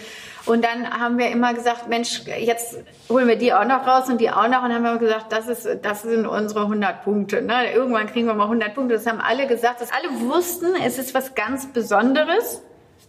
[0.45, 2.77] und dann haben wir immer gesagt, Mensch, jetzt
[3.09, 4.63] holen wir die auch noch raus und die auch noch.
[4.63, 7.41] Und haben wir gesagt, das ist, das sind unsere 100 Punkte.
[7.41, 7.71] Ne?
[7.73, 8.95] Irgendwann kriegen wir mal 100 Punkte.
[8.95, 12.63] Das haben alle gesagt, dass alle wussten, es ist was ganz Besonderes.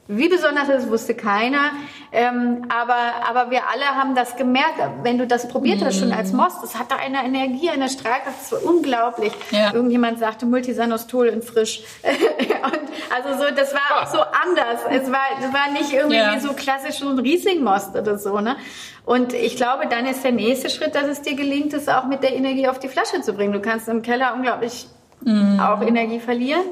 [0.09, 1.71] Wie besonders ist, wusste keiner.
[2.11, 2.97] Ähm, aber,
[3.29, 4.75] aber wir alle haben das gemerkt.
[5.05, 8.41] Wenn du das probiert hast, schon als Most, das hat da eine Energie, eine Strahlkraft,
[8.41, 9.33] das war unglaublich.
[9.53, 9.73] Ja.
[9.73, 11.83] Irgendjemand sagte Multisanostol in frisch.
[12.03, 12.81] und
[13.15, 14.81] also so, das war auch so anders.
[14.91, 16.41] Es war, es war nicht irgendwie ja.
[16.41, 18.57] so klassisch so ein Riesling-Most oder so, ne?
[19.05, 22.23] Und ich glaube, dann ist der nächste Schritt, dass es dir gelingt, es auch mit
[22.23, 23.53] der Energie auf die Flasche zu bringen.
[23.53, 24.87] Du kannst im Keller unglaublich
[25.25, 25.61] mhm.
[25.61, 26.63] auch Energie verlieren.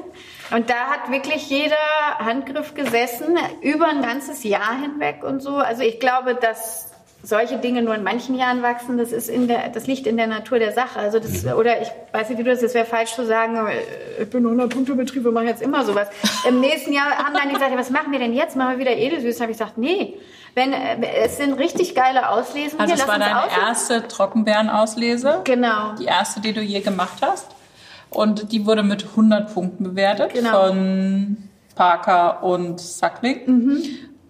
[0.53, 1.75] Und da hat wirklich jeder
[2.19, 5.55] Handgriff gesessen, über ein ganzes Jahr hinweg und so.
[5.55, 6.91] Also ich glaube, dass
[7.23, 10.27] solche Dinge nur in manchen Jahren wachsen, das ist in der, das liegt in der
[10.27, 10.99] Natur der Sache.
[10.99, 11.53] Also das, mhm.
[11.53, 13.59] oder ich weiß nicht, wie du das, es wäre falsch zu sagen,
[14.19, 16.07] ich bin 100 Punkte Betrieb, wir machen jetzt immer sowas.
[16.47, 18.55] Im nächsten Jahr haben dann gesagt, was machen wir denn jetzt?
[18.55, 19.39] Machen wir wieder Edelsüß?
[19.39, 20.17] Habe ich gesagt, nee.
[20.53, 22.79] Wenn, äh, es sind richtig geile Auslesen.
[22.79, 23.67] Also das war deine auslesen.
[23.67, 25.41] erste Trockenbeerenauslese?
[25.45, 25.93] Genau.
[25.97, 27.47] Die erste, die du je gemacht hast?
[28.11, 30.67] Und die wurde mit 100 Punkten bewertet genau.
[30.67, 33.41] von Parker und Sackling.
[33.45, 33.83] Mhm.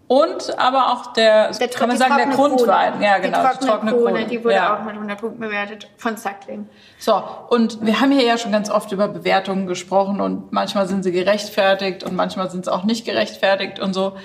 [0.07, 3.01] Und aber auch der, der kann man sagen, der Grundwein.
[3.01, 3.37] Ja, genau.
[3.37, 4.75] Die trockene, trockene Krone, Krone, die wurde ja.
[4.75, 6.67] auch mit 100 Punkten bewertet von Sackling.
[6.99, 11.03] So, und wir haben hier ja schon ganz oft über Bewertungen gesprochen und manchmal sind
[11.03, 14.17] sie gerechtfertigt und manchmal sind sie auch nicht gerechtfertigt und so.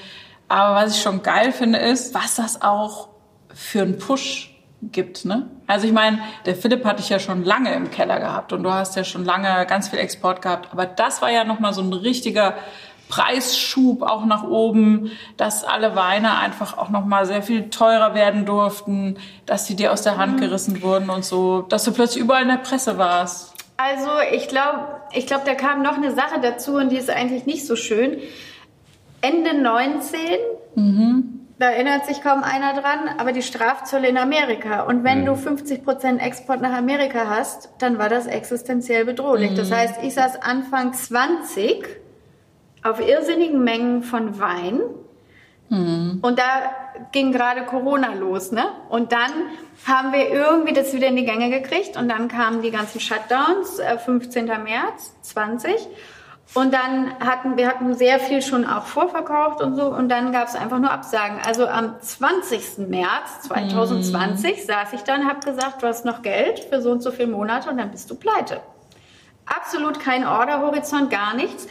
[0.48, 3.10] Aber was ich schon geil finde, ist, was das auch
[3.54, 5.24] für einen Push gibt.
[5.24, 5.48] Ne?
[5.66, 8.72] Also ich meine, der Philipp hatte ich ja schon lange im Keller gehabt und du
[8.72, 10.68] hast ja schon lange ganz viel Export gehabt.
[10.72, 12.54] Aber das war ja nochmal so ein richtiger
[13.08, 19.16] Preisschub auch nach oben, dass alle Weine einfach auch nochmal sehr viel teurer werden durften,
[19.46, 20.40] dass sie dir aus der Hand mhm.
[20.40, 23.54] gerissen wurden und so, dass du plötzlich überall in der Presse warst.
[23.76, 24.78] Also ich glaube,
[25.12, 28.18] ich glaube, da kam noch eine Sache dazu und die ist eigentlich nicht so schön.
[29.20, 30.20] Ende 19
[30.74, 34.82] mhm da erinnert sich kaum einer dran, aber die Strafzölle in Amerika.
[34.82, 35.26] Und wenn mhm.
[35.26, 39.52] du 50 Prozent Export nach Amerika hast, dann war das existenziell bedrohlich.
[39.52, 39.56] Mhm.
[39.56, 41.86] Das heißt, ich saß Anfang 20
[42.82, 44.80] auf irrsinnigen Mengen von Wein.
[45.70, 46.18] Mhm.
[46.20, 46.44] Und da
[47.12, 48.66] ging gerade Corona los, ne?
[48.88, 49.30] Und dann
[49.86, 53.80] haben wir irgendwie das wieder in die Gänge gekriegt und dann kamen die ganzen Shutdowns,
[54.04, 54.48] 15.
[54.48, 55.88] Äh, März 20.
[56.54, 60.48] Und dann hatten wir hatten sehr viel schon auch vorverkauft und so und dann gab
[60.48, 61.38] es einfach nur Absagen.
[61.44, 62.88] Also am 20.
[62.88, 64.66] März 2020 mm.
[64.66, 67.68] saß ich dann, habe gesagt, du hast noch Geld für so und so viele Monate
[67.68, 68.60] und dann bist du pleite.
[69.44, 71.66] Absolut kein Orderhorizont, gar nichts.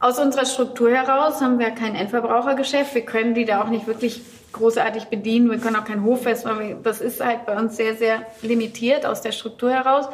[0.00, 2.94] Aus unserer Struktur heraus haben wir kein Endverbrauchergeschäft.
[2.94, 4.22] Wir können die da auch nicht wirklich
[4.52, 5.50] großartig bedienen.
[5.50, 9.20] Wir können auch kein Hoffest, weil das ist halt bei uns sehr, sehr limitiert aus
[9.20, 10.08] der Struktur heraus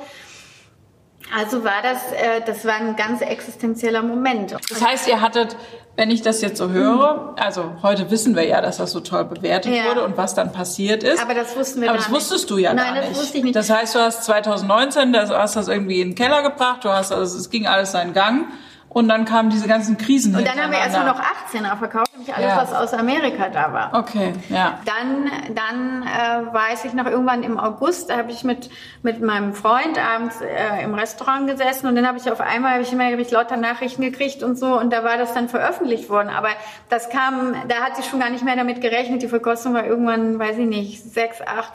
[1.36, 4.56] Also war das, äh, das war ein ganz existenzieller Moment.
[4.68, 5.56] Das heißt, ihr hattet,
[5.96, 9.24] wenn ich das jetzt so höre, also heute wissen wir ja, dass das so toll
[9.24, 9.84] bewertet Ja.
[9.90, 11.22] wurde und was dann passiert ist.
[11.22, 12.16] Aber das wussten wir Aber das nicht.
[12.16, 13.20] wusstest du ja Nein, gar das nicht.
[13.20, 13.56] wusste ich nicht.
[13.56, 17.12] Das heißt, du hast 2019, das, hast das irgendwie in den Keller gebracht, du hast,
[17.12, 18.46] also es ging alles seinen Gang
[18.90, 21.74] und dann kamen diese ganzen Krisen Und dann haben wir erstmal noch hintereinander.
[21.74, 22.56] 18er verkauft, nämlich alles, Ja.
[22.56, 23.90] was aus Amerika da war.
[23.94, 24.78] Okay, ja.
[24.84, 28.68] Dann, dann äh, weiß ich noch irgendwann im August, da habe ich mit,
[29.02, 32.82] mit meinem Freund abends äh, im Restaurant gesessen und dann habe ich auf einmal habe
[32.82, 36.08] ich immer hab ich lauter Nachrichten gekriegt und so und da war das dann veröffentlicht
[36.10, 36.28] worden.
[36.28, 36.48] Aber
[36.88, 39.22] das kam, da hat sie schon gar nicht mehr damit gerechnet.
[39.22, 41.72] Die Verkostung war irgendwann, weiß ich nicht, sechs, acht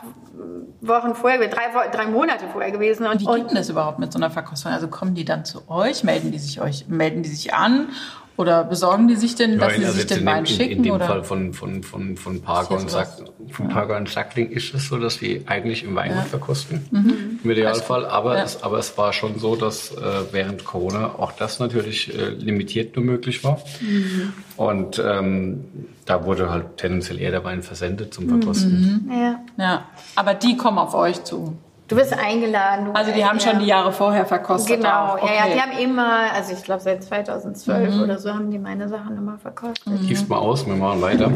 [0.82, 3.08] Wochen vorher, drei, drei Monate vorher gewesen.
[3.08, 4.72] Und, Wie und geht denn das überhaupt mit so einer Verkostung?
[4.72, 7.90] Also kommen die dann zu euch, melden die sich euch, melden die sich an
[8.38, 10.72] oder besorgen die sich denn, lassen Nein, sie also sich den in, Wein in, schicken
[10.78, 11.06] in dem oder?
[11.06, 13.10] Fall von, von, von, von Parker Ist und, ja Sack,
[13.52, 17.40] von Parker und Sackling ist es so, dass wir eigentlich im Weingut verkosten.
[17.44, 18.06] Im Idealfall.
[18.06, 18.38] Aber, Mhm.
[18.38, 18.44] Ja.
[18.44, 20.02] es, aber es war schon so, dass äh,
[20.32, 23.62] während Corona auch das natürlich äh, limitiert nur möglich war.
[23.80, 24.34] Mhm.
[24.58, 25.64] Und ähm,
[26.06, 29.10] da wurde halt tendenziell eher der Wein versendet zum Verkosten.
[29.12, 29.40] ja.
[29.58, 29.86] Ja,
[30.18, 31.56] aber die kommen auf euch zu.
[31.88, 32.86] Du bist eingeladen.
[32.86, 33.48] Du, Also die haben ja.
[33.52, 34.78] schon die Jahre vorher verkostet.
[34.78, 35.18] Genau, auch.
[35.28, 35.52] ja, ja, Okay.
[35.54, 39.38] die haben immer, also ich glaube seit 2012 oder so haben die meine Sachen immer
[39.38, 39.84] verkostet.
[40.08, 41.32] Gießt mal aus, wir machen weiter.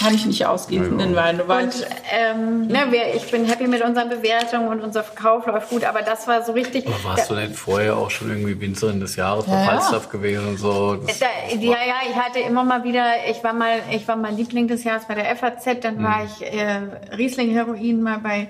[0.00, 1.06] Kann ich nicht ausgießen, Ja.
[1.06, 1.38] den Wein.
[1.38, 5.70] Du Und ähm, ne, wir, ich bin happy mit unseren Bewertungen und unser Verkauf läuft
[5.70, 6.86] gut, aber das war so richtig.
[6.88, 9.64] Aber warst du nicht vorher auch schon irgendwie Winzerin des Jahres bei Ja, ja.
[9.66, 10.96] Falstaff gewesen und so?
[10.96, 14.32] Das, Da, ja, ja, ich hatte immer mal wieder, ich war mal, ich war mal
[14.32, 16.26] Liebling des Jahres bei der FAZ, dann war Mhm.
[16.40, 18.48] ich äh, Riesling-Heroin mal bei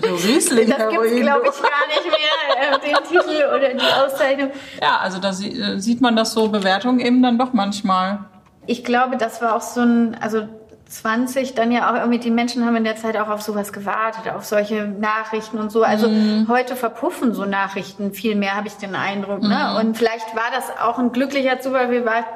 [0.00, 4.50] Du Riesling das Heroin, glaube ich gar nicht mehr, äh, den Titel oder die Auszeichnung.
[4.80, 8.20] ja, also da äh, sieht man das so Bewertungen eben dann doch manchmal.
[8.66, 10.48] Ich glaube, das war auch so ein, also
[10.90, 14.32] 20, dann ja auch irgendwie, die Menschen haben in der Zeit auch auf sowas gewartet,
[14.32, 15.84] auf solche Nachrichten und so.
[15.84, 16.10] Also
[16.48, 19.40] heute verpuffen so Nachrichten viel mehr, habe ich den Eindruck.
[19.40, 19.76] Ne?
[19.78, 21.88] Und vielleicht war das auch ein glücklicher Zufall,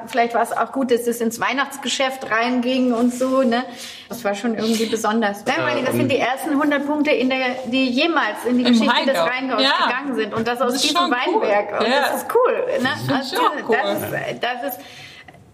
[0.06, 3.42] vielleicht war es auch gut, dass es ins Weihnachtsgeschäft reinging und so.
[3.42, 3.64] Ne?
[4.08, 5.44] Das war schon irgendwie besonders.
[5.48, 8.86] Ja, meine, das sind die ersten 100 Punkte, in der, die jemals in die Geschichte
[9.06, 9.56] des Rheingau.
[9.56, 9.86] Rheingaus Ja.
[9.86, 10.32] gegangen sind.
[10.32, 11.42] Und das aus Das diesem schon cool.
[11.42, 11.80] Weinberg.
[11.80, 12.00] Und Ja.
[12.02, 12.64] das ist cool.
[12.80, 12.88] Ne?
[13.08, 13.76] Das ist schon cool.
[13.82, 14.84] Das ist, das ist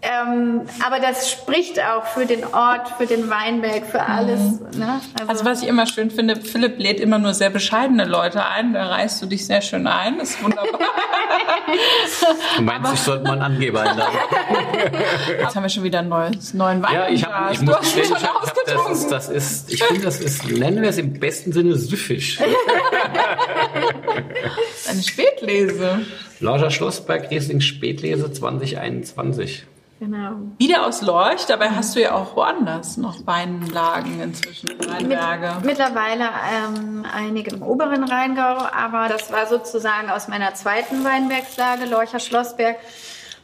[0.03, 4.59] ähm, aber das spricht auch für den Ort, für den Weinberg, für alles.
[4.75, 4.99] Ne?
[5.27, 8.73] Also was ich immer schön finde, Philipp lädt immer nur sehr bescheidene Leute ein.
[8.73, 10.17] Da reißt du dich sehr schön ein.
[10.17, 10.65] Das ist wunderbar.
[12.57, 14.17] du meinst, ich sollte mal einen Angeber einladen?
[15.39, 16.95] Jetzt haben wir schon wieder einen neues, neuen Wein.
[16.95, 18.93] Ja, ich, hab, ich du muss hast schon ich hab, das, ausgetrunken.
[18.93, 22.39] ist, das ist, ich finde, das ist, nennen wir es im besten Sinne süffig.
[24.89, 25.99] Eine Spätlese.
[26.39, 29.67] Lauscher Schlossberg Riesling Spätlese 2021.
[30.01, 30.31] Genau.
[30.57, 35.57] Wieder aus Lorch, dabei hast du ja auch woanders noch Weinlagen inzwischen, Mit, Weinberge.
[35.63, 42.19] mittlerweile ähm, einige im oberen Rheingau, aber das war sozusagen aus meiner zweiten Weinbergslage, Lorcher
[42.19, 42.77] Schlossberg.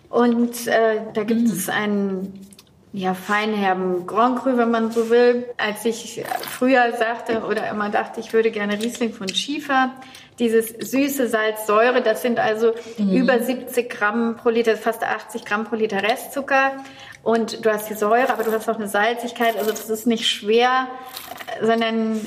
[0.09, 2.47] Und äh, da gibt es einen
[2.91, 5.45] ja, feinherben Grand Cru, wenn man so will.
[5.57, 9.91] Als ich früher sagte oder immer dachte, ich würde gerne Riesling von Schiefer,
[10.39, 15.65] dieses süße Salz, Säure, das sind also über 70 Gramm pro Liter, fast 80 Gramm
[15.65, 16.73] pro Liter Restzucker.
[17.23, 19.57] Und du hast die Säure, aber du hast auch eine Salzigkeit.
[19.57, 20.87] Also das ist nicht schwer,
[21.61, 22.21] sondern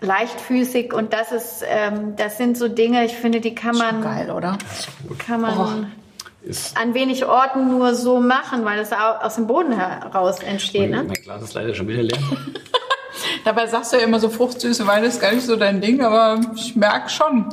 [0.00, 0.92] leichtfüßig.
[0.92, 4.58] Und das ist, ähm, das sind so Dinge, ich finde, die kann man, Geil, oder?
[5.18, 5.92] kann man
[6.42, 10.90] Ist, an wenig Orten nur so machen, weil es au- aus dem Boden heraus entsteht.
[10.90, 11.04] Ne?
[11.04, 12.18] Mein Glas ist leider schon wieder leer.
[13.44, 16.40] Dabei sagst du ja immer so fruchtsüße Weine ist gar nicht so dein Ding, aber
[16.56, 17.44] ich merke schon.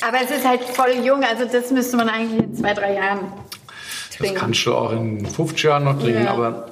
[0.00, 3.20] Aber es ist halt voll jung, also das müsste man eigentlich in zwei, drei Jahren
[4.08, 4.38] Das trinken.
[4.38, 6.32] kannst du auch in 50 Jahren noch trinken, Ja.
[6.32, 6.66] aber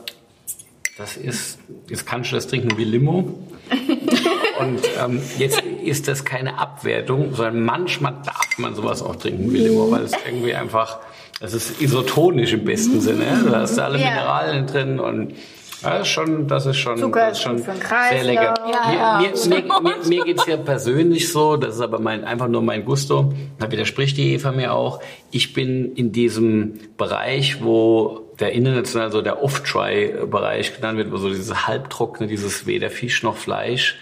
[0.96, 1.58] das ist,
[1.88, 3.38] jetzt kannst du das trinken wie Limo.
[4.58, 9.58] Und ähm, jetzt ist das keine Abwertung, sondern manchmal darf man sowas auch trinken wie
[9.58, 10.98] Limo, weil es irgendwie einfach,
[11.40, 13.44] es ist isotonisch im besten Sinne.
[13.50, 14.10] Da hast du alle Ja.
[14.10, 15.34] Mineralien drin und
[15.82, 18.54] ja, das ist schon, das ist schon, Zucker das ist schon sehr lecker.
[18.70, 22.48] Ja, mir mir, mir, mir geht es ja persönlich so, das ist aber mein, einfach
[22.48, 25.00] nur mein Gusto, da widerspricht die Eva mir auch.
[25.30, 31.28] Ich bin in diesem Bereich, wo der international so der Off-Try-Bereich genannt wird, wo so
[31.28, 33.98] dieses halbtrockene, dieses weder Fisch noch Fleisch,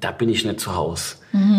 [0.00, 1.16] da bin ich nicht zu Hause.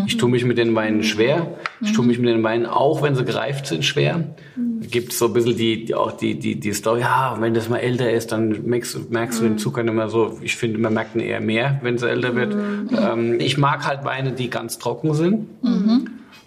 [0.08, 1.56] Ich tue mich mit den Weinen schwer.
[1.82, 4.24] Ich tue mich mit den Weinen auch, wenn sie gereift sind, schwer.
[4.56, 7.54] Da gibt es so ein bisschen die, die, auch die, die, die Story, ja, wenn
[7.54, 10.40] das mal älter ist, dann merkst, du- merkst du den Zucker nicht mehr so.
[10.42, 12.56] Ich finde, man merkt ihn eher mehr, wenn es älter wird.
[12.98, 15.48] Ähm, ich mag halt Weine, die ganz trocken sind.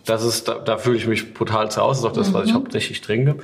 [0.04, 2.02] Das ist, da, da fühle ich mich brutal zu Hause.
[2.02, 3.36] Das ist auch das, was ich hauptsächlich trinke.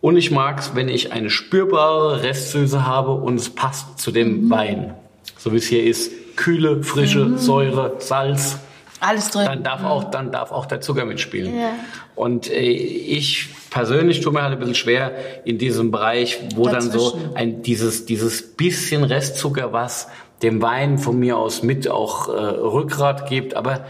[0.00, 4.48] Und ich mag es, wenn ich eine spürbare Restsüße habe und es passt zu dem
[4.50, 4.94] Wein.
[5.38, 6.12] So wie es hier ist.
[6.36, 8.58] Kühle, frische, Säure, Salz.
[9.00, 9.46] Alles drin.
[9.46, 11.58] Dann darf auch, dann darf auch der Zucker mitspielen.
[11.58, 11.70] Ja.
[12.14, 15.12] Und äh, ich persönlich tue mir halt ein bisschen schwer
[15.44, 16.90] in diesem Bereich, wo Dazwischen.
[16.90, 20.08] dann so ein, dieses, dieses bisschen Restzucker, was
[20.42, 23.84] dem Wein von mir aus mit auch äh, Rückgrat gibt, aber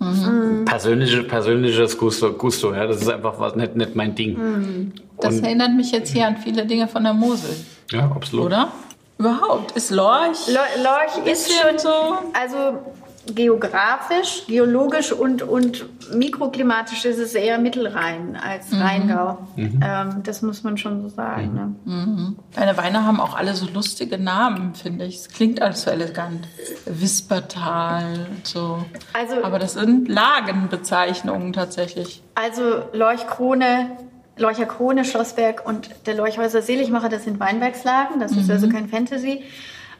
[0.00, 0.64] Mhm.
[0.64, 4.38] Persönliche, persönliches Gusto, Gusto, ja, das ist einfach was nicht, nicht mein Ding.
[4.38, 4.92] Mhm.
[5.20, 7.54] Das Und, erinnert mich jetzt hier an viele Dinge von der Mosel.
[7.90, 8.46] Ja, absolut.
[8.46, 8.72] Oder?
[9.20, 10.48] Überhaupt ist Lorch.
[10.48, 11.90] Lorch ist schon so.
[12.32, 12.78] Also
[13.26, 15.84] geografisch, geologisch und, und
[16.14, 18.80] mikroklimatisch ist es eher Mittelrhein als mhm.
[18.80, 19.38] Rheingau.
[19.56, 19.80] Mhm.
[19.84, 21.54] Ähm, das muss man schon so sagen.
[21.54, 21.74] Ne?
[21.84, 22.36] Mhm.
[22.54, 25.16] Deine Weine haben auch alle so lustige Namen, finde ich.
[25.16, 26.48] Es klingt alles so elegant.
[26.86, 28.84] Wispertal, so.
[29.12, 32.22] Also, Aber das sind Lagenbezeichnungen tatsächlich.
[32.34, 33.98] Also Leuchkrone,
[34.36, 38.52] Leucher Krone, Schlossberg und der Leuchhäuser Seligmacher, das sind Weinbergslagen, das ist mhm.
[38.52, 39.44] also kein Fantasy.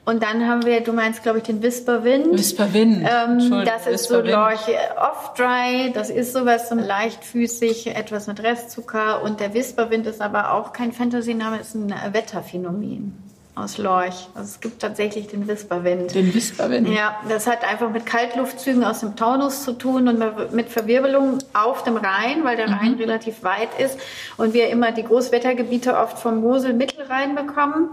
[0.07, 2.32] Und dann haben wir, du meinst, glaube ich, den Whisper Wind.
[2.32, 3.07] Whisper Wind.
[3.07, 5.93] Ähm, das ist so, glaube ich, off-dry.
[5.93, 9.23] Das ist sowas so leichtfüßig, etwas mit Restzucker.
[9.23, 14.29] Und der Whisper Wind ist aber auch kein Fantasy-Name, ist ein Wetterphänomen aus Lorch.
[14.35, 16.15] Also es gibt tatsächlich den Whisperwind.
[16.15, 16.89] Den Whisperwind.
[16.89, 21.83] Ja, das hat einfach mit Kaltluftzügen aus dem Taunus zu tun und mit Verwirbelung auf
[21.83, 22.75] dem Rhein, weil der mhm.
[22.75, 23.99] Rhein relativ weit ist
[24.37, 27.91] und wir immer die Großwettergebiete oft vom Mosel-Mittelrhein bekommen.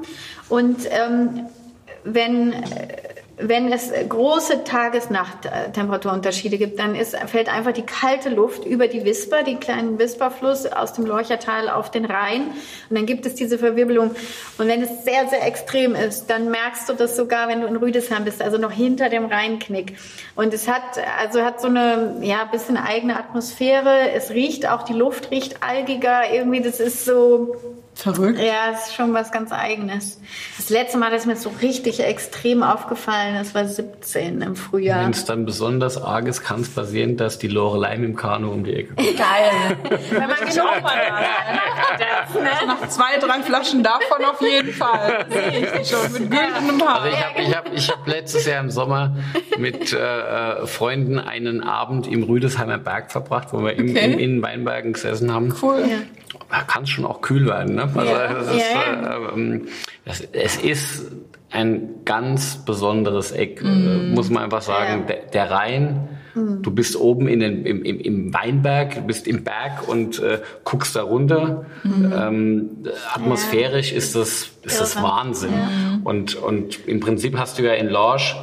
[0.48, 1.48] Und ähm,
[2.04, 2.54] wenn,
[3.39, 9.43] wenn es große Tages-Nacht-Temperaturunterschiede gibt, dann ist, fällt einfach die kalte Luft über die Wisper,
[9.43, 12.47] den kleinen Wisperfluss aus dem Lorchertal auf den Rhein.
[12.89, 14.15] Und dann gibt es diese Verwirbelung.
[14.57, 17.76] Und wenn es sehr, sehr extrem ist, dann merkst du das sogar, wenn du in
[17.76, 19.97] Rüdesheim bist, also noch hinter dem Rheinknick.
[20.35, 20.81] Und es hat,
[21.19, 24.11] also hat so eine, ja, bisschen eigene Atmosphäre.
[24.15, 26.34] Es riecht auch, die Luft riecht algiger.
[26.34, 27.55] Irgendwie, das ist so,
[27.98, 28.38] Verrückt.
[28.38, 30.22] Ja, es ist schon was ganz Eigenes.
[30.56, 35.03] Das letzte Mal, dass mir so richtig extrem aufgefallen ist, war 17 im Frühjahr.
[35.03, 38.52] Wenn es dann besonders arg ist, kann es passieren, dass die Lorelei mit dem Kanu
[38.52, 39.18] um die Ecke kommt.
[39.18, 39.78] Geil.
[40.11, 40.95] Wenn man genug mal
[41.98, 42.68] das, ne?
[42.68, 45.26] Nach zwei, drei Flaschen davon auf jeden Fall.
[45.30, 47.02] Sehe ich schon mit güldenem Haar.
[47.02, 49.15] Also ich habe ich hab, ich hab letztes Jahr im Sommer
[49.57, 53.80] mit äh, äh, Freunden einen Abend im Rüdesheimer Berg verbracht, wo wir okay.
[53.80, 55.52] im, im, in Weinbergen gesessen haben.
[55.60, 55.84] Cool.
[55.90, 55.98] Ja
[56.49, 57.76] kann es schon auch kühl werden.
[57.76, 57.90] Ne?
[57.94, 58.34] Also ja.
[58.34, 59.36] das ist, ja.
[59.36, 59.61] äh,
[60.06, 61.11] das, es ist
[61.49, 64.14] ein ganz besonderes Eck, mm.
[64.14, 65.06] muss man einfach sagen.
[65.07, 66.61] Der, der, Rhein, mm.
[66.61, 70.40] du bist oben in den, im, im, im Weinberg, du bist im Berg und äh,
[70.65, 71.65] guckst da runter.
[71.84, 72.14] Mm.
[72.14, 72.69] Ähm,
[73.14, 75.53] atmosphärisch ist das, ist das Wahnsinn.
[76.03, 78.36] Und, und im Prinzip hast du ja in Lorsch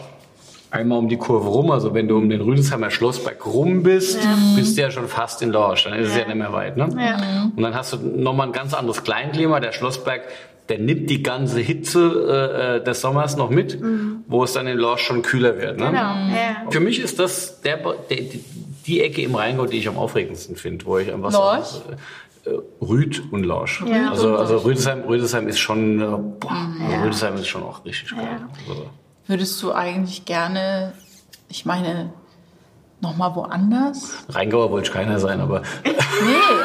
[0.74, 1.70] einmal um die Kurve rum.
[1.70, 4.36] Also wenn du um den Rüdesheimer Schlossberg rum bist, ja.
[4.56, 5.84] bist du ja schon fast in Lorsch.
[5.84, 6.76] Dann ist es ja nicht mehr weit.
[6.76, 6.88] Ne?
[6.98, 7.50] Ja.
[7.56, 9.60] Und dann hast du nochmal ein ganz anderes Kleinklima.
[9.60, 10.22] Der Schlossberg,
[10.68, 14.24] der nimmt die ganze Hitze äh, des Sommers noch mit, mhm.
[14.26, 15.78] wo es dann in Lorsch schon kühler wird.
[15.78, 15.86] Ne?
[15.86, 16.00] Genau.
[16.00, 16.70] Ja.
[16.70, 17.78] Für mich ist das der,
[18.10, 18.18] der,
[18.86, 21.66] die Ecke im Rheingau, die ich am aufregendsten finde, wo ich einfach Lorsch?
[21.66, 21.80] so...
[22.50, 23.82] Äh, Rüd und Lorsch.
[23.86, 27.02] Ja, also, also Rüdesheim, Rüdesheim ist schon, äh, boah, ja.
[27.02, 28.28] Rüdesheim ist schon auch richtig geil.
[28.38, 28.48] Ja.
[28.68, 28.90] Also,
[29.26, 30.92] Würdest du eigentlich gerne,
[31.48, 32.12] ich meine,
[33.00, 34.12] nochmal woanders?
[34.28, 35.62] Rheingauer wollte ich keiner sein, aber.
[35.84, 35.94] nee,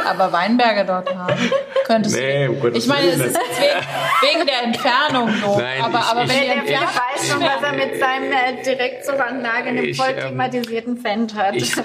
[0.06, 1.40] aber Weinberge dort haben.
[1.86, 2.68] Könntest nee, du.
[2.68, 5.57] Um ich meine, es ist wegen, wegen, der Entfernung so.
[5.57, 8.64] Nein, aber, ich, aber ich, wenn der Philipp weiß schon, was er mit seinem äh,
[8.64, 11.56] Direktzuganlage in einem voll ähm, klimatisierten ähm, Fendt hat.
[11.56, 11.77] Ich,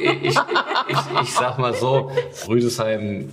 [0.00, 0.38] ich,
[1.22, 2.10] ich, sag mal so,
[2.48, 3.32] Rüdesheim,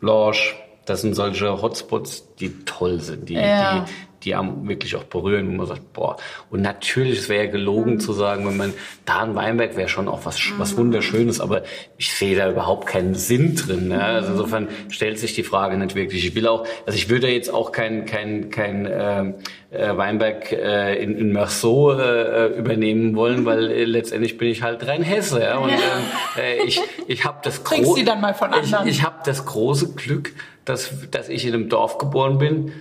[0.00, 0.54] Lorsch,
[0.86, 3.80] das sind solche Hotspots, die toll sind, die, ja.
[3.80, 3.92] die,
[4.24, 6.16] die einem wirklich auch berühren, wo man sagt, boah.
[6.50, 8.00] Und natürlich, es wäre ja gelogen mhm.
[8.00, 8.74] zu sagen, wenn man
[9.04, 10.58] da ein Weinberg wäre schon auch was, mhm.
[10.58, 11.62] was Wunderschönes, aber
[11.98, 13.92] ich sehe da überhaupt keinen Sinn drin.
[13.92, 14.34] Also mhm.
[14.34, 16.26] insofern stellt sich die Frage nicht wirklich.
[16.26, 19.32] Ich will auch, also ich würde jetzt auch kein, kein, kein äh,
[19.70, 24.86] äh, Weinberg äh, in, in Meursault äh, übernehmen wollen, weil äh, letztendlich bin ich halt
[24.86, 25.42] rein Hesse.
[25.42, 25.58] Ja?
[25.58, 30.32] Und äh, ich, ich habe das große, ich, ich habe das große Glück,
[30.64, 32.72] dass, dass ich in einem Dorf geboren bin,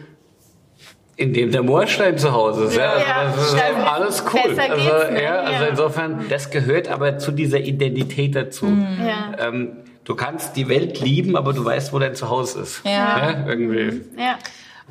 [1.16, 2.76] in dem der Moorstein zu Hause ist.
[2.76, 4.60] Ja, ja also das ist alles cool.
[4.60, 8.66] Also, ja, also insofern, das gehört aber zu dieser Identität dazu.
[8.66, 8.98] Mhm.
[9.06, 9.48] Ja.
[9.48, 12.82] Ähm, du kannst die Welt lieben, aber du weißt, wo dein Zuhause ist.
[12.84, 12.92] Ja.
[12.92, 14.02] ja irgendwie.
[14.18, 14.38] Ja.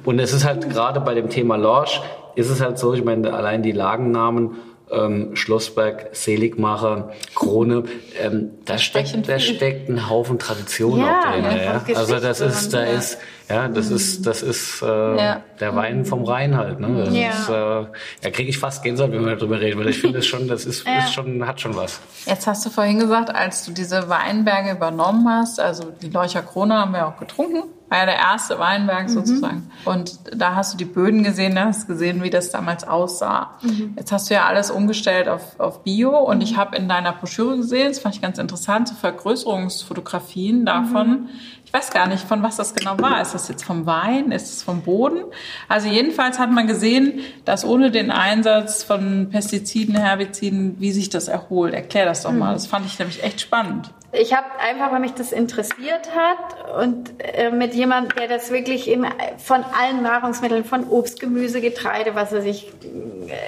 [0.04, 2.00] Und es ist halt gerade bei dem Thema Lorsch,
[2.34, 4.56] ist es halt so, ich meine, allein die Lagennamen,
[4.92, 7.84] ähm, Schlossberg, Seligmacher, Krone,
[8.20, 11.44] ähm, da steckt, da steckt ein Haufen Tradition ja, auch drin.
[11.44, 11.82] Ja.
[11.94, 13.96] Also das ist, da ist, ja, das mhm.
[13.96, 15.42] ist, das ist äh, ja.
[15.60, 16.80] der Wein vom Rhein halt.
[16.80, 17.04] Ne?
[17.04, 17.30] Das ja.
[17.30, 17.92] Ist, äh,
[18.22, 20.64] da kriege ich fast Gänsehaut, wenn wir darüber reden, weil ich finde, das schon, das
[20.64, 22.00] ist, ist schon, hat schon was.
[22.26, 26.74] Jetzt hast du vorhin gesagt, als du diese Weinberge übernommen hast, also die Leucher Krone
[26.74, 29.12] haben wir auch getrunken war ja der erste Weinberg mhm.
[29.12, 29.70] sozusagen.
[29.84, 33.58] Und da hast du die Böden gesehen, da hast gesehen, wie das damals aussah.
[33.60, 33.92] Mhm.
[33.98, 36.42] Jetzt hast du ja alles umgestellt auf, auf Bio und mhm.
[36.42, 41.08] ich habe in deiner Broschüre gesehen, das fand ich ganz interessant, so Vergrößerungsfotografien davon.
[41.08, 41.28] Mhm.
[41.66, 43.20] Ich weiß gar nicht, von was das genau war.
[43.20, 44.32] Ist das jetzt vom Wein?
[44.32, 45.24] Ist es vom Boden?
[45.68, 51.28] Also jedenfalls hat man gesehen, dass ohne den Einsatz von Pestiziden, Herbiziden, wie sich das
[51.28, 51.74] erholt.
[51.74, 52.54] Erklär das doch mal.
[52.54, 53.90] Das fand ich nämlich echt spannend.
[54.14, 58.88] Ich habe einfach, weil mich das interessiert hat und äh, mit jemandem, der das wirklich
[58.88, 59.06] in,
[59.38, 62.70] von allen Nahrungsmitteln, von Obst, Gemüse, Getreide, was er sich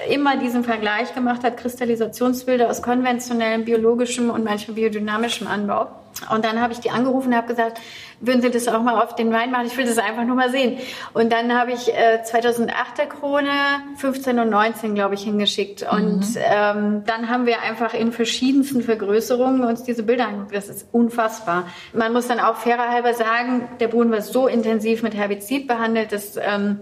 [0.09, 5.87] immer diesen Vergleich gemacht hat, Kristallisationsbilder aus konventionellem, biologischem und manchmal biodynamischem Anbau.
[6.31, 7.79] Und dann habe ich die angerufen und habe gesagt,
[8.21, 9.67] würden Sie das auch mal auf den Wein machen?
[9.67, 10.77] Ich will das einfach nur mal sehen.
[11.13, 13.51] Und dann habe ich äh, 2008 der Krone,
[13.97, 15.81] 15 und 19, glaube ich, hingeschickt.
[15.81, 15.97] Mhm.
[15.97, 20.55] Und ähm, dann haben wir einfach in verschiedensten Vergrößerungen uns diese Bilder angeguckt.
[20.55, 21.67] Das ist unfassbar.
[21.93, 26.13] Man muss dann auch fairer halber sagen, der Boden war so intensiv mit Herbizid behandelt,
[26.13, 26.79] dass ähm,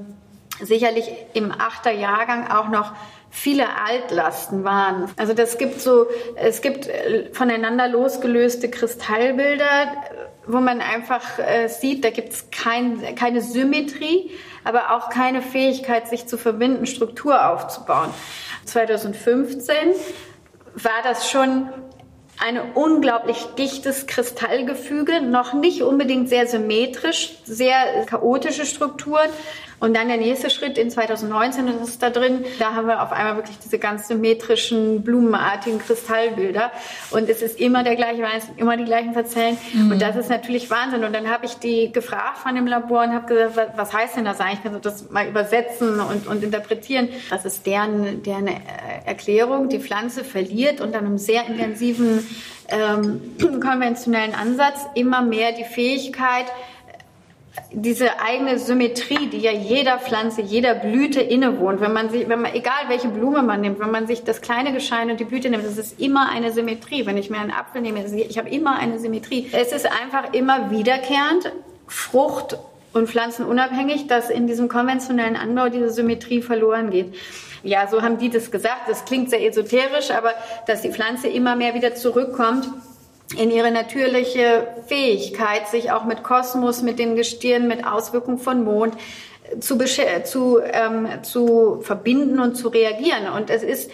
[0.62, 2.94] sicherlich im achter Jahrgang auch noch
[3.34, 5.12] viele Altlasten waren.
[5.18, 6.06] Also das gibt so,
[6.36, 9.92] es gibt äh, voneinander losgelöste Kristallbilder,
[10.46, 14.30] wo man einfach äh, sieht, da gibt es kein, keine Symmetrie,
[14.64, 18.14] aber auch keine Fähigkeit, sich zu verbinden, Struktur aufzubauen.
[18.66, 19.74] 2015
[20.76, 21.70] war das schon
[22.40, 29.30] ein unglaublich dichtes Kristallgefüge, noch nicht unbedingt sehr symmetrisch, sehr chaotische Strukturen,
[29.84, 33.12] und dann der nächste Schritt in 2019, das ist da drin, da haben wir auf
[33.12, 36.72] einmal wirklich diese ganz symmetrischen, blumenartigen Kristallbilder.
[37.12, 39.58] Und es ist immer der gleiche Wein, es sind immer die gleichen Verzellen.
[39.74, 39.92] Mhm.
[39.92, 41.04] Und das ist natürlich Wahnsinn.
[41.04, 44.24] Und dann habe ich die gefragt von dem Labor und habe gesagt, was heißt denn
[44.24, 44.64] das eigentlich?
[44.64, 47.10] Kannst du das mal übersetzen und, und interpretieren?
[47.30, 48.62] Das ist deren, deren äh,
[49.06, 49.68] Erklärung.
[49.68, 52.26] Die Pflanze verliert unter einem sehr intensiven
[52.70, 53.20] ähm,
[53.62, 56.46] konventionellen Ansatz immer mehr die Fähigkeit,
[57.72, 62.54] diese eigene Symmetrie, die ja jeder Pflanze, jeder Blüte innewohnt, wenn man sich, wenn man,
[62.54, 65.66] egal welche Blume man nimmt, wenn man sich das kleine Geschein und die Blüte nimmt,
[65.66, 67.06] das ist immer eine Symmetrie.
[67.06, 69.50] Wenn ich mir einen Apfel nehme, ich habe immer eine Symmetrie.
[69.52, 71.52] Es ist einfach immer wiederkehrend,
[71.88, 72.58] Frucht
[72.94, 77.14] und pflanzenunabhängig, dass in diesem konventionellen Anbau diese Symmetrie verloren geht.
[77.62, 78.88] Ja, so haben die das gesagt.
[78.88, 80.32] Das klingt sehr esoterisch, aber
[80.68, 82.68] dass die Pflanze immer mehr wieder zurückkommt
[83.38, 88.96] in ihre natürliche Fähigkeit, sich auch mit Kosmos, mit den Gestirnen, mit Auswirkungen von Mond
[89.60, 89.78] zu,
[90.24, 93.28] zu, ähm, zu verbinden und zu reagieren.
[93.36, 93.92] Und es ist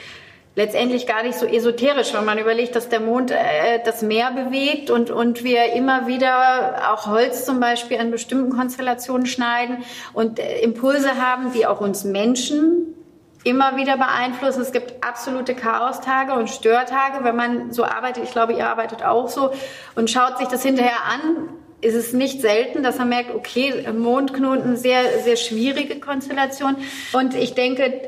[0.55, 4.89] letztendlich gar nicht so esoterisch, wenn man überlegt, dass der Mond äh, das Meer bewegt
[4.89, 9.77] und, und wir immer wieder auch Holz zum Beispiel an bestimmten Konstellationen schneiden
[10.13, 12.95] und äh, Impulse haben, die auch uns Menschen
[13.43, 14.61] immer wieder beeinflussen.
[14.61, 18.23] Es gibt absolute Chaostage und Störtage, wenn man so arbeitet.
[18.25, 19.51] Ich glaube, ihr arbeitet auch so
[19.95, 21.49] und schaut sich das hinterher an.
[21.81, 26.75] Ist es nicht selten, dass man merkt, okay, Mondknoten, sehr, sehr schwierige Konstellation.
[27.13, 28.01] Und ich denke,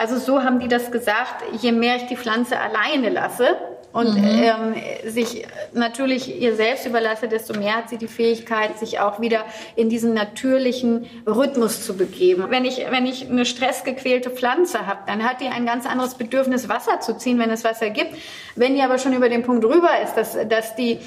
[0.00, 3.56] also so haben die das gesagt, je mehr ich die Pflanze alleine lasse,
[3.92, 4.24] und mhm.
[4.24, 4.74] ähm,
[5.06, 9.44] sich natürlich ihr selbst überlasse, desto mehr hat sie die Fähigkeit, sich auch wieder
[9.76, 12.46] in diesen natürlichen Rhythmus zu begeben.
[12.50, 16.68] Wenn ich, wenn ich eine stressgequälte Pflanze habe, dann hat die ein ganz anderes Bedürfnis,
[16.68, 18.14] Wasser zu ziehen, wenn es Wasser gibt.
[18.56, 20.98] Wenn die aber schon über den Punkt rüber ist, dass, dass die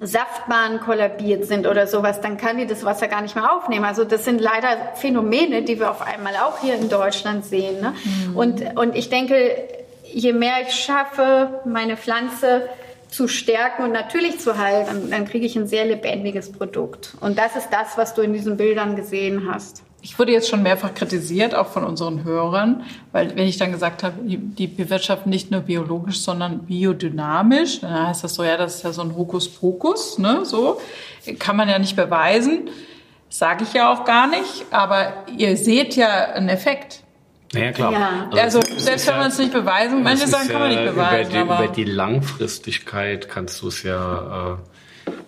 [0.00, 3.86] Saftbahnen kollabiert sind oder sowas, dann kann die das Wasser gar nicht mehr aufnehmen.
[3.86, 7.80] Also das sind leider Phänomene, die wir auf einmal auch hier in Deutschland sehen.
[7.80, 7.94] Ne?
[8.04, 8.36] Mhm.
[8.36, 9.56] Und, und ich denke,
[10.14, 12.68] je mehr ich schaffe, meine Pflanze
[13.08, 17.14] zu stärken und natürlich zu halten, dann, dann kriege ich ein sehr lebendiges Produkt.
[17.20, 19.82] Und das ist das, was du in diesen Bildern gesehen hast.
[20.02, 24.02] Ich wurde jetzt schon mehrfach kritisiert, auch von unseren Hörern, weil wenn ich dann gesagt
[24.02, 28.82] habe, die bewirtschaften nicht nur biologisch, sondern biodynamisch, dann heißt das so, ja, das ist
[28.82, 30.78] ja so ein Hokuspokus, ne, so,
[31.38, 32.68] kann man ja nicht beweisen,
[33.30, 37.03] sage ich ja auch gar nicht, aber ihr seht ja einen Effekt.
[37.54, 37.92] Ja, klar.
[37.92, 38.28] Ja.
[38.42, 41.30] Also, also selbst wenn man es nicht beweisen, manche Sachen kann man nicht beweisen.
[41.30, 44.56] Über die, aber über die Langfristigkeit kannst du es ja äh,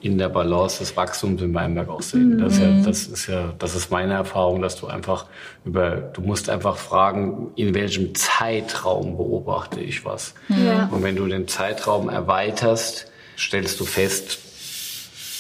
[0.01, 2.37] in der Balance des Wachstums im Weinberg auch sehen.
[2.37, 2.39] Mhm.
[2.39, 5.27] Das, ist ja, das ist ja, das ist meine Erfahrung, dass du einfach
[5.65, 10.35] über, du musst einfach fragen, in welchem Zeitraum beobachte ich was.
[10.49, 10.89] Ja.
[10.93, 14.39] Und wenn du den Zeitraum erweiterst, stellst du fest,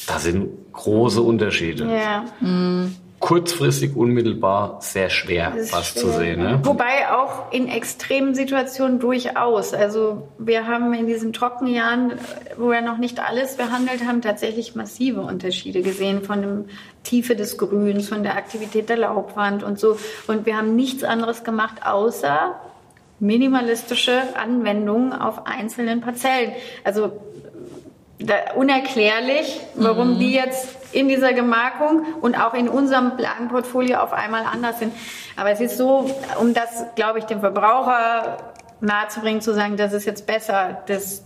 [0.06, 1.84] da sind große Unterschiede.
[1.84, 2.24] Ja.
[2.40, 6.02] Mhm kurzfristig, unmittelbar sehr schwer, was schwer.
[6.02, 6.42] zu sehen.
[6.42, 6.60] Ne?
[6.62, 9.74] Wobei auch in extremen Situationen durchaus.
[9.74, 12.12] Also wir haben in diesen Trockenjahren,
[12.56, 16.64] wo wir noch nicht alles behandelt haben, tatsächlich massive Unterschiede gesehen von der
[17.04, 19.98] Tiefe des Grüns, von der Aktivität der Laubwand und so.
[20.26, 22.54] Und wir haben nichts anderes gemacht, außer
[23.18, 26.52] minimalistische Anwendungen auf einzelnen Parzellen.
[26.84, 27.12] Also
[28.54, 30.18] unerklärlich, warum mhm.
[30.18, 34.94] die jetzt in dieser Gemarkung und auch in unserem Lagenportfolio auf einmal anders sind.
[35.36, 36.10] Aber es ist so,
[36.40, 38.38] um das, glaube ich, dem Verbraucher
[38.80, 41.22] nahezubringen, zu sagen, das ist jetzt besser, das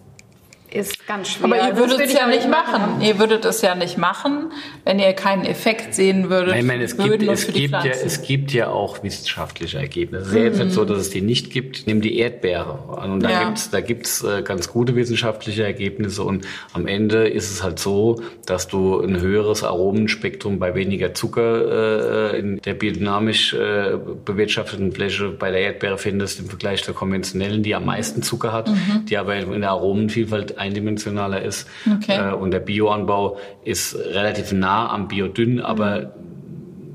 [0.73, 1.45] ist ganz schwer.
[1.47, 3.01] Aber ihr Das würdet würde es ja nicht machen.
[3.01, 4.53] Ihr würdet es ja nicht machen,
[4.85, 6.55] wenn ihr keinen Effekt sehen würdet.
[6.57, 10.23] Ich meine, es gibt, es, gibt ja, es gibt ja auch wissenschaftliche Ergebnisse.
[10.25, 11.87] Es ist ja jetzt nicht so, dass es die nicht gibt.
[11.87, 12.73] Nimm die Erdbeere.
[13.05, 13.45] Und da Ja.
[13.45, 16.23] gibt's da gibt's äh, ganz gute wissenschaftliche Ergebnisse.
[16.23, 22.33] Und am Ende ist es halt so, dass du ein höheres Aromenspektrum bei weniger Zucker
[22.35, 27.63] äh, in der biodynamisch äh, bewirtschafteten Fläche bei der Erdbeere findest im Vergleich zur konventionellen,
[27.63, 29.07] die am meisten Zucker hat, Mhm.
[29.09, 31.67] die aber in der Aromenvielfalt eindimensionaler ist.
[31.87, 32.31] Okay.
[32.31, 36.15] Äh, und der Bioanbau ist relativ nah am Biodünn, aber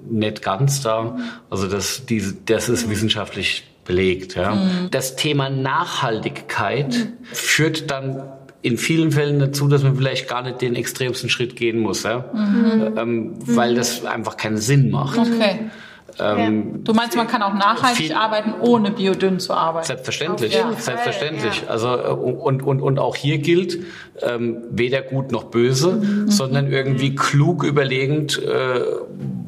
[0.10, 1.18] nicht ganz da.
[1.50, 4.36] Also das, diese, das ist wissenschaftlich belegt.
[4.36, 4.58] Ja.
[4.92, 8.24] Das Thema Nachhaltigkeit führt dann
[8.62, 12.26] in vielen Fällen dazu, dass man vielleicht gar nicht den extremsten Schritt gehen muss, ja?
[12.98, 15.20] ähm, weil das einfach keinen Sinn macht.
[15.20, 15.70] Okay.
[16.20, 19.88] Ähm, Du meinst, man kann auch nachhaltig Viel- arbeiten, ohne biodünn zu arbeiten?
[19.88, 21.64] Selbstverständlich, selbstverständlich.
[21.68, 23.80] Also äh, und, und, und auch hier gilt
[24.22, 28.82] ähm, weder gut noch böse, sondern irgendwie klug überlegend, äh,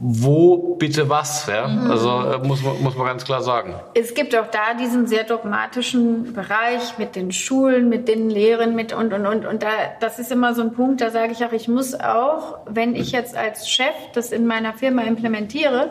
[0.10, 1.48] wo bitte was.
[1.48, 1.66] Ja?
[1.90, 3.76] Also äh, muss man muss man ganz klar sagen.
[3.94, 8.94] Es gibt auch da diesen sehr dogmatischen Bereich mit den Schulen, mit den Lehren, mit
[8.94, 9.70] und und und und da
[10.00, 13.12] das ist immer so ein Punkt, da sage ich auch, ich muss auch, wenn ich
[13.12, 15.90] jetzt als Chef das in meiner Firma implementiere,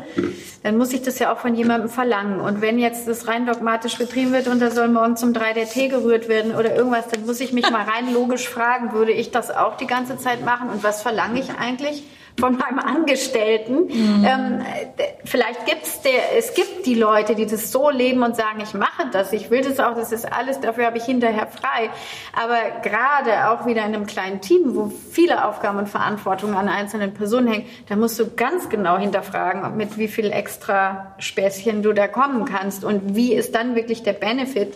[0.62, 2.40] dann muss ich das ja auch von jemandem verlangen.
[2.40, 5.66] Und wenn jetzt das rein dogmatisch betrieben wird und da soll morgen zum drei der
[5.66, 9.30] Tee gerührt werden oder irgendwas, dann muss ich mich mal rein logisch fragen, würde ich
[9.30, 12.04] das auch die ganze Zeit machen und was verlange ich eigentlich?
[12.38, 13.88] Von meinem Angestellten.
[13.90, 14.60] Ähm,
[14.98, 18.74] d- vielleicht gibt's der, es gibt die Leute, die das so leben und sagen, ich
[18.74, 21.90] mache das, ich will das auch, das ist alles, dafür habe ich hinterher frei.
[22.34, 27.14] Aber gerade auch wieder in einem kleinen Team, wo viele Aufgaben und Verantwortung an einzelnen
[27.14, 32.06] Personen hängen, da musst du ganz genau hinterfragen, mit wie viel extra Späßchen du da
[32.08, 34.74] kommen kannst und wie ist dann wirklich der Benefit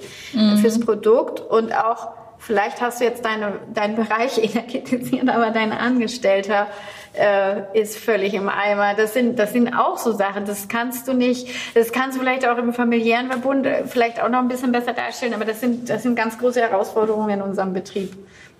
[0.61, 2.09] fürs Produkt und auch
[2.43, 6.69] Vielleicht hast du jetzt deine, deinen Bereich energetisiert, aber dein Angestellter
[7.12, 8.95] äh, ist völlig im Eimer.
[8.95, 10.45] Das sind, das sind auch so Sachen.
[10.45, 14.28] Das kannst du nicht, das kannst du vielleicht auch im familiären Verbund äh, vielleicht auch
[14.28, 17.73] noch ein bisschen besser darstellen, aber das sind, das sind ganz große Herausforderungen in unserem
[17.73, 18.12] Betrieb.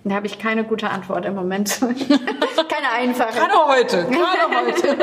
[0.03, 1.79] Da habe ich keine gute Antwort im Moment.
[1.79, 3.37] keine einfache.
[3.37, 4.97] Gerade heute, gerade heute.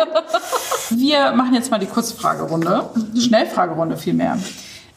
[0.90, 4.38] Wir machen jetzt mal die Kurzfragerunde, Schnellfragerunde vielmehr.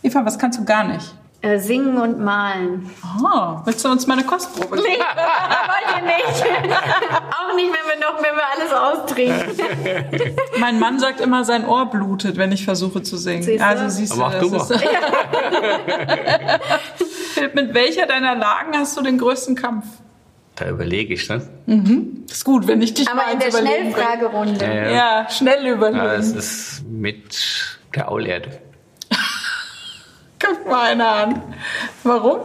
[0.02, 1.14] Eva, was kannst du gar nicht?
[1.43, 2.88] Äh, singen und malen.
[3.19, 4.88] Oh, willst du uns mal eine Kostprobe geben?
[4.88, 4.99] Nee,
[5.68, 6.43] wollt ihr nicht.
[6.72, 10.35] auch nicht, wenn wir noch, wenn wir alles austrinken.
[10.59, 13.41] Mein Mann sagt immer, sein Ohr blutet, wenn ich versuche zu singen.
[13.41, 13.65] Siehst du?
[13.65, 14.84] Also siehst du, Aber das du ist,
[17.55, 19.85] mit welcher deiner Lagen hast du den größten Kampf?
[20.55, 21.41] Da überlege ich, ne?
[22.30, 23.61] Ist gut, wenn ich dich mal Aber in ins der.
[23.65, 24.63] Schnellfragerunde.
[24.65, 24.91] Ja, ja.
[24.91, 26.05] Ja, schnell Ja, überlegen.
[26.19, 28.59] es ist mit der Aulerde.
[30.41, 31.43] Guck mal einer an.
[32.03, 32.39] Warum?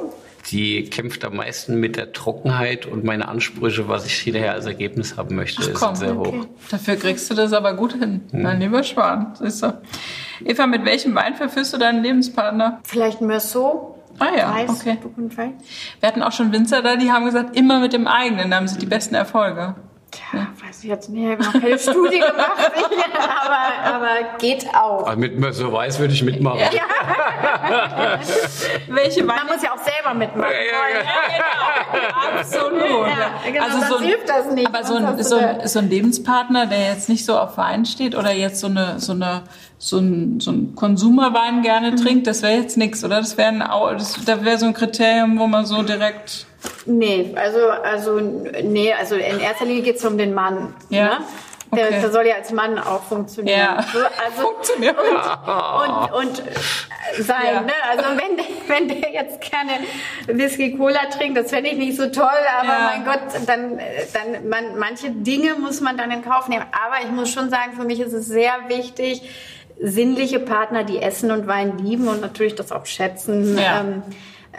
[0.50, 5.16] Die kämpft am meisten mit der Trockenheit und meine Ansprüche, was ich hinterher als Ergebnis
[5.16, 6.46] haben möchte, Ach ist komm, sehr hoch.
[6.70, 9.34] Dafür kriegst du das aber gut hin, mein lieber Schwan.
[9.40, 9.80] Siehst du.
[10.44, 12.80] Eva, mit welchem Wein verführst du deinen Lebenspartner?
[12.84, 13.96] Vielleicht Meursault.
[14.18, 14.98] Ah ja, Weiß, okay.
[16.00, 18.68] Wir hatten auch schon Winzer da, die haben gesagt, immer mit dem eigenen, da haben
[18.68, 19.74] sie die besten Erfolge.
[20.16, 22.70] Tja, weiß ich jetzt nicht, ich habe noch keine Studie gemacht,
[23.44, 25.04] aber, aber geht auch.
[25.06, 26.60] Also mit mir so weiß würde ich mitmachen.
[28.88, 29.44] Welche Weine?
[29.44, 30.52] Man muss ja auch selber mitmachen.
[30.52, 32.80] Ja, Absolut.
[32.82, 34.66] Ja, genau, also sonst so ein, hilft das nicht.
[34.68, 37.84] Aber so Sonst ein, so, ein, so ein Lebenspartner, der jetzt nicht so auf Wein
[37.84, 39.42] steht oder jetzt so eine so eine
[39.78, 41.96] so ein, so ein Konsumerwein gerne Mhm.
[41.96, 43.16] trinkt, das wäre jetzt nichts, oder?
[43.18, 46.46] Das wäre ein, Au- das, da wäre so ein Kriterium, wo man so direkt
[46.86, 50.74] Nee, also, also, nee, also in erster Linie geht es um den Mann.
[50.90, 51.18] Ja,
[51.72, 51.78] Ne?
[51.78, 52.00] Der, okay.
[52.00, 53.58] der soll ja als Mann auch funktionieren.
[53.58, 53.84] Ja.
[53.92, 54.94] So, also, Funktionieren.
[54.96, 57.60] Und, und äh, sein, Ja.
[57.62, 57.72] ne?
[57.90, 59.72] Also wenn, der- wenn der jetzt gerne
[60.28, 62.28] Whisky Cola trinkt, das fände ich nicht so toll,
[62.60, 62.90] aber Ja.
[62.94, 63.80] mein Gott, dann,
[64.12, 66.64] dann man, manche Dinge muss man dann in Kauf nehmen.
[66.70, 69.22] Aber ich muss schon sagen, für mich ist es sehr wichtig,
[69.80, 73.58] sinnliche Partner, die Essen und Wein lieben und natürlich das auch schätzen.
[73.58, 73.80] Ja.
[73.80, 74.02] Ähm,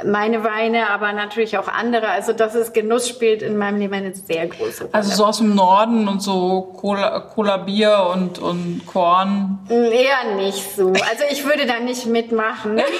[0.05, 2.09] meine Weine, aber natürlich auch andere.
[2.09, 4.93] Also dass es Genuss spielt in meinem Leben eine sehr große Rolle.
[4.93, 9.59] Also so aus dem Norden und so Cola, Cola Bier und, und Korn.
[9.69, 10.89] Eher nicht so.
[10.89, 12.79] Also ich würde da nicht mitmachen.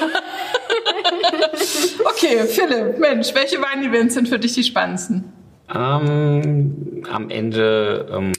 [2.06, 5.26] Okay, Philipp, Mensch, welche Wein-Events sind für dich die spannendsten?
[5.74, 8.34] Ähm, am Ende ähm,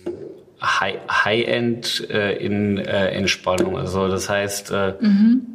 [0.62, 3.76] High- High-End äh, in äh, Entspannung.
[3.78, 4.94] Also das heißt, äh,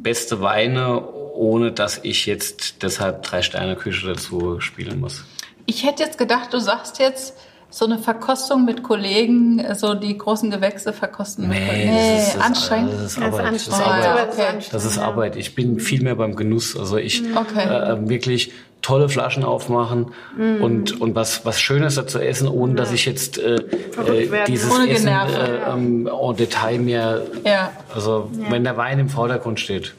[0.02, 1.02] beste Weine,
[1.34, 5.24] ohne dass ich jetzt deshalb drei Sterne Küche dazu spielen muss.
[5.66, 7.34] Ich hätte jetzt gedacht, du sagst jetzt
[7.70, 11.90] so eine Verkostung mit Kollegen, so die großen Gewächse verkosten mit Kollegen?
[11.92, 12.92] Nee, das ist, anstrengend.
[12.92, 13.46] Das ist Das ist Arbeit.
[13.54, 13.86] Das ist anstrengend.
[14.04, 14.06] Arbeit.
[14.06, 14.42] aber das ist okay.
[14.48, 15.02] anstrengend, Das ist ja.
[15.02, 15.36] Arbeit.
[15.36, 16.76] Ich bin viel mehr beim Genuss.
[16.78, 17.64] Also ich Okay.
[17.64, 20.62] äh, wirklich tolle Flaschen aufmachen Mm.
[20.62, 24.90] und, und was, was Schönes dazu essen, ohne dass ich jetzt äh, äh, dieses Ohne
[24.90, 27.72] Essen äh, ähm, en Detail mir, Ja.
[27.94, 29.94] also wenn der Wein im Vordergrund steht.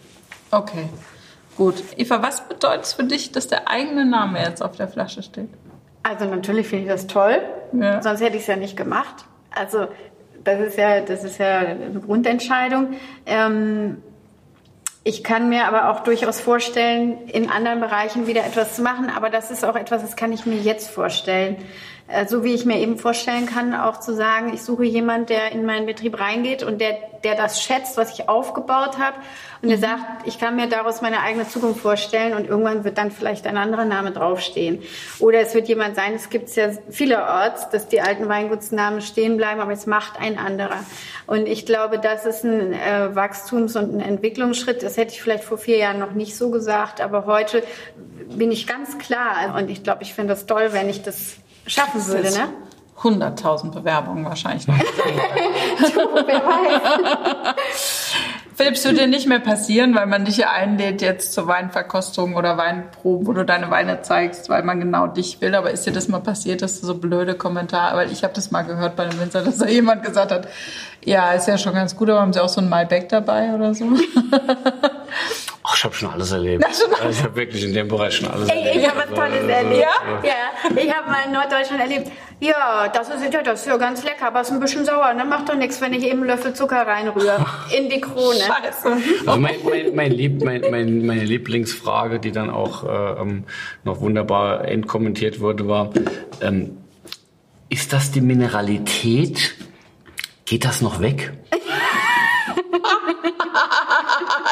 [0.51, 0.87] Okay,
[1.55, 1.75] gut.
[1.97, 5.49] Eva, was bedeutet es für dich, dass der eigene Name jetzt auf der Flasche steht?
[6.03, 7.41] Also natürlich finde ich das toll,
[7.73, 8.01] Ja.
[8.01, 9.25] sonst hätte ich es ja nicht gemacht.
[9.53, 9.87] Also
[10.43, 12.93] das ist ja, das ist ja eine Grundentscheidung.
[13.25, 14.01] Ähm,
[15.03, 19.11] ich kann mir aber auch durchaus vorstellen, in anderen Bereichen wieder etwas zu machen.
[19.15, 21.57] Aber das ist auch etwas, das kann ich mir jetzt vorstellen.
[22.07, 25.51] Äh, So wie ich mir eben vorstellen kann, auch zu sagen, ich suche jemanden, der
[25.51, 29.17] in meinen Betrieb reingeht und der, der das schätzt, was ich aufgebaut habe.
[29.63, 33.09] Und der sagt, ich kann mir daraus meine eigene Zukunft vorstellen und irgendwann wird dann
[33.09, 34.83] vielleicht ein anderer Name draufstehen.
[35.19, 39.59] Oder es wird jemand sein, es gibt ja vielerorts, dass die alten Weingutsnamen stehen bleiben,
[39.59, 40.83] aber es macht ein anderer.
[41.25, 44.83] Und ich glaube, das ist ein äh, Wachstums- und ein Entwicklungsschritt.
[44.83, 47.63] Das hätte ich vielleicht vor vier Jahren noch nicht so gesagt, aber heute
[48.29, 49.55] bin ich ganz klar.
[49.57, 51.37] Und ich glaube, ich finde das toll, wenn ich das
[51.67, 52.31] schaffen würde.
[52.31, 52.49] Ne?
[53.01, 54.75] 100.000 Bewerbungen wahrscheinlich noch.
[56.25, 58.13] Wer weiß.
[58.55, 62.35] Philipp, es wird dir nicht mehr passieren, weil man dich ja einlädt jetzt zur Weinverkostung
[62.35, 65.55] oder Weinproben, wo du deine Weine zeigst, weil man genau dich will.
[65.55, 68.51] Aber ist dir das mal passiert, dass du so blöde Kommentare, weil ich habe das
[68.51, 70.47] mal gehört bei einem Winzer, dass da jemand gesagt hat,
[71.03, 73.73] ja, ist ja schon ganz gut, aber haben sie auch so ein Malbec dabei oder
[73.73, 73.85] so?
[75.67, 76.63] Ach, ich habe schon alles erlebt.
[76.63, 78.75] Also ich habe wirklich in dem Bereich schon alles Ey, erlebt.
[78.75, 79.81] ich habe was Tolles erlebt.
[79.81, 80.29] Ja?
[80.29, 82.11] Ja, ich habe mal in Norddeutschland erlebt.
[82.39, 85.13] Ja, das ist ja das ist ja ganz lecker, aber ist ein bisschen sauer.
[85.13, 85.25] Ne?
[85.25, 87.43] Macht doch nichts, wenn ich eben einen Löffel Zucker reinrühre
[87.75, 88.39] in die Krone.
[88.39, 88.97] Scheiße.
[89.25, 93.45] Also mein, mein, mein Lieb, mein, mein, meine Lieblingsfrage, die dann auch äh, ähm,
[93.83, 95.89] noch wunderbar entkommentiert wurde, war,
[96.41, 96.77] ähm,
[97.69, 99.55] ist das die Mineralität?
[100.45, 101.33] Geht das noch weg?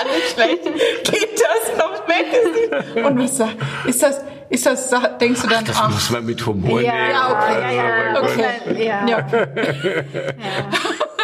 [0.06, 0.64] Nicht schlecht.
[0.64, 3.06] Geht das noch weg?
[3.06, 3.56] Und was sagt,
[3.86, 4.90] ist das, ist das,
[5.20, 7.10] denkst du dann, Das ach, muss man mit Humor Ja, nehmen.
[7.12, 8.22] ja, ja, ja.
[8.22, 8.86] Okay.
[8.86, 9.08] ja.
[9.08, 9.28] ja.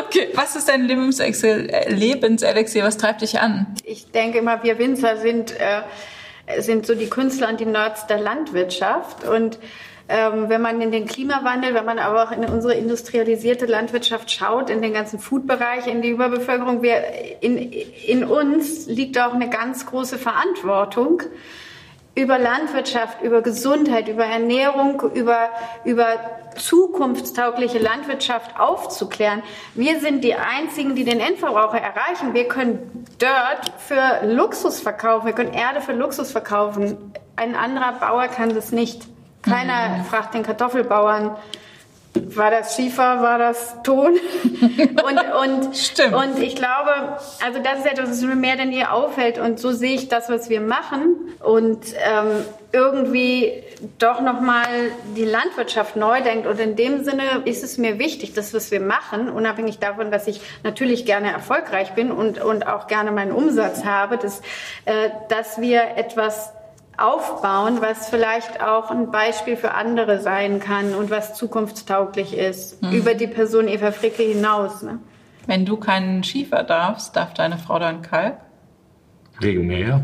[0.10, 2.84] Okay, was ist dein äh, Lebenselixier?
[2.84, 3.68] Was treibt dich an?
[3.84, 8.18] Ich denke immer, wir Winzer sind, äh, sind so die Künstler und die Nerds der
[8.20, 9.24] Landwirtschaft.
[9.28, 9.60] Und
[10.10, 14.72] ähm, wenn man in den Klimawandel, wenn man aber auch in unsere industrialisierte Landwirtschaft schaut,
[14.72, 17.04] in den ganzen Foodbereich, in die Überbevölkerung, wir,
[17.42, 21.22] in, in uns liegt auch eine ganz große Verantwortung
[22.16, 25.50] über Landwirtschaft, über Gesundheit, über Ernährung, über,
[25.86, 26.08] über
[26.58, 29.44] zukunftstaugliche Landwirtschaft aufzuklären.
[29.76, 32.34] Wir sind die Einzigen, die den Endverbraucher erreichen.
[32.34, 37.14] Wir können Dirt für Luxus verkaufen, wir können Erde für Luxus verkaufen.
[37.36, 39.08] Ein anderer Bauer kann das nicht.
[39.50, 41.36] Keiner fragt den Kartoffelbauern,
[42.14, 44.14] war das Schiefer, war das Ton?
[44.54, 46.14] und, und, Stimmt.
[46.16, 49.38] und ich glaube, also das ist etwas, was mir mehr denn je auffällt.
[49.38, 51.16] Und so sehe ich das, was wir machen.
[51.44, 53.64] Und ähm, irgendwie
[53.98, 54.68] doch nochmal
[55.16, 56.48] die Landwirtschaft neu denkt.
[56.48, 60.28] Und in dem Sinne ist es mir wichtig, das, was wir machen, unabhängig davon, dass
[60.28, 64.42] ich natürlich gerne erfolgreich bin und, und auch gerne meinen Umsatz habe, dass,
[64.86, 66.54] äh, dass wir etwas
[67.02, 73.14] aufbauen, was vielleicht auch ein Beispiel für andere sein kann und was zukunftstauglich ist, über
[73.14, 74.82] die Person Eva Fricke hinaus.
[74.82, 75.00] Ne?
[75.48, 78.38] Wenn du keinen Schiefer darfst, darf deine Frau dann Kalk?
[79.40, 80.02] Wegen mir, ja.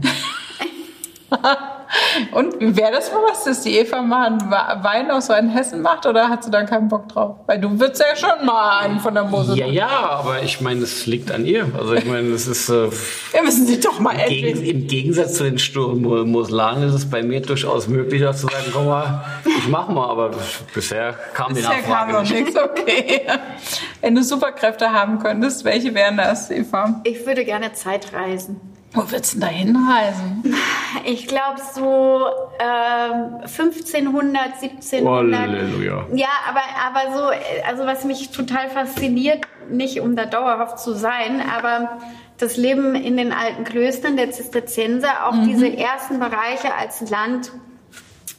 [2.31, 6.29] Und wäre das mal was, dass die Eva mal einen Wein aus Rheinhessen macht oder
[6.29, 7.37] hast du da keinen Bock drauf?
[7.45, 9.57] Weil du würdest ja schon mal einen von der Mosel.
[9.57, 11.67] Ja, ja, aber ich meine, es liegt an ihr.
[11.77, 12.89] Also ich meine, es ist äh,
[13.31, 14.69] Wir müssen sie doch mal gegen, endlich.
[14.69, 18.47] im Gegensatz zu den sturen Mo- Moslaren ist es bei mir durchaus möglich, auch zu
[18.47, 20.09] sagen, komm mal, ich mach mal.
[20.09, 20.31] Aber
[20.73, 22.33] bisher kam die Bisher kam Nachfrage noch nicht.
[22.33, 23.21] nichts, okay.
[24.01, 27.01] Wenn du Superkräfte haben könntest, welche wären das, Eva?
[27.03, 28.59] Ich würde gerne Zeitreisen.
[28.93, 30.55] Wo würdest du denn da hinreisen?
[31.05, 32.25] Ich glaube so
[32.59, 35.39] ähm, 1500, 1700.
[35.39, 36.07] Halleluja.
[36.13, 40.93] Ja, aber, aber so, äh, also was mich total fasziniert, nicht um da dauerhaft zu
[40.93, 41.97] sein, aber
[42.37, 47.51] das Leben in den alten Klöstern der Zisterzienser, auch diese ersten Bereiche als Land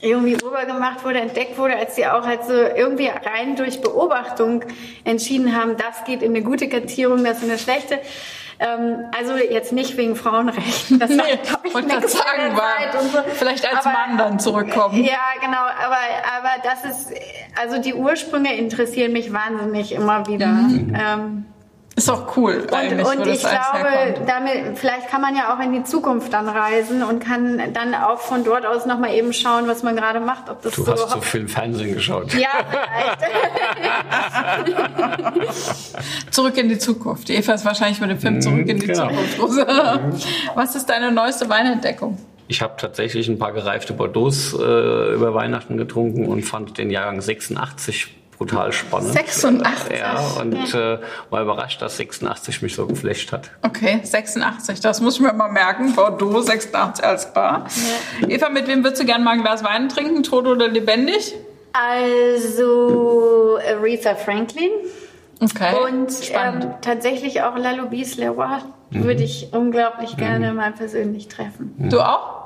[0.00, 4.62] irgendwie rübergemacht wurde, entdeckt wurde, als sie auch halt so irgendwie rein durch Beobachtung
[5.04, 7.98] entschieden haben, das geht in eine gute Kartierung, das in eine schlechte.
[8.58, 11.22] Ähm, also jetzt nicht wegen Frauenrechten, das Nee,
[11.52, 13.18] hab ich der sagen, war so.
[13.34, 15.04] vielleicht als Aber- Mann dann zurückkommen.
[15.04, 15.98] Ja, genau, aber,
[16.38, 17.12] aber das ist,
[17.60, 20.46] also die Ursprünge interessieren mich wahnsinnig immer wieder.
[20.46, 20.94] Mhm.
[20.98, 21.46] Ähm,
[21.96, 22.66] Ist auch cool.
[22.70, 27.02] Und, und ich glaube, damit, vielleicht kann man ja auch in die Zukunft dann reisen
[27.02, 30.50] und kann dann auch von dort aus nochmal eben schauen, was man gerade macht.
[30.50, 32.34] Ob das du so hast so viel Fernsehen geschaut.
[32.34, 33.24] Ja, vielleicht.
[36.34, 37.30] zurück in die Zukunft.
[37.30, 39.08] Eva ist wahrscheinlich mit dem Film Zurück in die genau.
[39.08, 39.66] Zukunft.
[40.54, 42.18] was ist deine neueste Weinentdeckung?
[42.48, 47.22] Ich habe tatsächlich ein paar gereifte Bordeaux äh, über Weihnachten getrunken und fand den Jahrgang
[47.22, 49.12] 86 brutal spannend.
[49.12, 49.98] 86?
[49.98, 50.98] Ja, und äh,
[51.30, 53.50] war überrascht, dass 86 mich so geflasht hat.
[53.62, 55.94] Okay, 86, das muss ich mir mal merken.
[55.94, 57.66] Bordeaux 86 als Bar.
[58.20, 58.28] Ja.
[58.28, 61.34] Eva, mit wem würdest du gerne mal ein Glas Wein trinken, tot oder lebendig?
[61.72, 64.70] Also Aretha Franklin.
[65.40, 65.74] Okay.
[65.90, 68.58] Und ähm, tatsächlich auch Lalobis Leroy
[68.90, 69.04] mhm.
[69.04, 70.20] würde ich unglaublich mhm.
[70.20, 71.74] gerne mal persönlich treffen.
[71.90, 72.45] Du auch?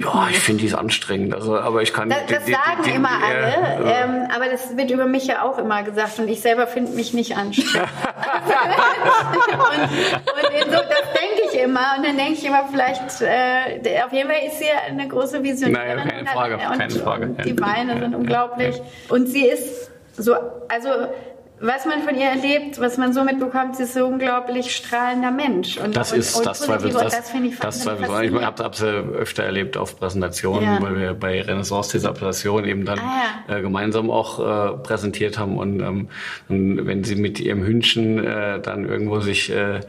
[0.00, 1.34] Ja, ich finde die ist anstrengend.
[1.34, 2.08] Also, aber ich kann.
[2.08, 5.26] Das, das die, sagen die, die, immer alle, äh, ähm, aber das wird über mich
[5.26, 7.88] ja auch immer gesagt und ich selber finde mich nicht anstrengend.
[9.44, 14.12] und, und so, das denke ich immer und dann denke ich immer, vielleicht äh, auf
[14.12, 15.96] jeden Fall ist sie eine große Visionärin.
[15.96, 17.26] Naja, keine Frage, und, keine Frage.
[17.26, 20.34] Und die Beine sind unglaublich und sie ist so,
[20.68, 20.88] also
[21.60, 25.78] was man von ihr erlebt, was man so mitbekommt, sie ist so unglaublich strahlender Mensch.
[25.78, 28.04] Und, das ist und, das Zweifel, das, das finde ich das Zweifel.
[28.04, 30.82] Ich habe es öfter erlebt auf Präsentationen, ja.
[30.82, 33.56] weil wir bei Renaissance diese Präsentation eben dann ah, ja.
[33.56, 36.08] äh, gemeinsam auch äh, präsentiert haben und, ähm,
[36.48, 39.80] und, wenn sie mit ihrem Hündchen äh, dann irgendwo sich äh,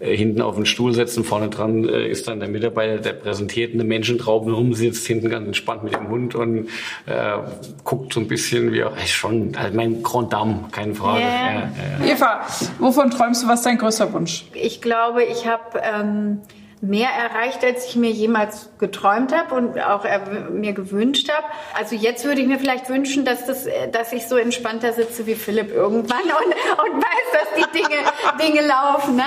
[0.00, 3.84] hinten auf den Stuhl setzen, vorne dran äh, ist dann der Mitarbeiter, der präsentiert eine
[3.84, 6.68] Menschentraube rum, sitzt hinten ganz entspannt mit dem Hund und
[7.06, 7.38] äh,
[7.82, 11.20] guckt so ein bisschen wie auch, schon, also mein Grand Dame, keine Frage.
[11.20, 12.40] Ja, ja, Eva,
[12.78, 13.48] wovon träumst du?
[13.48, 14.44] Was ist dein größter Wunsch?
[14.54, 16.40] Ich glaube, ich habe ähm,
[16.88, 20.04] mehr erreicht, als ich mir jemals geträumt habe und auch
[20.50, 21.46] mir gewünscht habe.
[21.78, 25.34] Also jetzt würde ich mir vielleicht wünschen, dass, das, dass ich so entspannter sitze wie
[25.34, 27.96] Philipp irgendwann und, und weiß, dass die Dinge,
[28.42, 29.16] Dinge laufen.
[29.16, 29.24] Ne?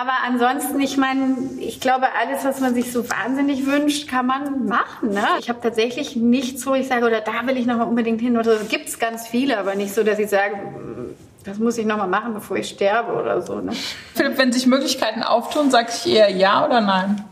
[0.00, 4.66] Aber ansonsten, ich meine, ich glaube, alles, was man sich so wahnsinnig wünscht, kann man
[4.66, 5.10] machen.
[5.10, 5.24] Ne?
[5.40, 8.38] Ich habe tatsächlich nichts, wo ich sage, oder da will ich noch mal unbedingt hin.
[8.38, 10.56] Oder gibt es ganz viele, aber nicht so, dass ich sage,
[11.44, 13.60] das muss ich nochmal machen, bevor ich sterbe oder so.
[13.60, 13.72] Ne?
[14.14, 17.24] Philipp, wenn sich Möglichkeiten auftun, sag ich eher ja oder nein?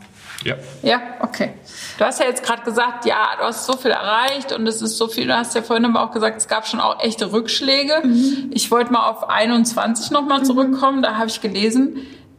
[0.43, 0.55] Ja.
[0.81, 1.53] Ja, okay.
[1.97, 4.97] Du hast ja jetzt gerade gesagt, ja, du hast so viel erreicht und es ist
[4.97, 5.27] so viel.
[5.27, 8.01] Du hast ja vorhin aber auch gesagt, es gab schon auch echte Rückschläge.
[8.03, 8.51] Mhm.
[8.51, 10.99] Ich wollte mal auf 21 nochmal zurückkommen.
[10.99, 11.03] Mhm.
[11.03, 11.97] Da habe ich gelesen,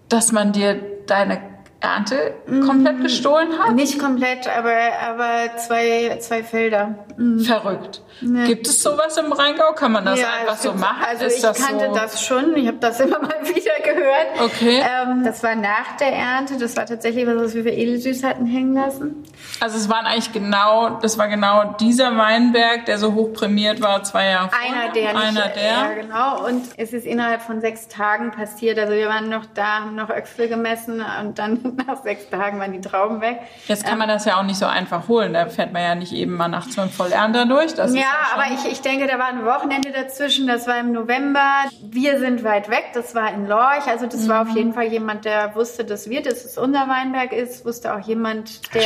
[0.08, 1.49] dass man dir deine
[1.80, 2.34] Ernte
[2.66, 3.74] komplett mm, gestohlen hat?
[3.74, 6.94] Nicht komplett, aber, aber zwei, zwei Felder.
[7.16, 7.40] Mm.
[7.40, 8.02] Verrückt.
[8.20, 8.44] Ja.
[8.44, 9.72] Gibt es sowas im Rheingau?
[9.72, 11.02] Kann man das ja, einfach so machen?
[11.08, 11.94] Also Ist ich das kannte so?
[11.94, 12.54] das schon.
[12.56, 14.26] Ich habe das immer mal wieder gehört.
[14.44, 14.82] Okay.
[14.82, 16.58] Ähm, das war nach der Ernte.
[16.58, 19.24] Das war tatsächlich was, was wir für Edelsüß hatten hängen lassen.
[19.60, 24.02] Also es waren eigentlich genau, das war genau dieser Weinberg, der so hoch prämiert war,
[24.02, 24.82] zwei Jahre vorher.
[24.82, 25.10] Einer der.
[25.16, 25.64] Einer nicht, der.
[25.64, 26.46] Ja, genau.
[26.46, 28.78] Und es ist innerhalb von sechs Tagen passiert.
[28.78, 32.72] Also wir waren noch da, haben noch Öchsel gemessen und dann nach sechs Tagen waren
[32.72, 33.40] die Trauben weg.
[33.66, 35.32] Jetzt kann man das ja auch nicht so einfach holen.
[35.32, 37.74] Da fährt man ja nicht eben mal nachts mit Vollernter durch.
[37.74, 40.46] Das ja, ja aber ich, ich denke, da war ein Wochenende dazwischen.
[40.46, 41.64] Das war im November.
[41.82, 42.90] Wir sind weit weg.
[42.94, 43.86] Das war in Lorch.
[43.86, 44.28] Also das mhm.
[44.28, 44.56] war auf mhm.
[44.56, 47.64] jeden Fall jemand, der wusste, dass wir, dass es unser Weinberg ist.
[47.64, 48.82] Wusste auch jemand, der,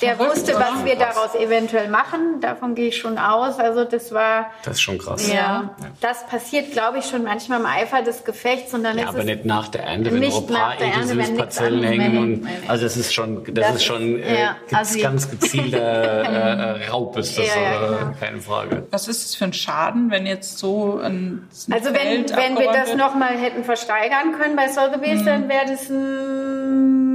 [0.00, 2.40] der wusste, was wir daraus eventuell machen.
[2.40, 3.58] Davon gehe ich schon aus.
[3.58, 4.46] Also das war...
[4.64, 5.28] Das ist schon krass.
[5.28, 5.34] Ja.
[5.34, 5.70] ja.
[6.00, 8.74] Das passiert, glaube ich, schon manchmal im Eifer des Gefechts.
[8.74, 11.82] Und dann ja, ist aber es nicht nach der Ernte, wenn noch ein paar Edelsüßparzellen
[11.82, 15.78] hängen und also das ist schon, das, das ist schon äh, ja, also ganz gezielter
[16.80, 18.14] äh, Raub ist das, ja, ja, genau.
[18.18, 18.86] keine Frage.
[18.90, 22.72] Was ist das für ein Schaden, wenn jetzt so ein, ein Also wenn, wenn wir
[22.72, 25.26] das nochmal hätten versteigern können bei Sotheby's, hm.
[25.26, 27.12] dann wäre das ein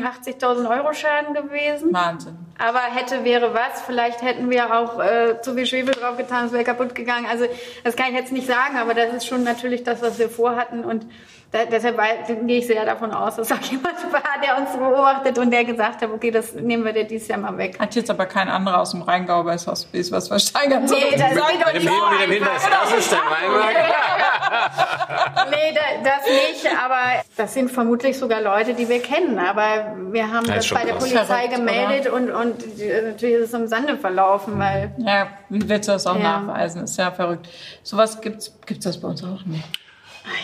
[0.00, 1.92] 80.000 Euro Schaden gewesen.
[1.92, 2.36] Wahnsinn.
[2.58, 3.82] Aber hätte, wäre was.
[3.86, 7.26] Vielleicht hätten wir auch äh, zu viel Schwefel drauf getan, es wäre kaputt gegangen.
[7.30, 7.46] Also
[7.84, 10.84] das kann ich jetzt nicht sagen, aber das ist schon natürlich das, was wir vorhatten
[10.84, 11.06] und
[11.52, 11.98] da, deshalb
[12.46, 16.00] gehe ich sehr davon aus, dass auch jemand war, der uns beobachtet und der gesagt
[16.00, 17.76] hat, okay, das nehmen wir dir dieses Jahr mal weg.
[17.80, 20.82] Hat jetzt aber kein anderer aus dem Rheingau bei Hospice was versteigert.
[20.88, 23.76] Nee, das geht doch nicht mit dem Hinweis, das ist der Weinberg.
[25.50, 29.40] nee, das nicht, aber das sind vermutlich sogar Leute, die wir kennen.
[29.40, 33.66] Aber wir haben das, das bei der Polizei gemeldet und, und natürlich ist es im
[33.66, 34.92] Sande verlaufen, weil...
[34.98, 36.40] Ja, wie willst du das auch ja.
[36.40, 36.84] nachweisen?
[36.84, 37.48] Ist ja verrückt.
[37.82, 39.79] Sowas gibt's, gibt's das bei uns auch nicht.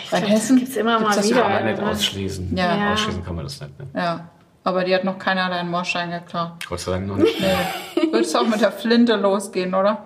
[0.03, 1.41] Ich Bei glaub, Hessen gibt es immer mal wieder.
[1.41, 2.55] Kann man nicht ausschließen.
[2.55, 2.77] Ja.
[2.77, 2.93] ja.
[2.93, 3.79] Ausschließen kann man das nicht.
[3.79, 3.87] Ne?
[3.95, 4.29] Ja.
[4.63, 6.51] Aber die hat noch keiner deinen Moorstein geklaut.
[6.67, 7.39] Gott sei Dank noch nicht.
[7.39, 8.11] Nee.
[8.11, 10.05] Würdest du auch mit der Flinte losgehen, oder?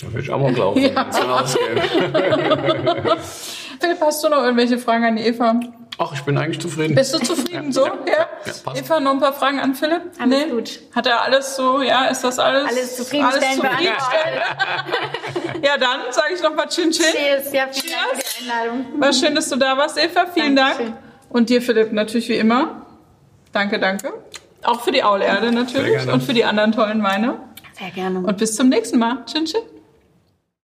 [0.00, 1.06] Da würde ich auch mal glauben, ja.
[1.08, 1.80] ausgehen.
[3.80, 5.60] Philipp, hast du noch irgendwelche Fragen an die Eva?
[6.02, 6.94] Ach, ich bin eigentlich zufrieden.
[6.94, 7.84] Bist du zufrieden ja, so?
[7.84, 7.92] Ja.
[8.06, 8.28] ja?
[8.46, 10.00] ja Eva, noch ein paar Fragen an Philipp?
[10.18, 10.50] Alles nee?
[10.50, 10.80] gut.
[10.94, 12.70] Hat er alles so, ja, ist das alles?
[12.70, 13.62] Alles zufriedenstellend.
[13.62, 15.62] Alles zufriedenstellend.
[15.62, 17.04] ja, dann sage ich noch mal Chin Chin.
[17.04, 17.52] Cheers.
[17.52, 18.19] Ja, vielen Cheers.
[18.40, 19.00] Einladung.
[19.00, 20.26] War schön, dass du da warst, Eva.
[20.32, 20.86] Vielen Dankeschön.
[20.86, 20.98] Dank.
[21.30, 22.86] Und dir, Philipp, natürlich wie immer.
[23.52, 24.12] Danke, danke.
[24.62, 27.38] Auch für die Aulerde natürlich und für die anderen tollen Weine.
[27.78, 28.20] Sehr gerne.
[28.20, 29.24] Und bis zum nächsten Mal.
[29.26, 29.79] Tschüss, tschüss.